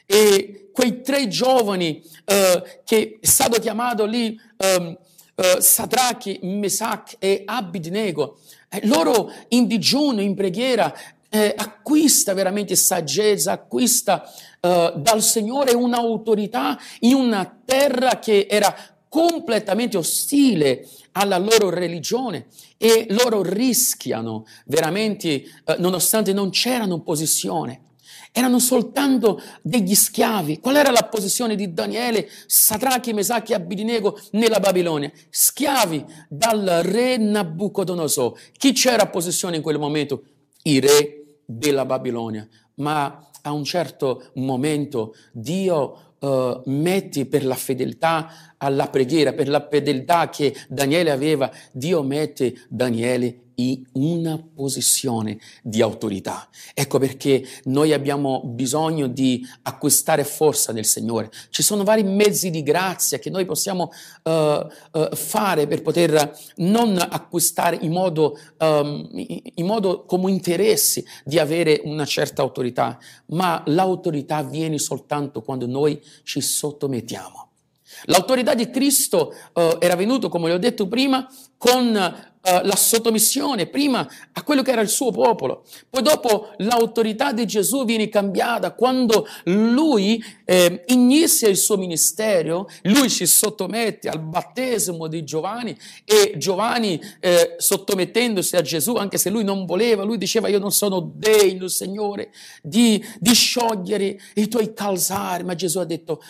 e 0.07 0.70
quei 0.72 1.03
tre 1.03 1.29
giovani 1.29 2.03
eh, 2.24 2.81
che 2.85 3.18
è 3.20 3.26
stato 3.26 3.61
chiamato 3.61 4.07
lì 4.07 4.41
eh, 4.57 4.99
eh, 5.35 5.61
Sadrachi, 5.61 6.41
Mesach 6.43 7.16
e 7.18 7.43
Abidnego, 7.45 8.39
eh, 8.68 8.87
loro 8.87 9.31
in 9.49 9.66
digiuno, 9.66 10.20
in 10.20 10.35
preghiera, 10.35 10.95
eh, 11.29 11.55
acquista 11.57 12.35
veramente 12.35 12.74
saggezza, 12.76 13.53
acquista 13.53 14.24
eh, 14.61 14.93
dal 14.97 15.22
Signore 15.22 15.72
un'autorità 15.72 16.79
in 17.01 17.14
una 17.14 17.61
terra 17.64 18.18
che 18.18 18.47
era 18.49 18.74
completamente 19.09 19.97
ostile 19.97 20.87
alla 21.12 21.39
loro 21.39 21.70
religione 21.70 22.47
e 22.76 23.07
loro 23.11 23.43
rischiano 23.43 24.47
veramente, 24.66 25.29
eh, 25.29 25.76
nonostante 25.79 26.33
non 26.33 26.51
c'erano 26.51 27.01
posizione, 27.01 27.83
erano 28.33 28.59
soltanto 28.59 29.41
degli 29.62 29.95
schiavi. 29.95 30.61
Qual 30.61 30.76
era 30.76 30.91
la 30.91 31.09
posizione 31.11 31.57
di 31.57 31.72
Daniele, 31.72 32.29
Satrachi, 32.47 33.12
Mesacchi 33.12 33.53
e 33.53 33.57
Abidinego 33.57 34.18
nella 34.33 34.61
Babilonia? 34.61 35.11
Schiavi 35.29 36.05
dal 36.29 36.81
re 36.83 37.16
Nabucodonosor. 37.16 38.39
Chi 38.57 38.72
c'era 38.72 39.05
a 39.05 39.09
posizione 39.09 39.57
in 39.57 39.62
quel 39.62 39.79
momento? 39.79 40.22
I 40.62 40.81
re 40.81 41.18
della 41.51 41.86
Babilonia. 41.86 42.46
Ma 42.74 43.30
a 43.40 43.53
un 43.53 43.64
certo 43.64 44.30
momento 44.34 45.14
Dio 45.32 46.16
uh, 46.18 46.62
mette 46.66 47.24
per 47.24 47.46
la 47.46 47.55
fedeltà 47.55 48.28
alla 48.59 48.89
preghiera, 48.89 49.33
per 49.33 49.49
la 49.49 49.67
fedeltà 49.69 50.29
che 50.29 50.55
Daniele 50.69 51.11
aveva, 51.11 51.51
Dio 51.73 52.03
mette 52.03 52.55
Daniele 52.69 53.43
in 53.59 53.85
una 53.93 54.41
posizione 54.55 55.39
di 55.63 55.83
autorità. 55.83 56.49
Ecco 56.75 56.99
perché 56.99 57.45
noi 57.65 57.93
abbiamo 57.93 58.43
bisogno 58.45 59.07
di 59.07 59.45
acquistare 59.63 60.25
forza 60.25 60.73
nel 60.73 60.85
Signore. 60.85 61.31
Ci 61.51 61.63
sono 61.63 61.85
vari 61.85 62.03
mezzi 62.03 62.51
di 62.51 62.63
grazia 62.63 63.19
che 63.19 63.31
noi 63.31 63.45
possiamo 63.47 63.91
uh, 64.23 64.31
uh, 64.31 65.15
fare 65.15 65.67
per 65.67 65.83
poter 65.83 66.37
non 66.57 66.97
acquistare 66.99 67.79
in 67.81 67.93
modo, 67.93 68.39
um, 68.59 69.09
in 69.13 69.67
modo 69.67 70.05
come 70.05 70.31
interessi 70.31 71.05
di 71.25 71.39
avere 71.39 71.81
una 71.85 72.05
certa 72.05 72.43
autorità, 72.43 72.99
ma 73.27 73.63
l'autorità 73.67 74.43
viene 74.43 74.79
soltanto 74.79 75.43
quando 75.43 75.67
noi 75.67 76.01
ci 76.23 76.41
sottomettiamo. 76.41 77.47
L'autorità 78.05 78.55
di 78.55 78.70
Cristo 78.70 79.34
uh, 79.55 79.76
era 79.78 79.96
venuto, 79.96 80.28
come 80.28 80.46
vi 80.46 80.55
ho 80.55 80.59
detto 80.59 80.88
prima, 80.88 81.26
con 81.57 81.86
uh, 81.86 82.61
la 82.62 82.76
sottomissione 82.76 83.66
prima 83.66 84.07
a 84.32 84.42
quello 84.42 84.62
che 84.62 84.70
era 84.70 84.80
il 84.80 84.88
suo 84.88 85.11
popolo. 85.11 85.64
Poi 85.90 86.03
dopo 86.03 86.51
l'autorità 86.59 87.32
di 87.32 87.46
Gesù 87.46 87.84
viene 87.84 88.09
cambiata 88.09 88.72
quando 88.72 89.26
lui 89.44 90.22
eh, 90.44 90.84
inizia 90.86 91.49
il 91.49 91.57
suo 91.57 91.76
ministero, 91.76 92.68
lui 92.82 93.09
si 93.09 93.26
sottomette 93.26 94.09
al 94.09 94.20
battesimo 94.20 95.09
di 95.09 95.24
Giovanni 95.24 95.76
e 96.05 96.34
Giovanni 96.36 97.01
eh, 97.20 97.57
sottomettendosi 97.59 98.57
a 98.57 98.62
Gesù, 98.62 98.94
anche 98.94 99.18
se 99.18 99.30
lui 99.30 99.44
non 99.44 99.66
voleva, 99.66 100.05
lui 100.05 100.16
diceva 100.16 100.49
io 100.49 100.59
non 100.59 100.72
sono 100.72 101.01
degno, 101.14 101.68
Signore, 101.68 102.30
di, 102.62 103.05
di 103.18 103.34
sciogliere 103.34 104.18
i 104.34 104.49
tuoi 104.49 104.72
calzari, 104.72 105.44
ma 105.44 105.55
Gesù 105.55 105.78
ha 105.80 105.84
detto 105.84 106.22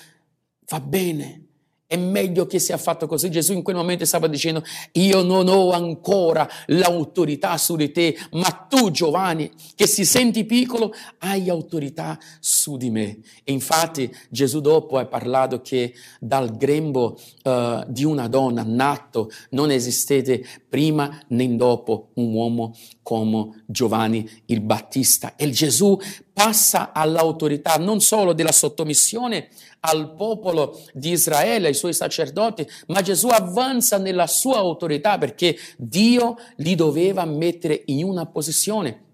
va 0.68 0.80
bene, 0.80 1.47
è 1.88 1.96
meglio 1.96 2.46
che 2.46 2.58
sia 2.58 2.76
fatto 2.76 3.06
così. 3.06 3.30
Gesù 3.30 3.54
in 3.54 3.62
quel 3.62 3.74
momento 3.74 4.04
stava 4.04 4.26
dicendo, 4.26 4.62
io 4.92 5.22
non 5.22 5.48
ho 5.48 5.72
ancora 5.72 6.46
l'autorità 6.66 7.56
su 7.56 7.76
di 7.76 7.90
te, 7.90 8.14
ma 8.32 8.50
tu 8.68 8.90
Giovanni, 8.90 9.50
che 9.74 9.86
si 9.86 10.04
senti 10.04 10.44
piccolo, 10.44 10.92
hai 11.20 11.48
autorità 11.48 12.18
su 12.40 12.76
di 12.76 12.90
me. 12.90 13.20
E 13.42 13.52
infatti 13.52 14.14
Gesù 14.28 14.60
dopo 14.60 14.98
ha 14.98 15.06
parlato 15.06 15.62
che 15.62 15.94
dal 16.20 16.54
grembo 16.58 17.18
uh, 17.44 17.82
di 17.88 18.04
una 18.04 18.28
donna 18.28 18.62
nato 18.66 19.30
non 19.50 19.70
esistete 19.70 20.44
prima 20.68 21.18
né 21.28 21.56
dopo 21.56 22.10
un 22.14 22.34
uomo 22.34 22.76
come 23.02 23.62
Giovanni 23.64 24.28
il 24.46 24.60
Battista. 24.60 25.36
E 25.36 25.48
Gesù 25.50 25.98
passa 26.34 26.92
all'autorità 26.92 27.76
non 27.76 28.00
solo 28.00 28.34
della 28.34 28.52
sottomissione, 28.52 29.48
al 29.80 30.14
popolo 30.14 30.80
di 30.92 31.10
Israele, 31.10 31.68
ai 31.68 31.74
suoi 31.74 31.94
sacerdoti, 31.94 32.66
ma 32.88 33.00
Gesù 33.02 33.28
avanza 33.28 33.98
nella 33.98 34.26
sua 34.26 34.56
autorità 34.58 35.18
perché 35.18 35.56
Dio 35.76 36.36
li 36.56 36.74
doveva 36.74 37.24
mettere 37.24 37.82
in 37.86 38.04
una 38.04 38.26
posizione. 38.26 39.04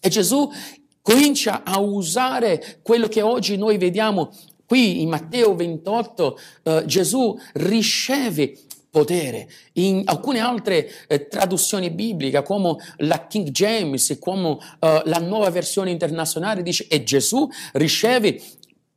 E 0.00 0.08
Gesù 0.08 0.50
comincia 1.02 1.62
a 1.64 1.78
usare 1.78 2.78
quello 2.82 3.08
che 3.08 3.22
oggi 3.22 3.56
noi 3.56 3.78
vediamo 3.78 4.30
qui 4.66 5.02
in 5.02 5.08
Matteo 5.08 5.54
28, 5.54 6.38
eh, 6.62 6.82
Gesù 6.86 7.36
riceve 7.54 8.56
potere. 8.90 9.48
In 9.74 10.02
alcune 10.04 10.40
altre 10.40 10.88
eh, 11.06 11.28
traduzioni 11.28 11.90
bibliche, 11.90 12.42
come 12.42 12.76
la 12.98 13.26
King 13.26 13.50
James, 13.50 14.16
come 14.20 14.58
eh, 14.78 15.02
la 15.04 15.18
nuova 15.18 15.50
versione 15.50 15.90
internazionale, 15.90 16.62
dice 16.62 16.86
e 16.88 17.02
Gesù 17.02 17.48
riceve 17.72 18.40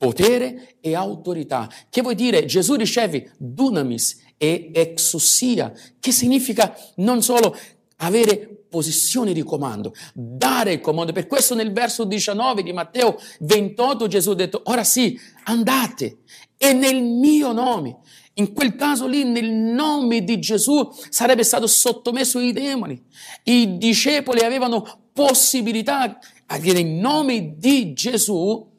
potere 0.04 0.76
e 0.82 0.96
autorità. 0.96 1.70
Che 1.90 2.02
vuol 2.02 2.16
dire 2.16 2.44
Gesù 2.44 2.76
riceve 2.76 3.32
dunamis 3.38 4.20
e 4.36 4.70
exousia, 4.74 5.72
che 5.98 6.12
significa 6.12 6.78
non 6.96 7.22
solo 7.22 7.58
avere 7.98 8.66
posizione 8.70 9.32
di 9.32 9.44
comando, 9.44 9.94
dare 10.14 10.74
il 10.74 10.82
comando. 10.82 11.14
Per 11.14 11.26
questo 11.26 11.56
nel 11.56 11.72
verso 11.72 12.04
19 12.04 12.64
di 12.64 12.74
Matteo 12.74 13.18
28 13.40 14.08
Gesù 14.08 14.32
ha 14.32 14.36
detto, 14.36 14.62
ora 14.66 14.84
sì, 14.84 15.18
andate 15.46 16.18
e 16.58 16.74
nel 16.74 17.02
mio 17.02 17.54
nome. 17.54 18.00
In 18.34 18.52
quel 18.52 18.76
caso 18.76 19.08
lì, 19.08 19.24
nel 19.24 19.50
nome 19.50 20.26
di 20.26 20.38
Gesù, 20.40 20.86
sarebbe 21.10 21.44
stato 21.44 21.68
sottomesso 21.68 22.40
ai 22.40 22.52
demoni. 22.52 23.02
I 23.44 23.78
discepoli 23.78 24.42
avevano 24.42 25.12
possibilità, 25.14 26.20
nel 26.60 26.86
nome 26.86 27.56
di 27.58 27.94
Gesù, 27.94 28.72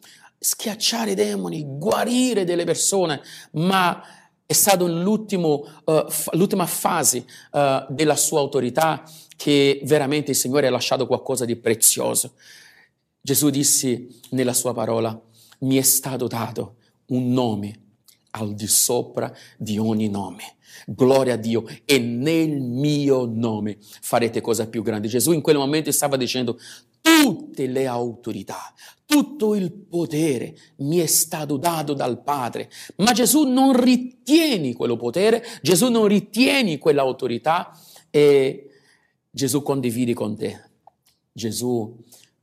schiacciare 0.45 1.13
i 1.13 1.15
demoni, 1.15 1.65
guarire 1.67 2.45
delle 2.45 2.65
persone, 2.65 3.23
ma 3.53 4.03
è 4.45 4.53
stata 4.53 4.85
uh, 4.85 5.67
f- 6.07 6.29
l'ultima 6.33 6.67
fase 6.67 7.25
uh, 7.53 7.87
della 7.89 8.15
sua 8.15 8.41
autorità 8.41 9.03
che 9.37 9.81
veramente 9.85 10.33
il 10.33 10.37
Signore 10.37 10.67
ha 10.67 10.71
lasciato 10.71 11.07
qualcosa 11.07 11.47
di 11.47 11.57
prezioso. 11.57 12.35
Gesù 13.23 13.49
disse 13.49 14.07
nella 14.31 14.53
sua 14.53 14.75
parola, 14.75 15.19
mi 15.61 15.77
è 15.77 15.83
stato 15.83 16.27
dato 16.27 16.77
un 17.07 17.33
nome 17.33 17.81
al 18.33 18.55
di 18.55 18.67
sopra 18.67 19.35
di 19.57 19.79
ogni 19.79 20.11
nome. 20.11 20.57
Gloria 20.85 21.35
a 21.35 21.37
Dio 21.39 21.65
e 21.87 21.99
nel 21.99 22.61
mio 22.61 23.25
nome 23.25 23.79
farete 23.81 24.43
cosa 24.43 24.69
più 24.69 24.83
grande. 24.83 25.09
Gesù 25.09 25.33
in 25.33 25.41
quel 25.41 25.57
momento 25.57 25.91
stava 25.91 26.19
dicendo 26.19 26.59
tutte 27.05 27.67
le 27.67 27.87
autorità, 27.87 28.73
tutto 29.05 29.55
il 29.55 29.71
potere 29.71 30.57
mi 30.77 30.97
è 30.97 31.07
stato 31.07 31.59
dato 31.59 31.93
dal 31.93 32.23
Padre, 32.23 32.71
ma 32.97 33.13
Gesù 33.13 33.43
non 33.43 33.79
ritiene 33.79 34.73
quello 34.73 34.97
potere, 34.97 35.45
Gesù 35.61 35.91
non 35.91 36.07
ritiene 36.07 36.79
quell'autorità 36.79 37.79
e 38.09 38.71
Gesù 39.31 39.61
condivide 39.61 40.15
con 40.15 40.35
te, 40.35 40.71
Gesù 41.31 41.95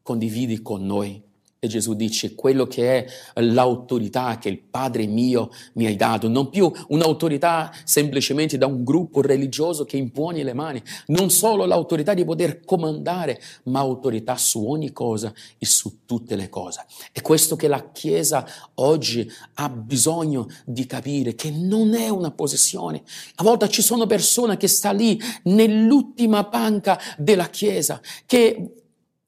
condivide 0.03 0.61
con 0.61 0.85
noi 0.85 1.29
e 1.63 1.67
Gesù 1.67 1.93
dice 1.93 2.33
quello 2.33 2.65
che 2.65 3.05
è 3.05 3.11
l'autorità 3.35 4.39
che 4.39 4.49
il 4.49 4.59
Padre 4.59 5.05
mio 5.05 5.51
mi 5.73 5.85
hai 5.85 5.95
dato, 5.95 6.27
non 6.27 6.49
più 6.49 6.71
un'autorità 6.87 7.71
semplicemente 7.83 8.57
da 8.57 8.65
un 8.65 8.83
gruppo 8.83 9.21
religioso 9.21 9.85
che 9.85 9.95
impone 9.95 10.41
le 10.41 10.53
mani, 10.53 10.81
non 11.07 11.29
solo 11.29 11.65
l'autorità 11.65 12.15
di 12.15 12.25
poter 12.25 12.65
comandare, 12.65 13.39
ma 13.65 13.77
autorità 13.77 14.37
su 14.37 14.67
ogni 14.67 14.91
cosa 14.91 15.31
e 15.59 15.67
su 15.67 15.99
tutte 16.07 16.35
le 16.35 16.49
cose. 16.49 16.83
È 17.11 17.21
questo 17.21 17.55
che 17.55 17.67
la 17.67 17.91
Chiesa 17.91 18.43
oggi 18.75 19.31
ha 19.53 19.69
bisogno 19.69 20.47
di 20.65 20.87
capire, 20.87 21.35
che 21.35 21.51
non 21.51 21.93
è 21.93 22.09
una 22.09 22.31
posizione. 22.31 23.03
A 23.35 23.43
volte 23.43 23.69
ci 23.69 23.83
sono 23.83 24.07
persone 24.07 24.57
che 24.57 24.67
stanno 24.67 24.97
lì 24.97 25.21
nell'ultima 25.43 26.43
panca 26.45 26.99
della 27.19 27.49
Chiesa, 27.49 28.01
che 28.25 28.80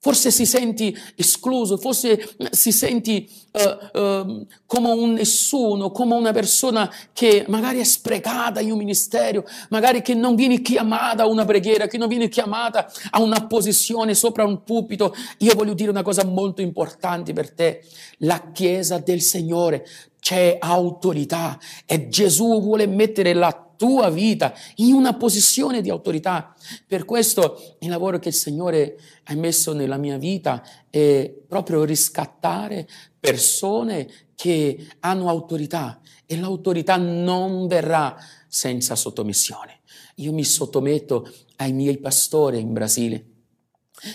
Forse 0.03 0.31
si 0.31 0.45
senti 0.45 0.93
escluso, 1.15 1.77
forse 1.77 2.35
si 2.51 2.73
senti 2.73 3.25
uh, 3.53 3.99
uh, 3.99 4.45
come 4.65 4.91
un 4.91 5.13
nessuno, 5.13 5.91
come 5.91 6.13
una 6.13 6.33
persona 6.33 6.93
che 7.13 7.45
magari 7.47 7.79
è 7.79 7.85
sprecata 7.85 8.59
in 8.59 8.71
un 8.71 8.79
ministero, 8.79 9.45
magari 9.69 10.01
che 10.01 10.13
non 10.13 10.35
viene 10.35 10.61
chiamata 10.61 11.23
a 11.23 11.27
una 11.27 11.45
preghiera, 11.45 11.87
che 11.87 11.97
non 11.97 12.09
viene 12.09 12.27
chiamata 12.27 12.91
a 13.11 13.21
una 13.21 13.47
posizione 13.47 14.13
sopra 14.13 14.43
un 14.43 14.61
pulpito. 14.63 15.15
Io 15.37 15.55
voglio 15.55 15.73
dire 15.73 15.89
una 15.89 16.03
cosa 16.03 16.25
molto 16.25 16.61
importante 16.61 17.31
per 17.31 17.53
te. 17.53 17.85
La 18.17 18.51
Chiesa 18.51 18.97
del 18.97 19.21
Signore 19.21 19.87
c'è 20.19 20.57
autorità 20.59 21.57
e 21.85 22.09
Gesù 22.09 22.61
vuole 22.61 22.87
mettere 22.87 23.31
la 23.31 23.72
tua 23.83 24.09
vita 24.09 24.53
in 24.75 24.93
una 24.93 25.13
posizione 25.13 25.81
di 25.81 25.89
autorità. 25.89 26.55
Per 26.87 27.03
questo 27.03 27.75
il 27.79 27.89
lavoro 27.89 28.17
che 28.17 28.29
il 28.29 28.33
Signore 28.33 28.97
ha 29.25 29.35
messo 29.35 29.73
nella 29.73 29.97
mia 29.97 30.17
vita 30.17 30.63
è 30.89 31.29
proprio 31.45 31.83
riscattare 31.83 32.87
persone 33.19 34.09
che 34.35 34.87
hanno 35.01 35.27
autorità 35.27 35.99
e 36.25 36.37
l'autorità 36.37 36.95
non 36.95 37.67
verrà 37.67 38.15
senza 38.47 38.95
sottomissione. 38.95 39.81
Io 40.15 40.31
mi 40.31 40.45
sottometto 40.45 41.29
ai 41.57 41.73
miei 41.73 41.97
pastori 41.97 42.61
in 42.61 42.71
Brasile. 42.71 43.25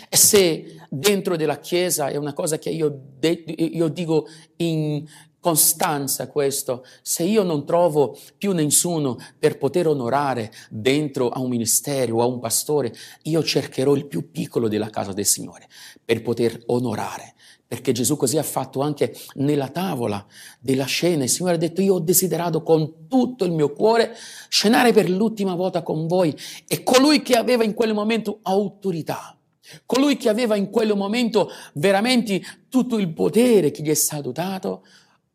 E 0.08 0.16
se 0.16 0.80
dentro 0.88 1.36
della 1.36 1.58
Chiesa 1.58 2.08
è 2.08 2.16
una 2.16 2.32
cosa 2.32 2.56
che 2.56 2.70
io, 2.70 3.02
de- 3.18 3.44
io 3.54 3.88
dico 3.88 4.28
in, 4.56 5.06
costanza 5.40 6.28
questo. 6.28 6.84
Se 7.02 7.22
io 7.22 7.42
non 7.42 7.64
trovo 7.64 8.16
più 8.36 8.52
nessuno 8.52 9.16
per 9.38 9.58
poter 9.58 9.86
onorare 9.86 10.52
dentro 10.70 11.28
a 11.28 11.40
un 11.40 11.48
ministero 11.48 12.16
o 12.16 12.22
a 12.22 12.26
un 12.26 12.40
pastore, 12.40 12.92
io 13.22 13.42
cercherò 13.42 13.94
il 13.94 14.06
più 14.06 14.30
piccolo 14.30 14.68
della 14.68 14.90
casa 14.90 15.12
del 15.12 15.26
Signore 15.26 15.68
per 16.04 16.22
poter 16.22 16.62
onorare. 16.66 17.34
Perché 17.68 17.92
Gesù 17.92 18.16
così 18.16 18.38
ha 18.38 18.42
fatto 18.42 18.80
anche 18.80 19.14
nella 19.34 19.68
tavola 19.68 20.24
della 20.58 20.86
scena. 20.86 21.24
Il 21.24 21.28
Signore 21.28 21.56
ha 21.56 21.58
detto, 21.58 21.82
io 21.82 21.96
ho 21.96 22.00
desiderato 22.00 22.62
con 22.62 23.06
tutto 23.08 23.44
il 23.44 23.52
mio 23.52 23.74
cuore 23.74 24.16
scenare 24.48 24.94
per 24.94 25.10
l'ultima 25.10 25.54
volta 25.54 25.82
con 25.82 26.06
voi. 26.06 26.34
E 26.66 26.82
colui 26.82 27.20
che 27.20 27.36
aveva 27.36 27.64
in 27.64 27.74
quel 27.74 27.92
momento 27.92 28.38
autorità, 28.40 29.36
colui 29.84 30.16
che 30.16 30.30
aveva 30.30 30.56
in 30.56 30.70
quel 30.70 30.96
momento 30.96 31.50
veramente 31.74 32.40
tutto 32.70 32.96
il 32.96 33.12
potere 33.12 33.70
che 33.70 33.82
gli 33.82 33.90
è 33.90 33.94
stato 33.94 34.32
dato, 34.32 34.84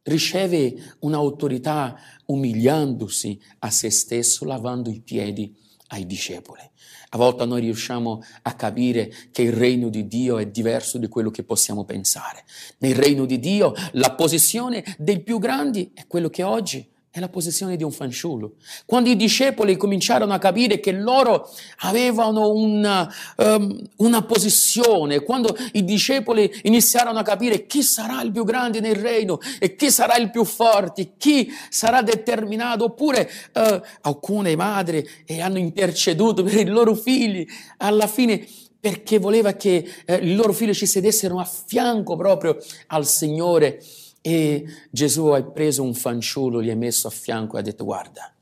riceve 0.03 0.95
un'autorità 0.99 1.97
umiliandosi 2.25 3.39
a 3.59 3.69
se 3.69 3.89
stesso, 3.89 4.45
lavando 4.45 4.89
i 4.89 5.01
piedi 5.01 5.55
ai 5.87 6.05
discepoli. 6.05 6.61
A 7.09 7.17
volte 7.17 7.45
noi 7.45 7.61
riusciamo 7.61 8.23
a 8.41 8.53
capire 8.55 9.11
che 9.31 9.43
il 9.43 9.53
regno 9.53 9.89
di 9.89 10.07
Dio 10.07 10.37
è 10.39 10.47
diverso 10.47 10.97
di 10.97 11.07
quello 11.07 11.29
che 11.29 11.43
possiamo 11.43 11.85
pensare. 11.85 12.43
Nel 12.79 12.95
regno 12.95 13.25
di 13.25 13.39
Dio 13.39 13.73
la 13.91 14.13
posizione 14.15 14.83
dei 14.97 15.21
più 15.21 15.37
grandi 15.37 15.91
è 15.93 16.07
quello 16.07 16.29
che 16.29 16.41
oggi 16.41 16.89
è 17.16 17.20
la 17.20 17.30
posizione 17.30 17.76
di 17.76 17.84
un 17.84 17.91
fanciullo. 17.91 18.53
Quando 18.88 19.07
i 19.07 19.16
discepoli 19.16 19.78
cominciarono 19.78 20.34
a 20.34 20.39
capire 20.39 20.80
che 20.80 20.91
loro 20.91 21.47
avevano 21.82 22.49
una, 22.49 23.07
um, 23.38 23.80
una, 23.97 24.24
posizione, 24.24 25.22
quando 25.22 25.55
i 25.74 25.84
discepoli 25.84 26.51
iniziarono 26.64 27.20
a 27.20 27.22
capire 27.22 27.68
chi 27.68 27.84
sarà 27.84 28.20
il 28.24 28.32
più 28.32 28.43
grande 28.43 28.80
nel 28.80 28.95
regno 28.95 29.38
e 29.59 29.76
chi 29.76 29.91
sarà 29.91 30.18
il 30.18 30.32
più 30.32 30.43
forte, 30.43 31.11
chi 31.16 31.51
sarà 31.70 32.01
determinato, 32.01 32.86
oppure 32.86 33.30
uh, 33.53 33.80
alcune 34.01 34.55
madri 34.55 35.07
eh, 35.28 35.39
hanno 35.39 35.59
interceduto 35.59 36.41
per 36.41 36.55
i 36.55 36.66
loro 36.66 36.95
figli, 36.95 37.45
alla 37.78 38.07
fine 38.07 38.43
perché 38.80 39.20
voleva 39.20 39.53
che 39.53 39.88
eh, 40.03 40.16
i 40.16 40.34
loro 40.34 40.51
figli 40.51 40.74
ci 40.74 40.88
sedessero 40.88 41.39
a 41.39 41.45
fianco 41.45 42.16
proprio 42.16 42.57
al 42.88 43.05
Signore 43.05 43.84
e 44.26 44.65
Gesù 44.89 45.26
ha 45.28 45.43
preso 45.43 45.84
un 45.84 45.93
fanciullo, 45.93 46.63
gli 46.63 46.69
ha 46.69 46.78
messo 46.78 47.07
a 47.07 47.11
fianco 47.11 47.57
e 47.57 47.59
ha 47.59 47.61
detto 47.61 47.84
guarda, 47.84 48.34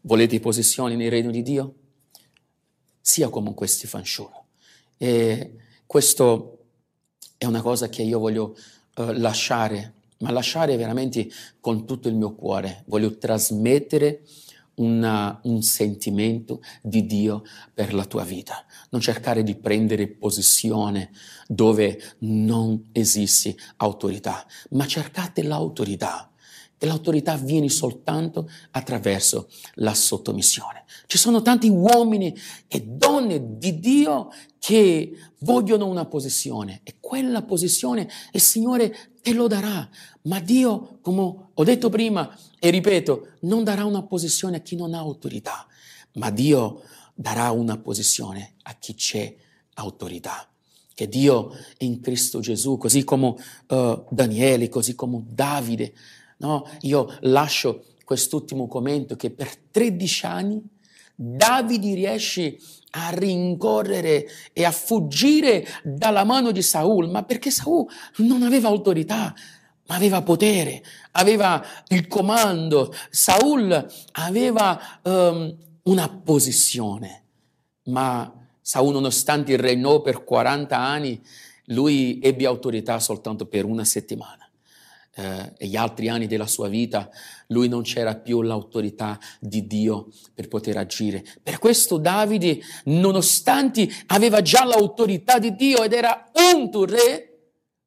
volete 0.00 0.40
posizioni 0.40 0.96
nel 0.96 1.10
regno 1.10 1.30
di 1.30 1.42
Dio? 1.42 1.74
Sia 3.00 3.28
come 3.28 3.54
questi 3.54 3.86
fanciulli. 3.86 4.34
E 4.96 5.54
questo 5.86 6.58
è 7.38 7.44
una 7.44 7.62
cosa 7.62 7.88
che 7.88 8.02
io 8.02 8.18
voglio 8.18 8.56
uh, 8.96 9.12
lasciare, 9.12 9.92
ma 10.18 10.32
lasciare 10.32 10.76
veramente 10.76 11.28
con 11.60 11.86
tutto 11.86 12.08
il 12.08 12.16
mio 12.16 12.34
cuore. 12.34 12.82
Voglio 12.86 13.16
trasmettere 13.16 14.22
una, 14.78 15.38
un 15.44 15.62
sentimento 15.62 16.60
di 16.82 17.06
Dio 17.06 17.42
per 17.72 17.94
la 17.94 18.04
tua 18.04 18.24
vita. 18.24 18.64
Non 18.90 19.00
cercare 19.00 19.42
di 19.42 19.54
prendere 19.54 20.08
posizione 20.08 21.10
dove 21.46 22.16
non 22.20 22.88
esiste 22.92 23.56
autorità, 23.76 24.44
ma 24.70 24.86
cercate 24.86 25.42
l'autorità. 25.42 26.30
E 26.78 26.86
l'autorità 26.86 27.36
viene 27.36 27.68
soltanto 27.68 28.48
attraverso 28.70 29.48
la 29.74 29.94
sottomissione. 29.94 30.84
Ci 31.06 31.18
sono 31.18 31.42
tanti 31.42 31.68
uomini 31.68 32.36
e 32.68 32.82
donne 32.82 33.58
di 33.58 33.78
Dio 33.80 34.30
che 34.58 35.12
vogliono 35.40 35.86
una 35.86 36.04
posizione 36.04 36.80
e 36.82 36.96
quella 37.00 37.42
posizione 37.42 38.08
il 38.32 38.40
Signore 38.40 39.12
te 39.22 39.32
lo 39.32 39.46
darà. 39.46 39.88
Ma 40.22 40.40
Dio, 40.40 40.98
come 41.00 41.50
ho 41.54 41.64
detto 41.64 41.88
prima 41.88 42.36
e 42.58 42.70
ripeto, 42.70 43.28
non 43.40 43.64
darà 43.64 43.84
una 43.84 44.02
posizione 44.02 44.58
a 44.58 44.60
chi 44.60 44.76
non 44.76 44.94
ha 44.94 44.98
autorità, 44.98 45.66
ma 46.14 46.30
Dio 46.30 46.82
darà 47.14 47.50
una 47.50 47.78
posizione 47.78 48.54
a 48.62 48.74
chi 48.74 48.94
c'è 48.94 49.34
autorità. 49.74 50.48
Che 50.94 51.08
Dio 51.08 51.52
in 51.78 52.00
Cristo 52.00 52.40
Gesù, 52.40 52.76
così 52.76 53.04
come 53.04 53.34
uh, 53.68 54.04
Daniele, 54.10 54.68
così 54.68 54.94
come 54.94 55.22
Davide, 55.26 55.94
no? 56.38 56.68
io 56.80 57.16
lascio 57.20 57.84
quest'ultimo 58.04 58.66
commento 58.66 59.16
che 59.16 59.30
per 59.30 59.56
13 59.56 60.26
anni 60.26 60.62
Davide 61.20 61.94
riesce 61.94 62.56
a 62.90 63.08
rincorrere 63.10 64.24
e 64.52 64.64
a 64.64 64.70
fuggire 64.70 65.66
dalla 65.82 66.22
mano 66.22 66.52
di 66.52 66.62
Saul, 66.62 67.10
ma 67.10 67.24
perché 67.24 67.50
Saul 67.50 67.86
non 68.18 68.44
aveva 68.44 68.68
autorità, 68.68 69.34
ma 69.88 69.96
aveva 69.96 70.22
potere, 70.22 70.80
aveva 71.12 71.60
il 71.88 72.06
comando. 72.06 72.94
Saul 73.10 73.84
aveva 74.12 75.00
um, 75.02 75.56
una 75.82 76.08
posizione, 76.08 77.24
ma 77.86 78.32
Saul 78.62 78.92
nonostante 78.92 79.56
regnò 79.56 80.00
per 80.00 80.22
40 80.22 80.78
anni, 80.78 81.20
lui 81.64 82.20
ebbe 82.22 82.46
autorità 82.46 83.00
soltanto 83.00 83.46
per 83.46 83.64
una 83.64 83.84
settimana. 83.84 84.47
Eh, 85.18 85.52
e 85.56 85.66
gli 85.66 85.74
altri 85.74 86.08
anni 86.08 86.28
della 86.28 86.46
sua 86.46 86.68
vita 86.68 87.10
lui 87.48 87.66
non 87.66 87.82
c'era 87.82 88.14
più 88.14 88.40
l'autorità 88.40 89.18
di 89.40 89.66
Dio 89.66 90.12
per 90.32 90.46
poter 90.46 90.76
agire. 90.76 91.24
Per 91.42 91.58
questo 91.58 91.96
Davide, 91.96 92.60
nonostante 92.84 93.88
aveva 94.06 94.42
già 94.42 94.64
l'autorità 94.64 95.40
di 95.40 95.56
Dio 95.56 95.82
ed 95.82 95.92
era 95.92 96.30
unto 96.54 96.84
re, 96.84 97.38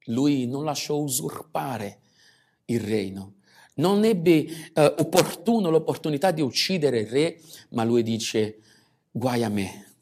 lui 0.07 0.45
non 0.45 0.65
lasciò 0.65 0.97
usurpare 0.97 1.99
il 2.65 2.82
regno. 2.82 3.36
Non 3.75 4.03
ebbe 4.03 4.45
eh, 4.73 4.95
opportuno 4.97 5.69
l'opportunità 5.69 6.32
di 6.32 6.41
uccidere 6.41 6.99
il 6.99 7.07
re, 7.07 7.39
ma 7.69 7.86
lui 7.86 8.03
dice, 8.03 8.57
guai 9.09 9.43
a 9.43 9.49
me 9.49 9.93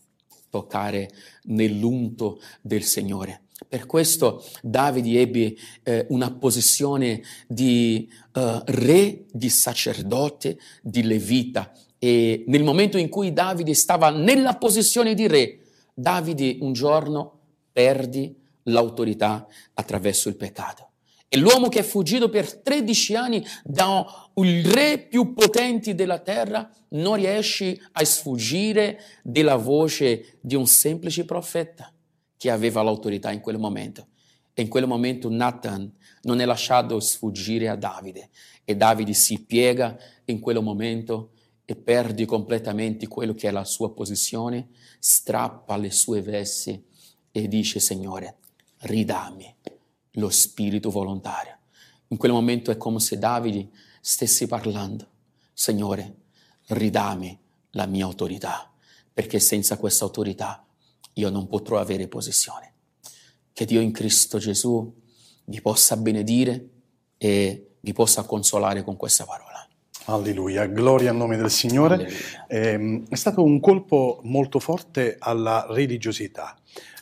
toccare 0.49 1.11
nell'unto 1.43 2.41
del 2.61 2.81
Signore. 2.81 3.43
Per 3.69 3.85
questo 3.85 4.43
Davide 4.63 5.21
ebbe 5.21 5.55
eh, 5.83 6.07
una 6.09 6.31
posizione 6.31 7.21
di 7.47 8.11
uh, 8.33 8.63
re, 8.65 9.25
di 9.31 9.47
sacerdote, 9.47 10.57
di 10.81 11.03
levita 11.03 11.71
e 11.99 12.45
nel 12.47 12.63
momento 12.63 12.97
in 12.97 13.09
cui 13.09 13.31
Davide 13.31 13.75
stava 13.75 14.09
nella 14.09 14.55
posizione 14.55 15.13
di 15.13 15.27
re, 15.27 15.59
Davide 15.93 16.57
un 16.61 16.73
giorno 16.73 17.41
perde 17.71 18.33
l'autorità 18.63 19.45
attraverso 19.75 20.29
il 20.29 20.35
peccato. 20.35 20.87
E 21.27 21.37
l'uomo 21.37 21.69
che 21.69 21.81
è 21.81 21.83
fuggito 21.83 22.27
per 22.27 22.51
13 22.51 23.15
anni 23.15 23.45
da 23.63 24.31
il 24.37 24.65
re 24.65 24.97
più 24.97 25.35
potente 25.35 25.93
della 25.93 26.17
terra 26.17 26.67
non 26.89 27.17
riesce 27.17 27.79
a 27.91 28.03
sfuggire 28.03 28.99
della 29.21 29.57
voce 29.57 30.39
di 30.41 30.55
un 30.55 30.65
semplice 30.65 31.23
profeta 31.23 31.93
che 32.39 32.49
aveva 32.49 32.81
l'autorità 32.81 33.33
in 33.33 33.41
quel 33.41 33.57
momento. 33.57 34.07
E 34.53 34.61
in 34.61 34.69
quel 34.69 34.87
momento 34.87 35.29
Nathan 35.29 35.91
non 36.21 36.39
è 36.39 36.45
lasciato 36.45 36.97
sfuggire 37.01 37.67
a 37.67 37.75
Davide 37.75 38.29
e 38.63 38.77
Davide 38.77 39.11
si 39.13 39.43
piega 39.43 39.97
in 40.25 40.39
quel 40.39 40.61
momento 40.63 41.31
e 41.65 41.75
perde 41.75 42.25
completamente 42.25 43.09
quello 43.09 43.33
che 43.33 43.49
è 43.49 43.51
la 43.51 43.65
sua 43.65 43.93
posizione, 43.93 44.69
strappa 44.99 45.75
le 45.75 45.91
sue 45.91 46.21
vesti 46.21 46.81
e 47.29 47.47
dice 47.49 47.81
Signore, 47.81 48.37
ridammi 48.79 49.55
lo 50.11 50.29
spirito 50.29 50.89
volontario. 50.89 51.57
In 52.07 52.17
quel 52.17 52.31
momento 52.31 52.71
è 52.71 52.77
come 52.77 53.01
se 53.01 53.17
Davide 53.17 53.67
stesse 53.99 54.47
parlando, 54.47 55.07
Signore, 55.53 56.15
ridammi 56.67 57.37
la 57.71 57.85
mia 57.85 58.05
autorità, 58.05 58.71
perché 59.11 59.39
senza 59.39 59.77
questa 59.77 60.05
autorità 60.05 60.65
io 61.19 61.29
non 61.29 61.47
potrò 61.47 61.79
avere 61.79 62.07
posizione. 62.07 62.73
Che 63.53 63.65
Dio 63.65 63.81
in 63.81 63.91
Cristo 63.91 64.37
Gesù 64.37 64.91
vi 65.45 65.61
possa 65.61 65.97
benedire 65.97 66.69
e 67.17 67.75
vi 67.79 67.93
possa 67.93 68.23
consolare 68.23 68.83
con 68.83 68.95
questa 68.95 69.25
parola. 69.25 69.67
Alleluia, 70.05 70.65
gloria 70.65 71.11
al 71.11 71.17
nome 71.17 71.37
del 71.37 71.51
Signore. 71.51 72.09
Eh, 72.47 73.03
è 73.07 73.15
stato 73.15 73.43
un 73.43 73.59
colpo 73.59 74.21
molto 74.23 74.59
forte 74.59 75.17
alla 75.19 75.67
religiosità 75.69 76.58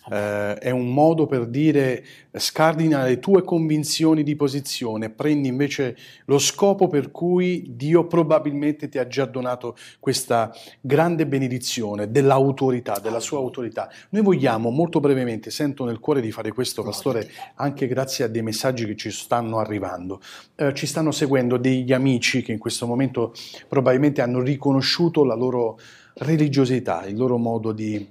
eh, 0.09 0.55
è 0.55 0.69
un 0.69 0.93
modo 0.93 1.25
per 1.25 1.45
dire 1.45 2.03
scardina 2.33 3.03
le 3.03 3.19
tue 3.19 3.43
convinzioni 3.43 4.23
di 4.23 4.35
posizione, 4.35 5.09
prendi 5.09 5.47
invece 5.47 5.97
lo 6.25 6.37
scopo 6.37 6.87
per 6.87 7.11
cui 7.11 7.73
Dio 7.75 8.05
probabilmente 8.05 8.89
ti 8.89 8.97
ha 8.97 9.07
già 9.07 9.25
donato 9.25 9.75
questa 9.99 10.53
grande 10.81 11.25
benedizione 11.25 12.11
dell'autorità, 12.11 12.99
della 12.99 13.19
sua 13.19 13.39
autorità. 13.39 13.89
Noi 14.09 14.21
vogliamo 14.21 14.69
molto 14.69 14.99
brevemente, 14.99 15.49
sento 15.49 15.85
nel 15.85 15.99
cuore 15.99 16.21
di 16.21 16.31
fare 16.31 16.51
questo, 16.51 16.83
Pastore, 16.83 17.29
anche 17.55 17.87
grazie 17.87 18.25
a 18.25 18.27
dei 18.27 18.41
messaggi 18.41 18.85
che 18.85 18.95
ci 18.95 19.11
stanno 19.11 19.59
arrivando. 19.59 20.21
Eh, 20.55 20.73
ci 20.73 20.85
stanno 20.85 21.11
seguendo 21.11 21.57
degli 21.57 21.91
amici 21.93 22.41
che 22.43 22.51
in 22.51 22.59
questo 22.59 22.85
momento 22.85 23.33
probabilmente 23.67 24.21
hanno 24.21 24.41
riconosciuto 24.41 25.23
la 25.23 25.35
loro 25.35 25.79
religiosità, 26.19 27.05
il 27.05 27.15
loro 27.15 27.37
modo 27.37 27.71
di 27.71 28.07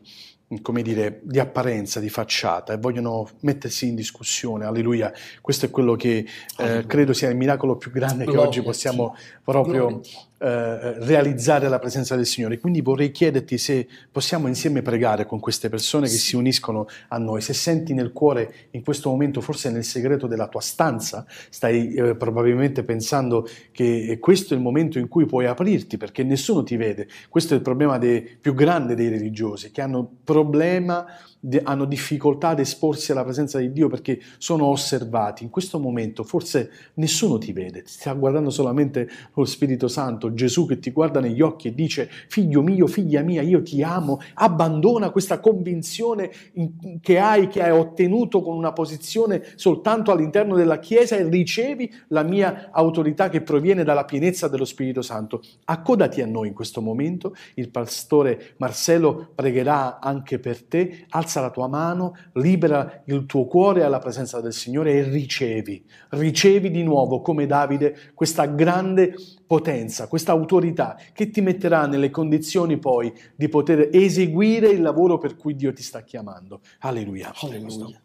come 0.62 0.82
dire, 0.82 1.20
di 1.22 1.40
apparenza, 1.40 1.98
di 1.98 2.08
facciata 2.08 2.72
e 2.72 2.76
vogliono 2.76 3.28
mettersi 3.40 3.88
in 3.88 3.94
discussione. 3.94 4.64
Alleluia. 4.64 5.12
Questo 5.40 5.66
è 5.66 5.70
quello 5.70 5.96
che 5.96 6.24
eh, 6.58 6.84
credo 6.86 7.12
sia 7.12 7.28
il 7.28 7.36
miracolo 7.36 7.76
più 7.76 7.90
grande 7.90 8.24
che 8.24 8.36
oggi 8.36 8.62
possiamo 8.62 9.16
proprio 9.42 10.00
eh, 10.38 10.98
realizzare 11.04 11.68
la 11.68 11.78
presenza 11.78 12.14
del 12.14 12.26
Signore. 12.26 12.58
Quindi 12.58 12.82
vorrei 12.82 13.10
chiederti 13.10 13.56
se 13.56 13.88
possiamo 14.10 14.48
insieme 14.48 14.82
pregare 14.82 15.24
con 15.24 15.40
queste 15.40 15.68
persone 15.68 16.08
che 16.08 16.16
si 16.16 16.36
uniscono 16.36 16.86
a 17.08 17.18
noi. 17.18 17.40
Se 17.40 17.54
senti 17.54 17.94
nel 17.94 18.12
cuore 18.12 18.68
in 18.72 18.82
questo 18.82 19.08
momento, 19.08 19.40
forse 19.40 19.70
nel 19.70 19.84
segreto 19.84 20.26
della 20.26 20.48
tua 20.48 20.60
stanza, 20.60 21.24
stai 21.48 21.94
eh, 21.94 22.16
probabilmente 22.16 22.82
pensando 22.82 23.48
che 23.72 24.18
questo 24.20 24.52
è 24.52 24.56
il 24.56 24.62
momento 24.62 24.98
in 24.98 25.08
cui 25.08 25.24
puoi 25.24 25.46
aprirti 25.46 25.96
perché 25.96 26.22
nessuno 26.22 26.62
ti 26.62 26.76
vede. 26.76 27.08
Questo 27.28 27.54
è 27.54 27.56
il 27.56 27.62
problema 27.62 27.96
dei, 27.96 28.20
più 28.22 28.54
grande 28.54 28.94
dei 28.94 29.08
religiosi 29.08 29.70
che 29.70 29.80
hanno 29.80 30.06
problema 30.22 31.06
de- 31.46 31.62
hanno 31.62 31.84
difficoltà 31.84 32.48
ad 32.48 32.58
esporsi 32.58 33.12
alla 33.12 33.22
presenza 33.22 33.58
di 33.58 33.70
Dio 33.70 33.88
perché 33.88 34.20
sono 34.38 34.66
osservati. 34.66 35.44
In 35.44 35.50
questo 35.50 35.78
momento 35.78 36.24
forse 36.24 36.70
nessuno 36.94 37.38
ti 37.38 37.52
vede, 37.52 37.82
ti 37.82 37.92
sta 37.92 38.12
guardando 38.14 38.50
solamente 38.50 39.08
lo 39.32 39.44
Spirito 39.44 39.86
Santo, 39.86 40.25
Gesù 40.32 40.66
che 40.66 40.78
ti 40.78 40.90
guarda 40.90 41.20
negli 41.20 41.40
occhi 41.40 41.68
e 41.68 41.74
dice 41.74 42.08
figlio 42.28 42.62
mio, 42.62 42.86
figlia 42.86 43.22
mia, 43.22 43.42
io 43.42 43.62
ti 43.62 43.82
amo, 43.82 44.20
abbandona 44.34 45.10
questa 45.10 45.40
convinzione 45.40 46.30
in- 46.54 47.00
che 47.00 47.18
hai, 47.18 47.48
che 47.48 47.62
hai 47.62 47.70
ottenuto 47.70 48.42
con 48.42 48.56
una 48.56 48.72
posizione 48.72 49.42
soltanto 49.56 50.10
all'interno 50.10 50.56
della 50.56 50.78
Chiesa 50.78 51.16
e 51.16 51.28
ricevi 51.28 51.92
la 52.08 52.22
mia 52.22 52.70
autorità 52.72 53.28
che 53.28 53.40
proviene 53.40 53.84
dalla 53.84 54.04
pienezza 54.04 54.48
dello 54.48 54.64
Spirito 54.64 55.02
Santo. 55.02 55.42
Accodati 55.64 56.20
a 56.22 56.26
noi 56.26 56.48
in 56.48 56.54
questo 56.54 56.80
momento, 56.80 57.34
il 57.54 57.70
pastore 57.70 58.54
Marcello 58.58 59.30
pregherà 59.34 60.00
anche 60.00 60.38
per 60.38 60.62
te, 60.64 61.06
alza 61.10 61.40
la 61.40 61.50
tua 61.50 61.68
mano, 61.68 62.16
libera 62.34 63.02
il 63.06 63.26
tuo 63.26 63.46
cuore 63.46 63.82
alla 63.82 63.98
presenza 63.98 64.40
del 64.40 64.52
Signore 64.52 64.92
e 64.92 65.02
ricevi, 65.02 65.84
ricevi 66.10 66.70
di 66.70 66.82
nuovo 66.82 67.20
come 67.20 67.46
Davide 67.46 67.96
questa 68.14 68.46
grande 68.46 69.14
potenza, 69.46 70.08
questa 70.08 70.32
autorità 70.32 70.98
che 71.12 71.30
ti 71.30 71.40
metterà 71.40 71.86
nelle 71.86 72.10
condizioni 72.10 72.78
poi 72.78 73.12
di 73.34 73.48
poter 73.48 73.90
eseguire 73.92 74.68
il 74.68 74.82
lavoro 74.82 75.18
per 75.18 75.36
cui 75.36 75.54
Dio 75.54 75.72
ti 75.72 75.82
sta 75.82 76.02
chiamando. 76.02 76.60
Alleluia. 76.80 77.32
Alleluia. 77.40 78.00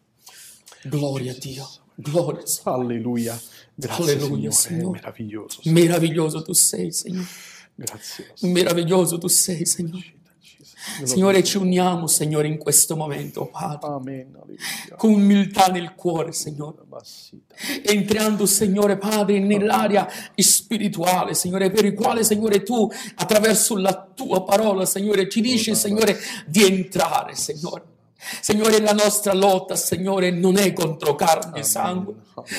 Gloria 0.84 1.32
a 1.32 1.36
Dio. 1.38 1.66
Gloria. 1.94 2.42
Alleluia. 2.64 3.40
Grazie 3.74 4.12
Alleluia, 4.14 4.50
Signore, 4.50 4.52
Signore. 4.52 4.98
meraviglioso. 5.00 5.60
Meraviglioso 5.64 6.42
tu 6.42 6.52
sei, 6.52 6.92
Signore. 6.92 7.26
Grazie. 7.74 8.32
Meraviglioso 8.42 9.18
tu 9.18 9.28
sei, 9.28 9.64
Signore. 9.66 10.20
Signore, 11.04 11.44
ci 11.44 11.58
uniamo, 11.58 12.06
Signore, 12.06 12.48
in 12.48 12.58
questo 12.58 12.96
momento, 12.96 13.46
Padre. 13.46 13.88
Amen. 13.88 14.38
Con 14.96 15.12
umiltà 15.12 15.66
nel 15.66 15.94
cuore, 15.94 16.32
Signore. 16.32 16.78
Entrando, 17.84 18.46
Signore 18.46 18.96
Padre, 18.98 19.38
nell'area 19.38 20.08
spirituale, 20.34 21.34
Signore, 21.34 21.70
per 21.70 21.84
il 21.84 21.94
quale, 21.94 22.24
Signore, 22.24 22.62
tu, 22.62 22.88
attraverso 23.14 23.76
la 23.76 24.10
tua 24.14 24.42
parola, 24.42 24.84
Signore, 24.84 25.28
ci 25.28 25.40
dici, 25.40 25.74
Signore, 25.74 26.18
di 26.46 26.64
entrare, 26.64 27.34
Signore. 27.34 27.91
Signore, 28.40 28.80
la 28.80 28.92
nostra 28.92 29.34
lotta, 29.34 29.74
Signore, 29.74 30.30
non 30.30 30.56
è 30.56 30.72
contro 30.72 31.14
carne 31.14 31.60
e 31.60 31.62
sangue. 31.62 32.14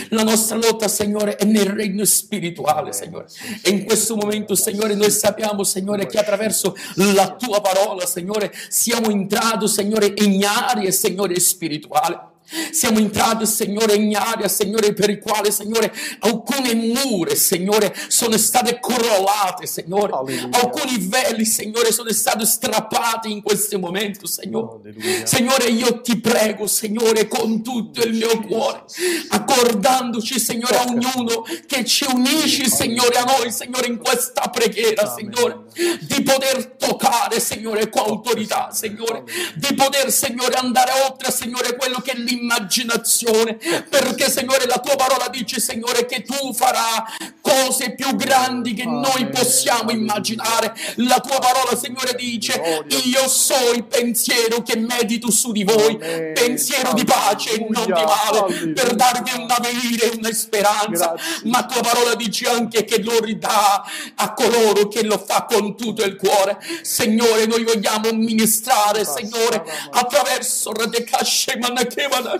La 0.09 0.23
nostra 0.23 0.57
lotta, 0.57 0.87
Signore, 0.87 1.35
è 1.35 1.45
nel 1.45 1.67
regno 1.67 2.05
spirituale, 2.05 2.93
Signore. 2.93 3.27
E 3.61 3.69
in 3.69 3.85
questo 3.85 4.15
momento, 4.15 4.55
Signore, 4.55 4.93
noi 4.95 5.11
sappiamo, 5.11 5.63
Signore, 5.63 6.05
che 6.05 6.19
attraverso 6.19 6.75
la 6.95 7.35
tua 7.35 7.61
parola, 7.61 8.05
Signore, 8.05 8.53
siamo 8.67 9.09
entrati, 9.09 9.67
Signore, 9.67 10.13
in 10.17 10.43
aree, 10.45 10.91
Signore, 10.91 11.39
spirituale. 11.39 12.31
Siamo 12.71 12.99
entrati, 12.99 13.45
Signore, 13.45 13.95
in 13.95 14.15
area, 14.15 14.47
Signore, 14.47 14.93
per 14.93 15.09
il 15.09 15.19
quale, 15.19 15.51
Signore, 15.51 15.93
alcune 16.19 16.73
mura, 16.73 17.35
Signore, 17.35 17.93
sono 18.07 18.37
state 18.37 18.79
crollate, 18.79 19.65
Signore. 19.65 20.13
Alcuni 20.51 20.97
veli, 21.07 21.45
Signore, 21.45 21.91
sono 21.91 22.11
stati 22.11 22.45
strappati 22.45 23.31
in 23.31 23.41
questo 23.41 23.79
momento, 23.79 24.27
Signore. 24.27 24.93
Signore, 25.23 25.65
io 25.65 26.01
ti 26.01 26.19
prego, 26.19 26.67
Signore, 26.67 27.27
con 27.27 27.63
tutto 27.63 28.01
il 28.03 28.13
mio 28.13 28.39
cuore, 28.41 28.83
accordandoci, 29.29 30.39
Signore, 30.39 30.77
a 30.77 30.85
ognuno 30.87 31.45
che 31.65 31.85
ci 31.85 32.05
unisci, 32.07 32.69
Signore, 32.69 33.17
a 33.17 33.23
noi, 33.23 33.51
Signore, 33.51 33.87
in 33.87 33.97
questa 33.97 34.49
preghiera, 34.49 35.13
Signore, 35.15 35.63
di 36.01 36.21
poter 36.21 36.75
toccare, 36.77 37.39
Signore, 37.39 37.89
con 37.89 38.03
autorità, 38.07 38.69
Signore, 38.71 39.23
di 39.55 39.73
poter, 39.73 40.11
Signore, 40.11 40.55
andare 40.55 40.91
oltre, 41.09 41.31
Signore, 41.31 41.75
quello 41.75 41.99
che 41.99 42.11
è 42.11 42.17
l'immaginazione, 42.43 43.57
perché, 43.89 44.29
Signore, 44.29 44.65
la 44.65 44.79
tua 44.79 44.95
parola 44.95 45.29
dice, 45.29 45.59
Signore, 45.59 46.05
che 46.05 46.21
tu 46.23 46.53
farai 46.53 47.31
cose 47.39 47.95
più 47.95 48.15
grandi 48.15 48.73
che 48.73 48.85
noi 48.85 49.29
possiamo 49.29 49.91
immaginare. 49.91 50.73
La 50.97 51.19
tua 51.19 51.39
parola, 51.39 51.75
Signore, 51.75 52.13
dice, 52.15 52.85
io 53.05 53.27
so 53.27 53.71
il 53.73 53.85
pensiero 53.85 54.61
che 54.61 54.75
medito 54.75 55.31
su 55.31 55.51
di 55.51 55.63
voi, 55.63 55.97
pensiero 55.97 56.93
di 56.93 57.05
pace 57.05 57.53
e 57.53 57.67
non 57.69 57.85
di 57.85 57.91
male, 57.91 58.71
per 58.73 58.95
darvi 58.95 59.31
un 59.37 59.49
avvenire, 59.49 60.11
una 60.17 60.31
speranza. 60.33 61.15
Ma 61.45 61.65
tua 61.65 61.81
parola 61.81 62.15
dice 62.15 62.49
anche 62.49 62.83
che 62.83 63.01
lo 63.01 63.19
ridà 63.19 63.83
a 64.15 64.33
coloro 64.33 64.87
che 64.87 65.03
lo 65.03 65.17
fa 65.17 65.45
con 65.45 65.77
tutto 65.77 66.03
il 66.03 66.15
cuore. 66.15 66.57
Signore, 66.81 67.45
noi 67.45 67.63
vogliamo 67.63 68.11
ministrare, 68.11 69.05
Signore, 69.05 69.63
attraverso 69.91 70.71
Radekashe 70.73 71.57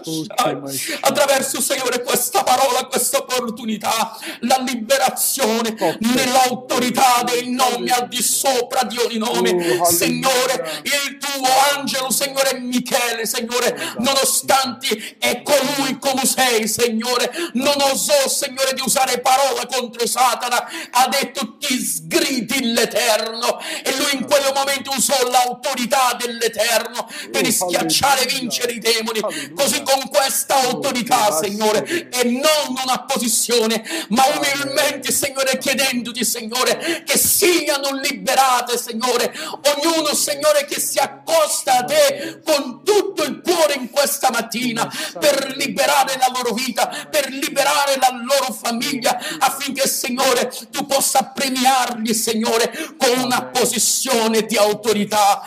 Manakevadashai, 0.01 0.97
attraverso, 1.01 1.61
Signore, 1.61 2.01
questa 2.03 2.43
parola, 2.43 2.85
questa 2.85 3.17
opportunità, 3.19 4.17
la 4.41 4.61
liberazione 4.65 5.75
nell'autorità 5.99 7.23
del 7.23 7.47
nome 7.47 7.91
al 7.91 8.07
di 8.07 8.21
sopra 8.21 8.83
di 8.83 8.97
ogni 8.97 9.17
nome. 9.17 9.81
Signore, 9.85 10.81
il 10.83 11.17
tuo 11.17 11.47
angelo, 11.75 12.11
Signore 12.11 12.59
Michele, 12.59 13.25
Signore, 13.25 13.95
nonostante 13.97 15.17
è 15.19 15.41
colui 15.41 15.97
come 15.99 16.25
sei, 16.25 16.67
Signore, 16.67 17.31
non 17.53 17.79
osò, 17.79 18.27
Signore, 18.27 18.73
di 18.73 18.81
usare 18.83 19.19
parola 19.19 19.65
contro 19.65 20.05
Satana, 20.07 20.67
ha 20.91 21.07
detto 21.07 21.57
ti 21.57 21.83
sgridi 21.83 22.73
l'Eterno 22.73 23.59
e 23.83 23.95
lui 23.97 24.13
in 24.13 24.25
quel 24.25 24.51
momento 24.53 24.91
usò 24.95 25.15
l'autorità 25.29 26.15
dell'Eterno 26.19 27.07
per 27.31 27.49
schiacciare 27.51 28.23
e 28.23 28.25
vincere 28.27 28.73
i 28.73 28.79
demoni. 28.79 29.21
Così 29.55 29.72
con 29.81 30.09
questa 30.09 30.61
autorità, 30.61 31.31
Signore, 31.41 32.09
e 32.09 32.23
non 32.25 32.75
una 32.83 33.03
posizione, 33.05 33.83
ma 34.09 34.23
umilmente, 34.35 35.11
Signore, 35.11 35.57
chiedendoti, 35.57 36.23
Signore, 36.23 37.03
che 37.05 37.17
siano 37.17 37.91
liberate, 37.99 38.77
Signore, 38.77 39.33
ognuno, 39.75 40.13
Signore, 40.13 40.65
che 40.65 40.79
si 40.79 40.99
accosta 40.99 41.79
a 41.79 41.83
te 41.83 42.41
con 42.45 42.83
tutto 42.83 43.23
il 43.23 43.41
cuore 43.41 43.73
in 43.73 43.89
questa 43.89 44.29
mattina 44.29 44.91
per 45.19 45.55
liberare 45.55 46.17
la 46.17 46.29
loro 46.33 46.53
vita, 46.53 47.07
per 47.09 47.29
liberare 47.29 47.97
la 47.97 48.09
loro 48.11 48.53
famiglia, 48.53 49.17
affinché, 49.39 49.87
Signore, 49.87 50.51
tu 50.71 50.85
possa 50.85 51.31
premiarli, 51.33 52.13
Signore, 52.13 52.95
con 52.97 53.17
una 53.19 53.45
posizione 53.45 54.45
di 54.45 54.57
autorità. 54.57 55.41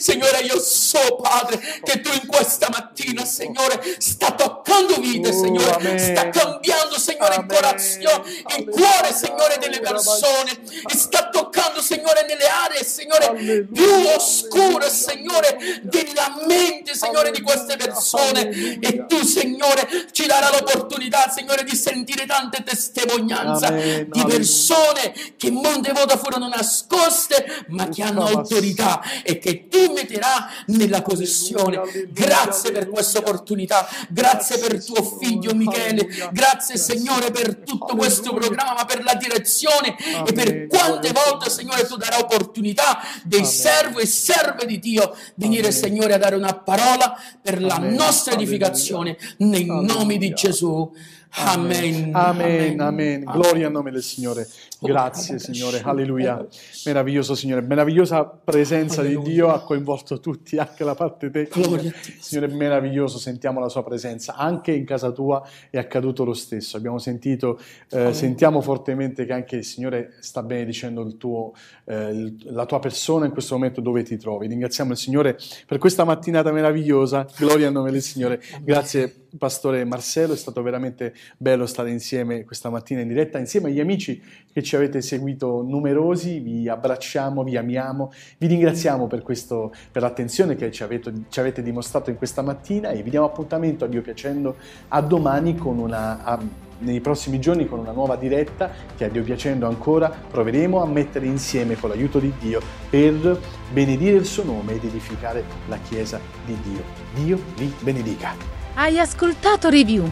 Signore, 0.00 0.40
io 0.40 0.60
so, 0.60 1.16
Padre, 1.28 1.60
che 1.82 2.00
tu 2.00 2.10
in 2.12 2.26
questa 2.26 2.68
mattina, 2.70 3.24
Signore, 3.24 3.96
sta 3.98 4.32
toccando 4.32 4.96
vite, 4.96 5.32
Signore, 5.32 5.98
sta 5.98 6.30
cambiando, 6.30 6.98
Signore, 6.98 7.36
il 7.36 7.46
corazon, 7.46 8.22
il 8.56 8.64
cuore, 8.64 9.12
Signore, 9.12 9.58
delle 9.60 9.80
persone, 9.80 10.58
sta 10.86 11.28
toccando, 11.28 11.82
Signore, 11.82 12.24
nelle 12.26 12.46
aree, 12.46 12.82
Signore, 12.84 13.66
più 13.70 13.90
oscure, 14.16 14.88
Signore, 14.88 15.80
della 15.82 16.34
mente, 16.46 16.94
Signore, 16.94 17.30
di 17.30 17.42
queste 17.42 17.76
persone. 17.76 18.48
E 18.80 19.04
tu, 19.06 19.22
Signore, 19.22 20.06
ci 20.12 20.26
darai 20.26 20.52
l'opportunità, 20.52 21.28
Signore, 21.28 21.62
di 21.64 21.76
sentire 21.76 22.24
tante 22.24 22.62
testimonianze 22.62 24.06
di 24.08 24.24
persone 24.24 25.12
che 25.36 25.50
molte 25.50 25.92
volte 25.92 26.16
furono 26.16 26.48
nascoste, 26.48 27.66
ma 27.68 27.88
che 27.88 28.02
hanno 28.02 28.24
autorità 28.24 29.02
e 29.22 29.38
che 29.38 29.68
tu 29.68 29.92
metterai 29.92 30.64
nella 30.68 31.02
possessione. 31.18 31.80
Grazie 32.10 32.72
per 32.72 32.88
questa 32.88 33.18
opportunità, 33.18 33.86
grazie 34.08 34.58
per 34.58 34.84
tuo 34.84 35.02
figlio 35.02 35.54
Michele, 35.54 36.06
grazie 36.32 36.76
Signore 36.76 37.30
per 37.30 37.56
tutto 37.56 37.96
questo 37.96 38.32
programma, 38.32 38.84
per 38.84 39.02
la 39.02 39.14
direzione 39.14 39.96
e 40.26 40.32
per 40.32 40.66
quante 40.66 41.12
volte 41.12 41.50
Signore. 41.50 41.86
Tu 41.86 41.96
darai 41.96 42.20
opportunità 42.20 43.00
dei 43.24 43.44
servi 43.44 44.02
e 44.02 44.06
serve 44.06 44.66
di 44.66 44.78
Dio 44.78 45.14
venire 45.34 45.72
Signore 45.72 46.14
a 46.14 46.18
dare 46.18 46.36
una 46.36 46.54
parola 46.54 47.18
per 47.40 47.60
la 47.62 47.78
nostra 47.78 48.34
edificazione 48.34 49.16
nei 49.38 49.66
nomi 49.66 50.18
di 50.18 50.32
Gesù. 50.32 50.90
Amen. 51.30 52.14
Amen, 52.14 52.80
amen. 52.80 53.24
Gloria 53.24 53.66
al 53.66 53.72
nome 53.72 53.90
del 53.90 54.02
Signore. 54.02 54.48
Grazie 54.80 55.38
Signore, 55.38 55.80
alleluia. 55.82 56.46
Meraviglioso 56.84 57.34
Signore, 57.34 57.62
meravigliosa 57.62 58.24
presenza 58.24 59.02
di 59.02 59.18
Dio 59.20 59.48
ha 59.48 59.62
coinvolto 59.62 60.20
tutti, 60.20 60.56
anche 60.56 60.84
la 60.84 60.94
parte 60.94 61.30
tecnica. 61.30 61.92
Signore, 62.20 62.48
meraviglioso, 62.48 63.18
sentiamo 63.18 63.58
la 63.60 63.68
sua 63.68 63.82
presenza. 63.82 64.34
Anche 64.36 64.72
in 64.72 64.84
casa 64.84 65.10
tua 65.10 65.42
è 65.70 65.78
accaduto 65.78 66.24
lo 66.24 66.34
stesso. 66.34 66.76
Abbiamo 66.76 66.98
sentito, 66.98 67.58
eh, 67.90 68.12
sentiamo 68.14 68.60
fortemente 68.60 69.24
che 69.26 69.32
anche 69.32 69.56
il 69.56 69.64
Signore 69.64 70.14
sta 70.20 70.42
benedicendo 70.42 71.02
il 71.02 71.16
tuo, 71.16 71.52
eh, 71.84 72.10
il- 72.10 72.36
la 72.52 72.64
tua 72.66 72.78
persona 72.78 73.26
in 73.26 73.32
questo 73.32 73.54
momento 73.54 73.80
dove 73.80 74.02
ti 74.04 74.16
trovi. 74.16 74.46
Ringraziamo 74.46 74.92
il 74.92 74.98
Signore 74.98 75.36
per 75.66 75.78
questa 75.78 76.04
mattinata 76.04 76.52
meravigliosa. 76.52 77.26
Gloria 77.36 77.66
al 77.66 77.72
nome 77.72 77.90
del 77.90 78.02
Signore. 78.02 78.40
Grazie 78.62 79.24
pastore 79.36 79.84
Marcello, 79.84 80.32
è 80.32 80.36
stato 80.36 80.62
veramente 80.62 81.12
bello 81.36 81.66
stare 81.66 81.90
insieme 81.90 82.44
questa 82.44 82.70
mattina 82.70 83.00
in 83.00 83.08
diretta, 83.08 83.38
insieme 83.38 83.68
agli 83.68 83.80
amici 83.80 84.22
che 84.50 84.62
ci 84.62 84.67
avete 84.76 85.00
seguito 85.00 85.62
numerosi, 85.62 86.38
vi 86.40 86.68
abbracciamo, 86.68 87.42
vi 87.42 87.56
amiamo, 87.56 88.12
vi 88.38 88.46
ringraziamo 88.46 89.06
per, 89.06 89.22
questo, 89.22 89.72
per 89.90 90.02
l'attenzione 90.02 90.54
che 90.56 90.70
ci 90.70 90.82
avete, 90.82 91.12
ci 91.28 91.40
avete 91.40 91.62
dimostrato 91.62 92.10
in 92.10 92.16
questa 92.16 92.42
mattina 92.42 92.90
e 92.90 93.02
vi 93.02 93.10
diamo 93.10 93.26
appuntamento 93.26 93.84
a 93.84 93.88
Dio 93.88 94.02
piacendo 94.02 94.56
a 94.88 95.00
domani 95.00 95.56
una... 95.58 96.24
A, 96.24 96.66
nei 96.80 97.00
prossimi 97.00 97.40
giorni 97.40 97.66
con 97.66 97.80
una 97.80 97.90
nuova 97.90 98.16
diretta 98.16 98.70
che 98.96 99.06
a 99.06 99.08
Dio 99.08 99.22
piacendo 99.22 99.66
ancora 99.66 100.08
proveremo 100.08 100.80
a 100.80 100.86
mettere 100.86 101.26
insieme 101.26 101.76
con 101.76 101.90
l'aiuto 101.90 102.18
di 102.18 102.32
Dio 102.38 102.60
per 102.88 103.40
benedire 103.72 104.16
il 104.16 104.24
suo 104.24 104.44
nome 104.44 104.74
ed 104.74 104.84
edificare 104.84 105.44
la 105.66 105.78
Chiesa 105.78 106.20
di 106.46 106.56
Dio. 106.62 106.82
Dio 107.14 107.40
vi 107.56 107.72
benedica. 107.80 108.34
Hai 108.74 108.98
ascoltato 109.00 109.68
Review? 109.68 110.08